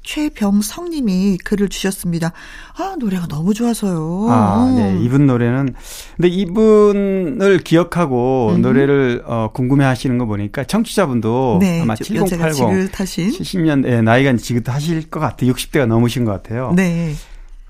최병성님이 0.03 1.39
글을 1.45 1.69
주셨습니다. 1.69 2.33
아 2.77 2.97
노래가 2.99 3.27
너무 3.27 3.53
좋아서요. 3.53 4.27
아, 4.31 4.73
네, 4.75 4.99
이분 5.03 5.27
노래는 5.27 5.75
근데 6.17 6.29
이분을 6.29 7.59
기억하고 7.65 8.53
음. 8.55 8.63
노래를 8.63 9.23
어, 9.27 9.51
궁금해하시는 9.53 10.17
거 10.17 10.25
보니까 10.25 10.65
청취자분도 10.65 11.59
네, 11.61 11.83
아마 11.83 11.95
7080 11.95 13.39
70년 13.39 13.87
예, 13.87 14.01
나이가 14.01 14.35
지긋하실 14.35 15.11
것 15.11 15.21
같아요. 15.21 15.53
60대가 15.53 15.87
넘으신 15.87 16.25
것 16.25 16.33
같아요. 16.33 16.73
네. 16.75 17.13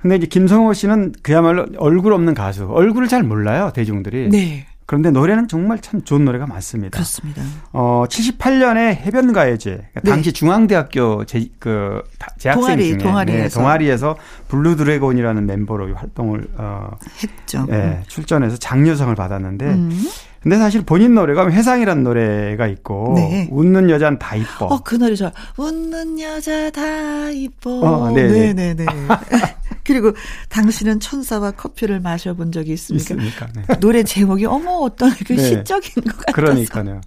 근데 0.00 0.14
이제 0.14 0.26
김성호 0.26 0.74
씨는 0.74 1.14
그야말로 1.22 1.66
얼굴 1.78 2.12
없는 2.12 2.34
가수. 2.34 2.66
얼굴을 2.70 3.08
잘 3.08 3.24
몰라요, 3.24 3.72
대중들이. 3.74 4.28
네. 4.28 4.67
그런데 4.88 5.10
노래는 5.10 5.48
정말 5.48 5.80
참 5.82 6.02
좋은 6.02 6.24
노래가 6.24 6.46
많습니다. 6.46 6.96
그렇습니다. 6.96 7.42
어, 7.74 8.06
78년에 8.08 8.96
해변가요제, 8.96 9.70
그러니까 9.70 10.00
네. 10.02 10.10
당시 10.10 10.32
중앙대학교 10.32 11.26
제, 11.26 11.46
그 11.58 12.02
재학생 12.38 12.62
동아리, 12.62 12.88
중에 12.88 12.96
동아리에서. 12.96 13.42
네, 13.42 13.48
동아리에서 13.50 14.16
블루 14.48 14.76
드래곤이라는 14.76 15.44
멤버로 15.44 15.94
활동을 15.94 16.48
어, 16.56 16.92
했죠. 17.22 17.66
네, 17.68 18.02
출전해서 18.06 18.56
장려상을 18.56 19.14
받았는데 19.14 19.66
음. 19.66 20.08
근데 20.42 20.56
사실 20.56 20.82
본인 20.82 21.14
노래가 21.14 21.50
회상이라는 21.50 22.02
노래가 22.02 22.66
있고 22.68 23.12
네. 23.16 23.46
웃는 23.50 23.90
여자는 23.90 24.18
다 24.18 24.36
이뻐. 24.36 24.66
어, 24.66 24.80
그 24.82 24.94
노래 24.94 25.14
죠 25.14 25.30
웃는 25.58 26.18
여자 26.18 26.70
다 26.70 27.28
이뻐. 27.28 27.80
어, 27.80 28.10
네, 28.12 28.54
네, 28.54 28.72
네. 28.72 28.86
그리고 29.88 30.12
당신은 30.50 31.00
천사와 31.00 31.52
커피를 31.52 32.00
마셔본 32.00 32.52
적이 32.52 32.74
있습니까? 32.74 33.14
있습니까? 33.14 33.48
네. 33.54 33.80
노래 33.80 34.04
제목이 34.04 34.44
어머 34.44 34.72
어떤 34.72 35.10
그 35.26 35.34
네. 35.34 35.42
시적인 35.42 36.04
것 36.04 36.16
같아서. 36.18 36.32
그러니까요. 36.32 37.00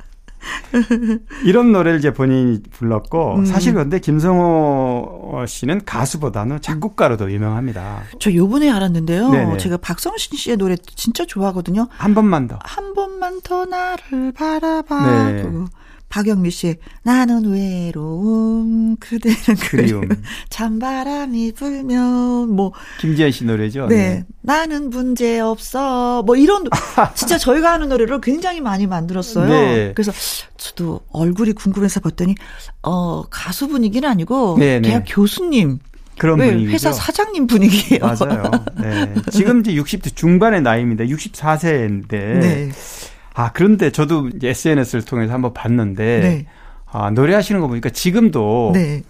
이런 1.45 1.71
노래를 1.71 1.99
이제 1.99 2.11
본인이 2.11 2.59
불렀고 2.71 3.35
음. 3.35 3.45
사실 3.45 3.73
그런데 3.73 3.99
김성호 3.99 5.45
씨는 5.47 5.85
가수보다는 5.85 6.61
작곡가로도 6.61 7.31
유명합니다. 7.31 8.01
저 8.19 8.33
요번에 8.33 8.71
알았는데요. 8.71 9.29
네네. 9.29 9.57
제가 9.57 9.77
박성신 9.77 10.37
씨의 10.37 10.57
노래 10.57 10.75
진짜 10.95 11.23
좋아하거든요. 11.25 11.87
한 11.91 12.15
번만 12.15 12.47
더. 12.47 12.57
한 12.63 12.95
번만 12.95 13.41
더 13.41 13.65
나를 13.65 14.31
바라봐. 14.31 15.31
네. 15.31 15.45
박영미 16.11 16.51
씨, 16.51 16.75
나는 17.03 17.45
외로움, 17.45 18.97
그대는 18.99 19.37
그리움. 19.69 20.09
찬바람이 20.49 21.53
불면, 21.53 22.49
뭐. 22.49 22.73
김지현 22.99 23.31
씨 23.31 23.45
노래죠? 23.45 23.87
네. 23.87 23.95
네. 23.95 24.25
나는 24.41 24.89
문제 24.89 25.39
없어. 25.39 26.21
뭐 26.23 26.35
이런, 26.35 26.65
진짜 27.15 27.37
저희가 27.37 27.73
하는 27.73 27.87
노래를 27.89 28.19
굉장히 28.19 28.59
많이 28.59 28.87
만들었어요. 28.87 29.47
네. 29.47 29.93
그래서 29.95 30.11
저도 30.57 30.99
얼굴이 31.11 31.53
궁금해서 31.53 32.01
봤더니, 32.01 32.35
어, 32.83 33.23
가수 33.29 33.69
분위기는 33.69 34.07
아니고. 34.07 34.57
대학 34.59 34.81
네. 34.81 35.03
교수님. 35.07 35.79
그런 36.17 36.37
분위기 36.37 36.67
회사 36.67 36.91
사장님 36.91 37.47
분위기예요. 37.47 38.01
맞아요. 38.05 38.43
네. 38.79 39.11
지금 39.31 39.61
이제 39.61 39.73
60대 39.73 40.15
중반의 40.15 40.61
나이입니다. 40.61 41.05
64세인데. 41.05 42.09
네. 42.09 42.69
아, 43.33 43.51
그런데 43.51 43.91
저도 43.91 44.29
이제 44.29 44.49
SNS를 44.49 45.05
통해서 45.05 45.33
한번 45.33 45.53
봤는데, 45.53 46.19
네. 46.19 46.45
아, 46.85 47.09
노래하시는 47.11 47.61
거 47.61 47.67
보니까 47.67 47.89
지금도, 47.89 48.71
네. 48.73 49.03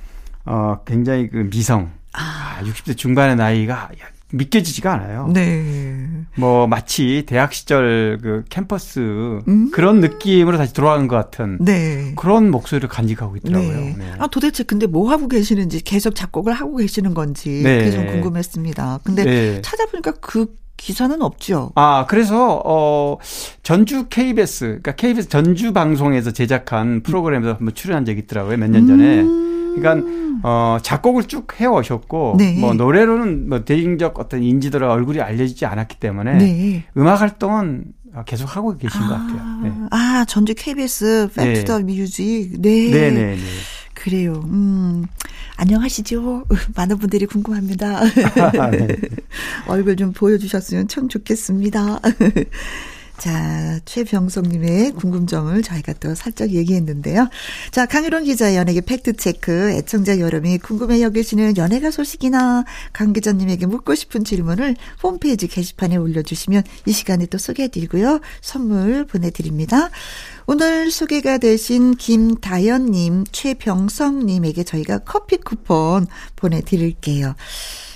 어, 0.45 0.79
굉장히 0.85 1.29
그 1.29 1.49
미성, 1.51 1.91
아. 2.13 2.59
60대 2.63 2.91
아, 2.91 2.93
중반의 2.93 3.35
나이가 3.35 3.89
믿겨지지가 4.33 4.93
않아요. 4.93 5.27
네. 5.33 6.07
뭐 6.35 6.67
마치 6.67 7.23
대학 7.27 7.53
시절 7.53 8.17
그 8.21 8.43
캠퍼스 8.49 9.39
음. 9.47 9.71
그런 9.71 9.99
느낌으로 9.99 10.57
다시 10.57 10.73
돌아가는 10.73 11.07
것 11.07 11.15
같은 11.15 11.57
네. 11.59 12.13
그런 12.15 12.49
목소리를 12.49 12.87
간직하고 12.87 13.37
있더라고요. 13.37 13.71
네. 13.71 13.95
네. 13.97 14.11
아 14.17 14.27
도대체 14.27 14.63
근데 14.63 14.87
뭐 14.87 15.11
하고 15.11 15.27
계시는지 15.27 15.81
계속 15.81 16.15
작곡을 16.15 16.53
하고 16.53 16.77
계시는 16.77 17.13
건지 17.13 17.61
네. 17.63 17.79
그게 17.79 17.91
좀 17.91 18.07
궁금했습니다. 18.07 18.99
근데 19.03 19.23
네. 19.23 19.61
찾아보니까 19.61 20.13
그 20.21 20.55
기사는 20.81 21.21
없죠. 21.21 21.71
아, 21.75 22.05
그래서 22.09 22.61
어 22.65 23.17
전주 23.61 24.07
KBS 24.09 24.65
그러니까 24.65 24.95
KBS 24.95 25.29
전주 25.29 25.73
방송에서 25.73 26.31
제작한 26.31 27.01
프로그램에서 27.03 27.53
한번 27.53 27.73
출연한 27.75 28.03
적이 28.05 28.21
있더라고요. 28.21 28.57
몇 28.57 28.69
년 28.71 28.87
전에. 28.87 29.19
음. 29.21 29.75
그러니까 29.75 30.05
어 30.43 30.77
작곡을 30.81 31.25
쭉 31.25 31.59
해 31.61 31.65
오셨고 31.67 32.35
네. 32.37 32.57
뭐 32.59 32.73
노래로는 32.73 33.47
뭐 33.49 33.63
대중적 33.63 34.19
어떤 34.19 34.41
인지도나 34.43 34.89
얼굴이 34.91 35.21
알려지지 35.21 35.65
않았기 35.65 35.97
때문에 35.99 36.37
네. 36.37 36.83
음악 36.97 37.21
활동은 37.21 37.83
계속 38.25 38.55
하고 38.55 38.75
계신 38.75 39.01
아, 39.03 39.07
것 39.07 39.13
같아요. 39.13 39.59
네. 39.63 39.71
아 39.91 40.25
전주 40.27 40.53
KBS 40.57 41.29
Back 41.35 41.54
to 41.54 41.63
the 41.63 41.77
네. 41.79 41.83
Music. 41.83 42.51
네. 42.59 42.89
네, 42.91 43.11
네, 43.11 43.35
네. 43.35 43.37
그래요. 44.03 44.43
음. 44.47 45.05
안녕하시죠? 45.57 46.45
많은 46.75 46.97
분들이 46.97 47.27
궁금합니다. 47.27 48.01
네. 48.71 48.87
얼굴 49.67 49.95
좀 49.95 50.11
보여주셨으면 50.11 50.87
참 50.87 51.07
좋겠습니다. 51.07 51.99
자, 53.19 53.79
최병석님의 53.85 54.93
궁금점을 54.93 55.61
저희가 55.61 55.93
또 55.99 56.15
살짝 56.15 56.49
얘기했는데요. 56.49 57.29
자, 57.69 57.85
강유론 57.85 58.23
기자의 58.23 58.55
연예계 58.55 58.81
팩트체크, 58.81 59.73
애청자 59.73 60.19
여러분이 60.19 60.57
궁금해 60.57 61.03
여기시는 61.03 61.57
연예가 61.57 61.91
소식이나 61.91 62.65
강 62.93 63.13
기자님에게 63.13 63.67
묻고 63.67 63.93
싶은 63.93 64.23
질문을 64.23 64.75
홈페이지 65.03 65.47
게시판에 65.47 65.97
올려주시면 65.97 66.63
이 66.87 66.91
시간에 66.91 67.27
또 67.27 67.37
소개해드리고요. 67.37 68.21
선물 68.41 69.05
보내드립니다. 69.05 69.91
오늘 70.53 70.91
소개가 70.91 71.37
되신 71.37 71.95
김다연님, 71.95 73.23
최병성님에게 73.31 74.65
저희가 74.65 74.97
커피 74.97 75.37
쿠폰 75.37 76.07
보내드릴게요. 76.35 77.35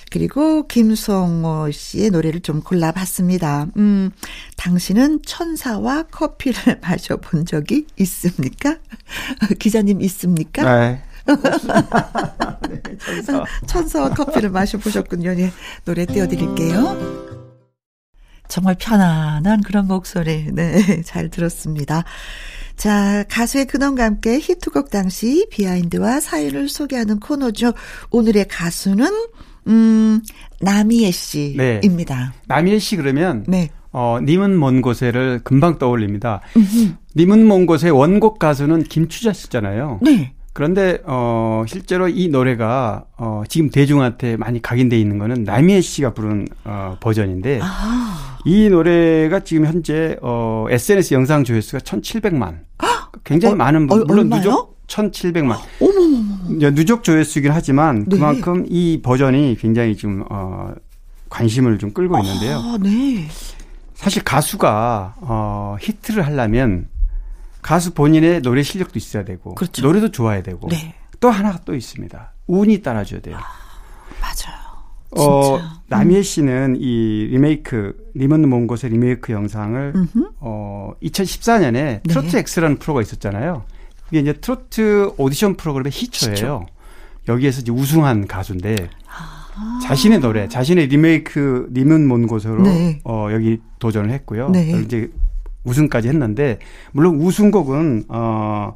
그리고 0.09 0.65
김성호 0.65 1.69
씨의 1.71 2.11
노래를 2.11 2.39
좀 2.39 2.61
골라봤습니다. 2.61 3.67
음, 3.75 4.11
당신은 4.55 5.23
천사와 5.25 6.03
커피를 6.03 6.79
마셔본 6.81 7.45
적이 7.45 7.87
있습니까? 7.97 8.77
기자님 9.59 9.99
있습니까? 10.03 10.63
네. 10.63 11.03
네 12.69 12.97
천사. 12.99 13.43
천사와 13.65 14.11
커피를 14.11 14.49
마셔보셨군요. 14.51 15.33
네, 15.33 15.51
노래 15.83 16.05
띄워드릴게요. 16.05 17.24
정말 18.47 18.75
편안한 18.79 19.61
그런 19.61 19.87
목소리, 19.87 20.47
네, 20.51 21.01
잘 21.03 21.29
들었습니다. 21.29 22.03
자, 22.75 23.23
가수의 23.29 23.65
근원과 23.65 24.03
함께 24.03 24.39
히트곡 24.39 24.89
당시 24.89 25.47
비하인드와 25.49 26.19
사연을 26.19 26.67
소개하는 26.69 27.19
코너죠. 27.19 27.73
오늘의 28.11 28.47
가수는 28.47 29.07
음, 29.67 30.21
남희애 30.61 31.11
씨입니다. 31.11 32.33
네. 32.33 32.39
남희애 32.47 32.79
씨 32.79 32.97
그러면 32.97 33.45
네. 33.47 33.69
어, 33.91 34.19
님은 34.21 34.59
먼 34.59 34.81
곳에를 34.81 35.39
금방 35.43 35.77
떠올립니다. 35.79 36.41
님은 37.15 37.47
먼 37.47 37.65
곳의 37.65 37.91
원곡 37.91 38.39
가수는 38.39 38.83
김추자 38.83 39.31
씨잖아요. 39.31 39.99
네. 40.01 40.33
그런데 40.55 40.99
어 41.03 41.65
실제로 41.67 42.07
이 42.07 42.29
노래가 42.29 43.03
어 43.17 43.43
지금 43.49 43.69
대중한테 43.69 44.37
많이 44.37 44.61
각인돼 44.61 44.97
있는 44.97 45.17
거는 45.17 45.43
남희애 45.43 45.81
씨가 45.81 46.13
부른 46.13 46.47
어 46.63 46.95
버전인데 47.01 47.59
아. 47.61 48.37
이 48.45 48.69
노래가 48.69 49.41
지금 49.41 49.65
현재 49.65 50.15
어 50.21 50.65
SNS 50.69 51.13
영상 51.13 51.43
조회수가 51.43 51.79
1,700만. 51.79 52.59
굉장히 53.25 53.53
어, 53.53 53.57
많은 53.57 53.87
분, 53.87 54.05
물론 54.07 54.31
얼마요? 54.31 54.39
누적 54.39 54.87
1,700만. 54.87 55.57
어머머머. 55.81 56.71
누적 56.73 57.03
조회수이긴 57.03 57.51
하지만 57.51 58.05
네. 58.05 58.15
그만큼 58.15 58.65
이 58.69 59.01
버전이 59.03 59.57
굉장히 59.59 59.97
지금 59.97 60.23
어 60.29 60.73
관심을 61.29 61.79
좀 61.79 61.91
끌고 61.91 62.17
있는데요. 62.19 62.59
아, 62.59 62.77
네. 62.81 63.27
사실 63.93 64.23
가수가 64.23 65.15
어 65.19 65.75
히트를 65.81 66.25
하려면 66.25 66.87
가수 67.65 67.95
본인의 67.95 68.43
노래 68.43 68.61
실력도 68.61 68.99
있어야 68.99 69.25
되고 69.25 69.55
그렇죠. 69.55 69.81
노래도 69.81 70.11
좋아야 70.11 70.43
되고 70.43 70.67
네. 70.69 70.93
또 71.19 71.31
하나가 71.31 71.57
또 71.65 71.73
있습니다. 71.73 72.33
운이 72.45 72.83
따라줘야 72.83 73.21
돼요. 73.21 73.37
아, 73.37 73.41
맞아요. 74.21 74.65
어, 75.17 75.59
나미애 75.87 76.21
씨는 76.21 76.77
이 76.79 77.27
리메이크 77.31 78.11
님은 78.13 78.45
먼 78.45 78.67
곳에 78.67 78.91
리메이크 78.91 79.33
영상을 79.33 79.93
음흠. 79.95 80.29
어 80.41 80.91
2014년에 81.01 81.73
네. 81.73 82.01
트로트 82.07 82.37
X라는 82.37 82.77
프로가 82.77 83.01
있었잖아요. 83.01 83.63
그게 84.05 84.19
이제 84.19 84.33
트로트 84.33 85.13
오디션 85.17 85.57
프로그램의 85.57 85.91
시초예요. 85.91 86.35
시초. 86.35 86.65
여기에서 87.29 87.61
이제 87.61 87.71
우승한 87.71 88.27
가수인데 88.27 88.75
아. 89.07 89.79
자신의 89.81 90.19
노래, 90.19 90.47
자신의 90.47 90.85
리메이크 90.85 91.69
님은 91.71 92.07
먼 92.07 92.27
곳으로 92.27 92.61
네. 92.61 92.99
어 93.05 93.29
여기 93.31 93.59
도전을 93.79 94.11
했고요. 94.11 94.49
네. 94.49 94.69
이제 94.83 95.09
우승까지 95.65 96.07
했는데 96.07 96.59
물론 96.93 97.15
우승곡은 97.17 98.05
어. 98.09 98.75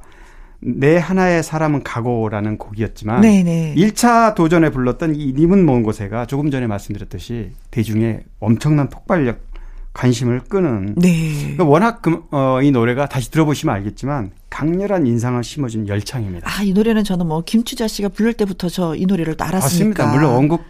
내 0.62 0.98
하나의 0.98 1.42
사람은 1.42 1.84
가고라는 1.84 2.58
곡이었지만 2.58 3.22
네네. 3.22 3.76
1차 3.78 4.36
도전에 4.36 4.72
불렀던 4.72 5.16
이 5.16 5.32
님은 5.32 5.66
먼 5.66 5.84
곳에가 5.84 6.26
조금 6.26 6.52
전에 6.52 6.68
말씀드렸듯이 6.68 7.52
대중의 7.72 8.24
엄청난 8.42 8.90
폭발력 8.90 9.40
관심을 9.94 10.42
끄는 10.50 10.96
네. 10.98 11.32
그러니까 11.42 11.64
워낙 11.64 12.02
그, 12.02 12.24
어, 12.32 12.60
이 12.62 12.72
노래가 12.72 13.08
다시 13.08 13.32
들어보시면 13.32 13.74
알겠지만 13.74 14.32
강렬한 14.50 15.08
인상을 15.08 15.42
심어준 15.42 15.88
열창입니다. 15.88 16.50
아, 16.50 16.62
이 16.62 16.74
노래는 16.74 17.06
저는 17.06 17.26
뭐 17.26 17.42
김추자 17.46 17.88
씨가 17.88 18.10
부를 18.10 18.34
때부터 18.34 18.68
저 18.68 18.96
이 18.96 19.06
노래를 19.06 19.36
알았으니까. 19.40 19.60
맞습니다. 19.60 20.12
물론 20.12 20.34
원곡 20.34 20.62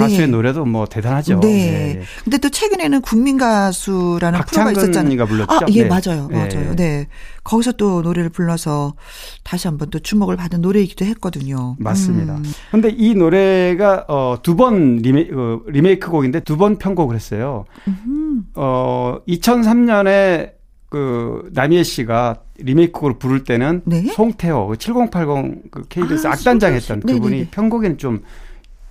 가수의 0.00 0.20
네. 0.20 0.26
노래도 0.26 0.64
뭐 0.64 0.86
대단하죠. 0.86 1.40
네. 1.40 1.48
네. 1.48 2.02
근데 2.24 2.38
또 2.38 2.48
최근에는 2.48 3.00
국민 3.02 3.36
가수라는 3.38 4.40
프로가 4.46 4.72
있었잖아요. 4.72 5.26
불렀죠. 5.26 5.52
아, 5.52 5.60
예, 5.70 5.82
네. 5.82 5.88
맞아요. 5.88 6.28
네. 6.30 6.36
맞아요. 6.36 6.74
네. 6.76 7.06
거기서 7.44 7.72
또 7.72 8.02
노래를 8.02 8.30
불러서 8.30 8.94
다시 9.42 9.68
한번 9.68 9.90
또 9.90 9.98
주목을 9.98 10.36
받은 10.36 10.60
노래이기도 10.62 11.04
했거든요. 11.04 11.76
맞습니다. 11.78 12.36
음. 12.36 12.44
근데 12.70 12.88
이 12.88 13.14
노래가 13.14 14.04
어, 14.08 14.36
두번 14.42 14.96
리메, 14.98 15.28
어, 15.32 15.60
리메이크 15.66 16.10
곡인데 16.10 16.40
두 16.40 16.56
번 16.56 16.78
편곡을 16.78 17.14
했어요. 17.16 17.64
음. 17.88 18.44
어, 18.54 19.18
2003년에 19.28 20.52
그 20.88 21.50
남희애 21.52 21.82
씨가 21.82 22.36
리메이크곡을 22.58 23.18
부를 23.18 23.42
때는 23.42 23.82
네? 23.84 24.02
송태호 24.12 24.76
7080 24.76 25.70
그 25.72 25.82
KBS 25.88 26.28
아, 26.28 26.32
악단장 26.32 26.72
했던 26.74 27.00
그분이 27.00 27.48
편곡에는 27.50 27.98
좀 27.98 28.22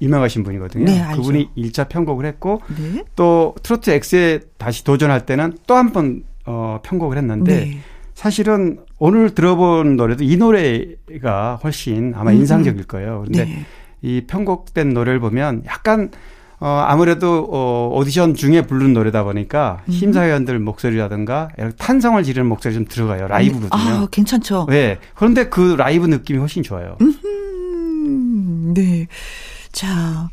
유명하신 0.04 0.43
분이거든요. 0.43 0.86
네, 0.86 1.04
그분이 1.16 1.49
1차 1.58 1.89
편곡을 1.89 2.26
했고 2.26 2.62
네? 2.78 3.04
또 3.16 3.56
트로트 3.64 3.89
X에 3.91 4.41
다시 4.58 4.84
도전할 4.84 5.26
때는 5.26 5.58
또 5.68 5.76
한 5.76 5.91
번 5.93 6.24
어, 6.45 6.80
편곡을 6.84 7.18
했는데 7.18 7.56
네. 7.66 7.78
사실은 8.14 8.78
오늘 8.99 9.34
들어본 9.34 9.95
노래도 9.95 10.24
이 10.24 10.38
노래가 10.38 11.60
훨씬 11.64 12.14
아마 12.16 12.32
음, 12.32 12.36
음. 12.36 12.39
인상적일 12.41 12.84
거예요. 12.86 13.24
근데 13.26 13.45
네. 13.45 13.66
이 14.01 14.22
편곡된 14.28 14.93
노래를 14.93 15.20
보면 15.20 15.64
약간 15.66 16.12
어 16.60 16.68
아무래도 16.88 17.47
어 17.51 17.89
오디션 17.93 18.36
중에 18.36 18.62
부르는 18.62 18.93
노래다 18.93 19.24
보니까 19.24 19.82
음. 19.88 19.91
심사위원들 19.91 20.60
목소리라든가 20.60 21.49
탄성을 21.78 22.22
지르는 22.24 22.47
목소리 22.47 22.74
좀 22.74 22.86
들어가요. 22.86 23.28
라이브거든요. 23.28 23.70
아, 23.72 24.08
괜찮죠. 24.12 24.68
네. 24.70 24.97
그런데 25.16 25.49
그 25.49 25.76
라이브 25.78 26.06
느낌이 26.06 26.39
훨씬 26.39 26.62
좋아요. 26.64 26.97
음, 27.01 28.74
네. 28.76 29.08
자, 29.74 30.30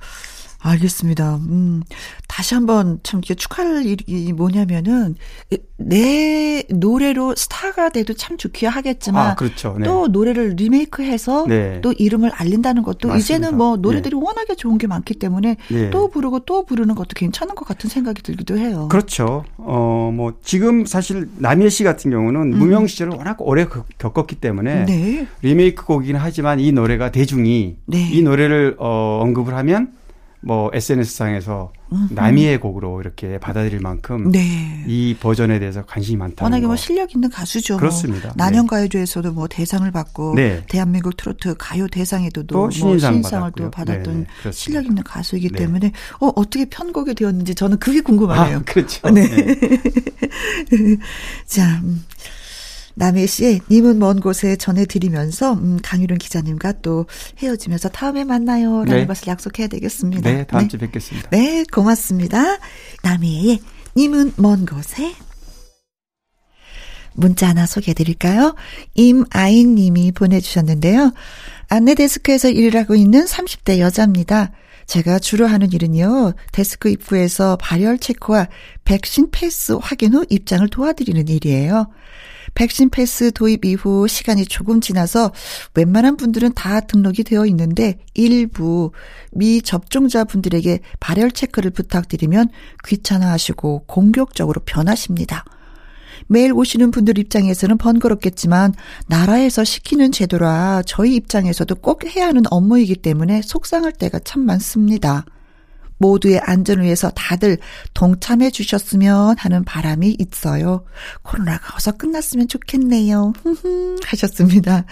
알겠습니다. 0.62 1.36
음, 1.36 1.82
다시 2.28 2.54
한번 2.54 3.00
참 3.02 3.20
이게 3.24 3.34
축하할 3.34 3.84
일이 3.86 4.32
뭐냐면은 4.32 5.16
내 5.78 6.62
노래로 6.68 7.34
스타가 7.34 7.88
돼도 7.88 8.14
참 8.14 8.36
좋기야 8.36 8.70
하겠지만 8.70 9.30
아, 9.30 9.34
그렇죠. 9.34 9.76
네. 9.78 9.84
또 9.84 10.08
노래를 10.08 10.50
리메이크해서 10.56 11.46
네. 11.48 11.80
또 11.80 11.92
이름을 11.92 12.30
알린다는 12.30 12.82
것도 12.82 13.08
맞습니다. 13.08 13.16
이제는 13.18 13.56
뭐 13.56 13.76
노래들이 13.76 14.14
네. 14.14 14.22
워낙에 14.22 14.54
좋은 14.54 14.76
게 14.76 14.86
많기 14.86 15.14
때문에 15.14 15.56
네. 15.68 15.90
또 15.90 16.08
부르고 16.08 16.40
또 16.40 16.66
부르는 16.66 16.94
것도 16.94 17.08
괜찮은 17.16 17.54
것 17.54 17.66
같은 17.66 17.88
생각이 17.88 18.22
들기도 18.22 18.58
해요. 18.58 18.88
그렇죠. 18.90 19.44
어, 19.56 20.12
뭐 20.14 20.34
지금 20.44 20.84
사실 20.84 21.28
남일 21.38 21.70
씨 21.70 21.84
같은 21.84 22.10
경우는 22.10 22.52
음. 22.52 22.58
무명 22.58 22.86
시절을 22.86 23.14
워낙 23.16 23.36
오래 23.40 23.66
겪었기 23.98 24.36
때문에 24.36 24.84
네. 24.84 25.26
리메이크 25.42 25.84
곡이긴 25.86 26.16
하지만 26.16 26.60
이 26.60 26.70
노래가 26.72 27.10
대중이 27.10 27.76
네. 27.86 28.10
이 28.12 28.22
노래를 28.22 28.76
어, 28.78 29.20
언급을 29.22 29.54
하면 29.54 29.92
뭐 30.42 30.70
SNS상에서 30.72 31.72
남이의 32.10 32.60
곡으로 32.60 33.00
이렇게 33.00 33.38
받아들일 33.38 33.80
만큼 33.80 34.30
네. 34.30 34.84
이 34.86 35.14
버전에 35.20 35.58
대해서 35.58 35.84
관심이 35.84 36.16
많다. 36.16 36.44
워낙에 36.44 36.66
뭐 36.66 36.76
실력 36.76 37.14
있는 37.14 37.28
가수죠. 37.28 37.76
그렇습니다. 37.76 38.28
뭐 38.28 38.34
난영가요제에서도 38.36 39.32
뭐 39.32 39.48
대상을 39.48 39.90
받고 39.90 40.34
네. 40.36 40.64
대한민국 40.68 41.16
트로트 41.16 41.56
가요 41.58 41.88
대상에도 41.88 42.44
또 42.44 42.70
신인상 42.70 43.14
뭐 43.14 43.22
신상을 43.22 43.52
또 43.56 43.70
받았던 43.70 44.26
네네. 44.42 44.52
실력 44.52 44.86
있는 44.86 45.02
가수이기 45.02 45.50
네. 45.50 45.58
때문에 45.58 45.92
어 46.20 46.28
어떻게 46.36 46.64
편곡이 46.64 47.14
되었는지 47.14 47.54
저는 47.54 47.78
그게 47.78 48.00
궁금하네요. 48.00 48.58
아, 48.58 48.62
그렇죠. 48.62 49.10
네. 49.10 49.26
네. 49.26 49.58
자. 51.44 51.82
음. 52.94 52.96
남해 52.96 53.26
씨의 53.26 53.60
님은 53.70 53.98
먼 53.98 54.20
곳에 54.20 54.56
전해드리면서 54.56 55.54
음, 55.54 55.78
강유른 55.82 56.18
기자님과 56.18 56.80
또 56.82 57.06
헤어지면서 57.38 57.88
다음에 57.90 58.24
만나요라는 58.24 59.00
네. 59.00 59.06
것을 59.06 59.28
약속해야 59.28 59.68
되겠습니다. 59.68 60.30
네, 60.30 60.44
다음 60.46 60.62
네. 60.62 60.68
주에 60.68 60.78
뵙겠습니다. 60.80 61.30
네, 61.30 61.64
고맙습니다. 61.72 62.58
남해의 63.02 63.60
님은 63.96 64.34
먼 64.36 64.66
곳에 64.66 65.14
문자 67.14 67.48
하나 67.48 67.66
소개해 67.66 67.94
드릴까요? 67.94 68.54
임아인 68.94 69.74
님이 69.74 70.12
보내주셨는데요. 70.12 71.12
안내 71.68 71.94
데스크에서 71.94 72.48
일을 72.48 72.80
하고 72.80 72.94
있는 72.94 73.24
30대 73.24 73.78
여자입니다. 73.78 74.52
제가 74.86 75.20
주로 75.20 75.46
하는 75.46 75.72
일은요, 75.72 76.32
데스크 76.50 76.88
입구에서 76.88 77.56
발열 77.56 77.98
체크와 77.98 78.48
백신 78.84 79.30
패스 79.30 79.72
확인 79.80 80.14
후 80.14 80.24
입장을 80.28 80.66
도와드리는 80.68 81.28
일이에요. 81.28 81.88
백신 82.54 82.90
패스 82.90 83.32
도입 83.32 83.64
이후 83.64 84.06
시간이 84.08 84.46
조금 84.46 84.80
지나서 84.80 85.32
웬만한 85.74 86.16
분들은 86.16 86.52
다 86.54 86.80
등록이 86.80 87.24
되어 87.24 87.46
있는데 87.46 87.98
일부 88.14 88.92
미접종자 89.32 90.24
분들에게 90.24 90.80
발열 91.00 91.30
체크를 91.30 91.70
부탁드리면 91.70 92.48
귀찮아 92.86 93.30
하시고 93.30 93.84
공격적으로 93.86 94.60
변하십니다. 94.64 95.44
매일 96.26 96.52
오시는 96.52 96.90
분들 96.90 97.18
입장에서는 97.18 97.78
번거롭겠지만 97.78 98.74
나라에서 99.06 99.64
시키는 99.64 100.12
제도라 100.12 100.82
저희 100.86 101.14
입장에서도 101.16 101.74
꼭 101.76 102.04
해야 102.04 102.26
하는 102.26 102.42
업무이기 102.50 102.96
때문에 102.96 103.42
속상할 103.42 103.92
때가 103.92 104.20
참 104.20 104.44
많습니다. 104.44 105.24
모두의 106.00 106.40
안전을 106.40 106.84
위해서 106.84 107.10
다들 107.10 107.58
동참해 107.94 108.50
주셨으면 108.50 109.36
하는 109.38 109.64
바람이 109.64 110.16
있어요. 110.18 110.84
코로나가 111.22 111.76
어서 111.76 111.92
끝났으면 111.92 112.48
좋겠네요. 112.48 113.32
하셨습니다. 114.04 114.84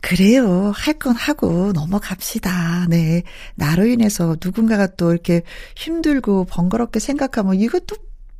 그래요. 0.00 0.72
할 0.74 0.98
건 0.98 1.16
하고 1.16 1.72
넘어갑시다. 1.72 2.86
네. 2.88 3.22
나로 3.56 3.86
인해서 3.86 4.36
누군가가 4.42 4.86
또 4.96 5.10
이렇게 5.12 5.42
힘들고 5.76 6.44
번거롭게 6.44 7.00
생각하면 7.00 7.56
이것도 7.56 7.96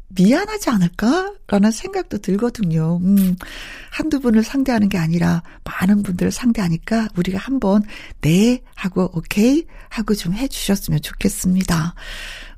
미안하지 0.08 0.70
않을까라는 0.70 1.70
생각도 1.72 2.18
들거든요. 2.18 3.00
음, 3.02 3.36
한두 3.90 4.20
분을 4.20 4.42
상대하는 4.42 4.88
게 4.88 4.98
아니라 4.98 5.42
많은 5.64 6.02
분들을 6.02 6.30
상대하니까 6.30 7.08
우리가 7.16 7.38
한번 7.38 7.82
네 8.20 8.62
하고 8.74 9.10
오케이 9.14 9.66
하고 9.88 10.14
좀 10.14 10.32
해주셨으면 10.34 11.02
좋겠습니다. 11.02 11.94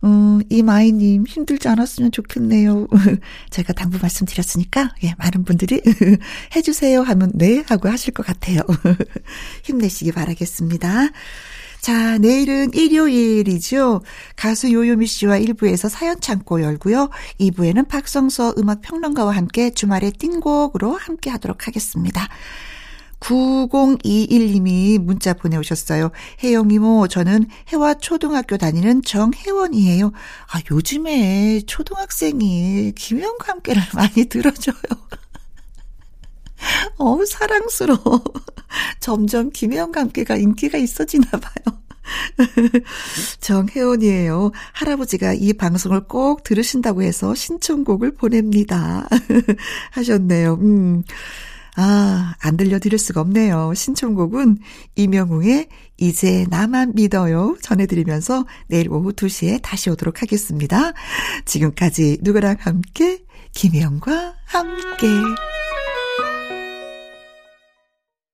음, 0.05 0.43
이마이님 0.51 1.27
힘들지 1.27 1.69
않았으면 1.69 2.13
좋겠네요. 2.13 2.87
제가 3.51 3.73
당부 3.73 3.99
말씀드렸으니까 4.01 4.95
예, 5.05 5.15
많은 5.19 5.45
분들이 5.45 5.81
해주세요 6.55 7.03
하면 7.03 7.33
네 7.35 7.65
하고 7.67 7.89
하실 7.89 8.13
것 8.13 8.25
같아요. 8.25 8.61
힘내시기 9.65 10.13
바라겠습니다. 10.13 11.09
자, 11.81 12.19
내일은 12.19 12.73
일요일이죠. 12.75 14.03
가수 14.37 14.73
요요미 14.73 15.07
씨와 15.07 15.39
1부에서 15.39 15.89
사연 15.89 16.21
창고 16.21 16.63
열고요. 16.63 17.11
2부에는 17.41 17.89
박성서 17.89 18.55
음악 18.59 18.83
평론가와 18.83 19.35
함께 19.35 19.71
주말의 19.71 20.13
띵곡으로 20.13 20.97
함께 20.97 21.31
하도록 21.31 21.67
하겠습니다. 21.67 22.29
9021님이 23.21 24.99
문자 24.99 25.35
보내오셨어요. 25.35 26.11
혜영이모, 26.43 27.09
저는 27.09 27.47
해와 27.69 27.95
초등학교 27.95 28.57
다니는 28.57 29.03
정혜원이에요. 29.03 30.13
아, 30.53 30.61
요즘에 30.71 31.63
초등학생이 31.67 32.93
김혜영과 32.97 33.53
함께를 33.53 33.83
많이 33.95 34.27
들어줘요. 34.27 34.77
어우, 36.99 37.25
사랑스러워. 37.27 38.23
점점 39.01 39.51
김혜영과 39.51 40.01
함께가 40.01 40.37
인기가 40.37 40.79
있어지나 40.79 41.27
봐요. 41.31 41.79
정혜원이에요. 43.41 44.53
할아버지가 44.73 45.35
이 45.35 45.53
방송을 45.53 46.03
꼭 46.03 46.43
들으신다고 46.43 47.03
해서 47.03 47.35
신청곡을 47.35 48.15
보냅니다. 48.15 49.09
하셨네요. 49.93 50.55
음. 50.55 51.03
아, 51.81 52.35
안 52.41 52.57
들려드릴 52.57 52.99
수가 52.99 53.21
없네요. 53.21 53.73
신청곡은 53.73 54.59
이명웅의 54.97 55.69
이제 55.99 56.45
나만 56.51 56.95
믿어요 56.97 57.57
전해드리면서 57.63 58.47
내일 58.67 58.91
오후 58.91 59.13
2시에 59.13 59.61
다시 59.63 59.89
오도록 59.89 60.21
하겠습니다. 60.21 60.93
지금까지 61.45 62.19
누구랑 62.23 62.57
함께 62.59 63.23
김혜영과 63.53 64.35
함께 64.45 65.07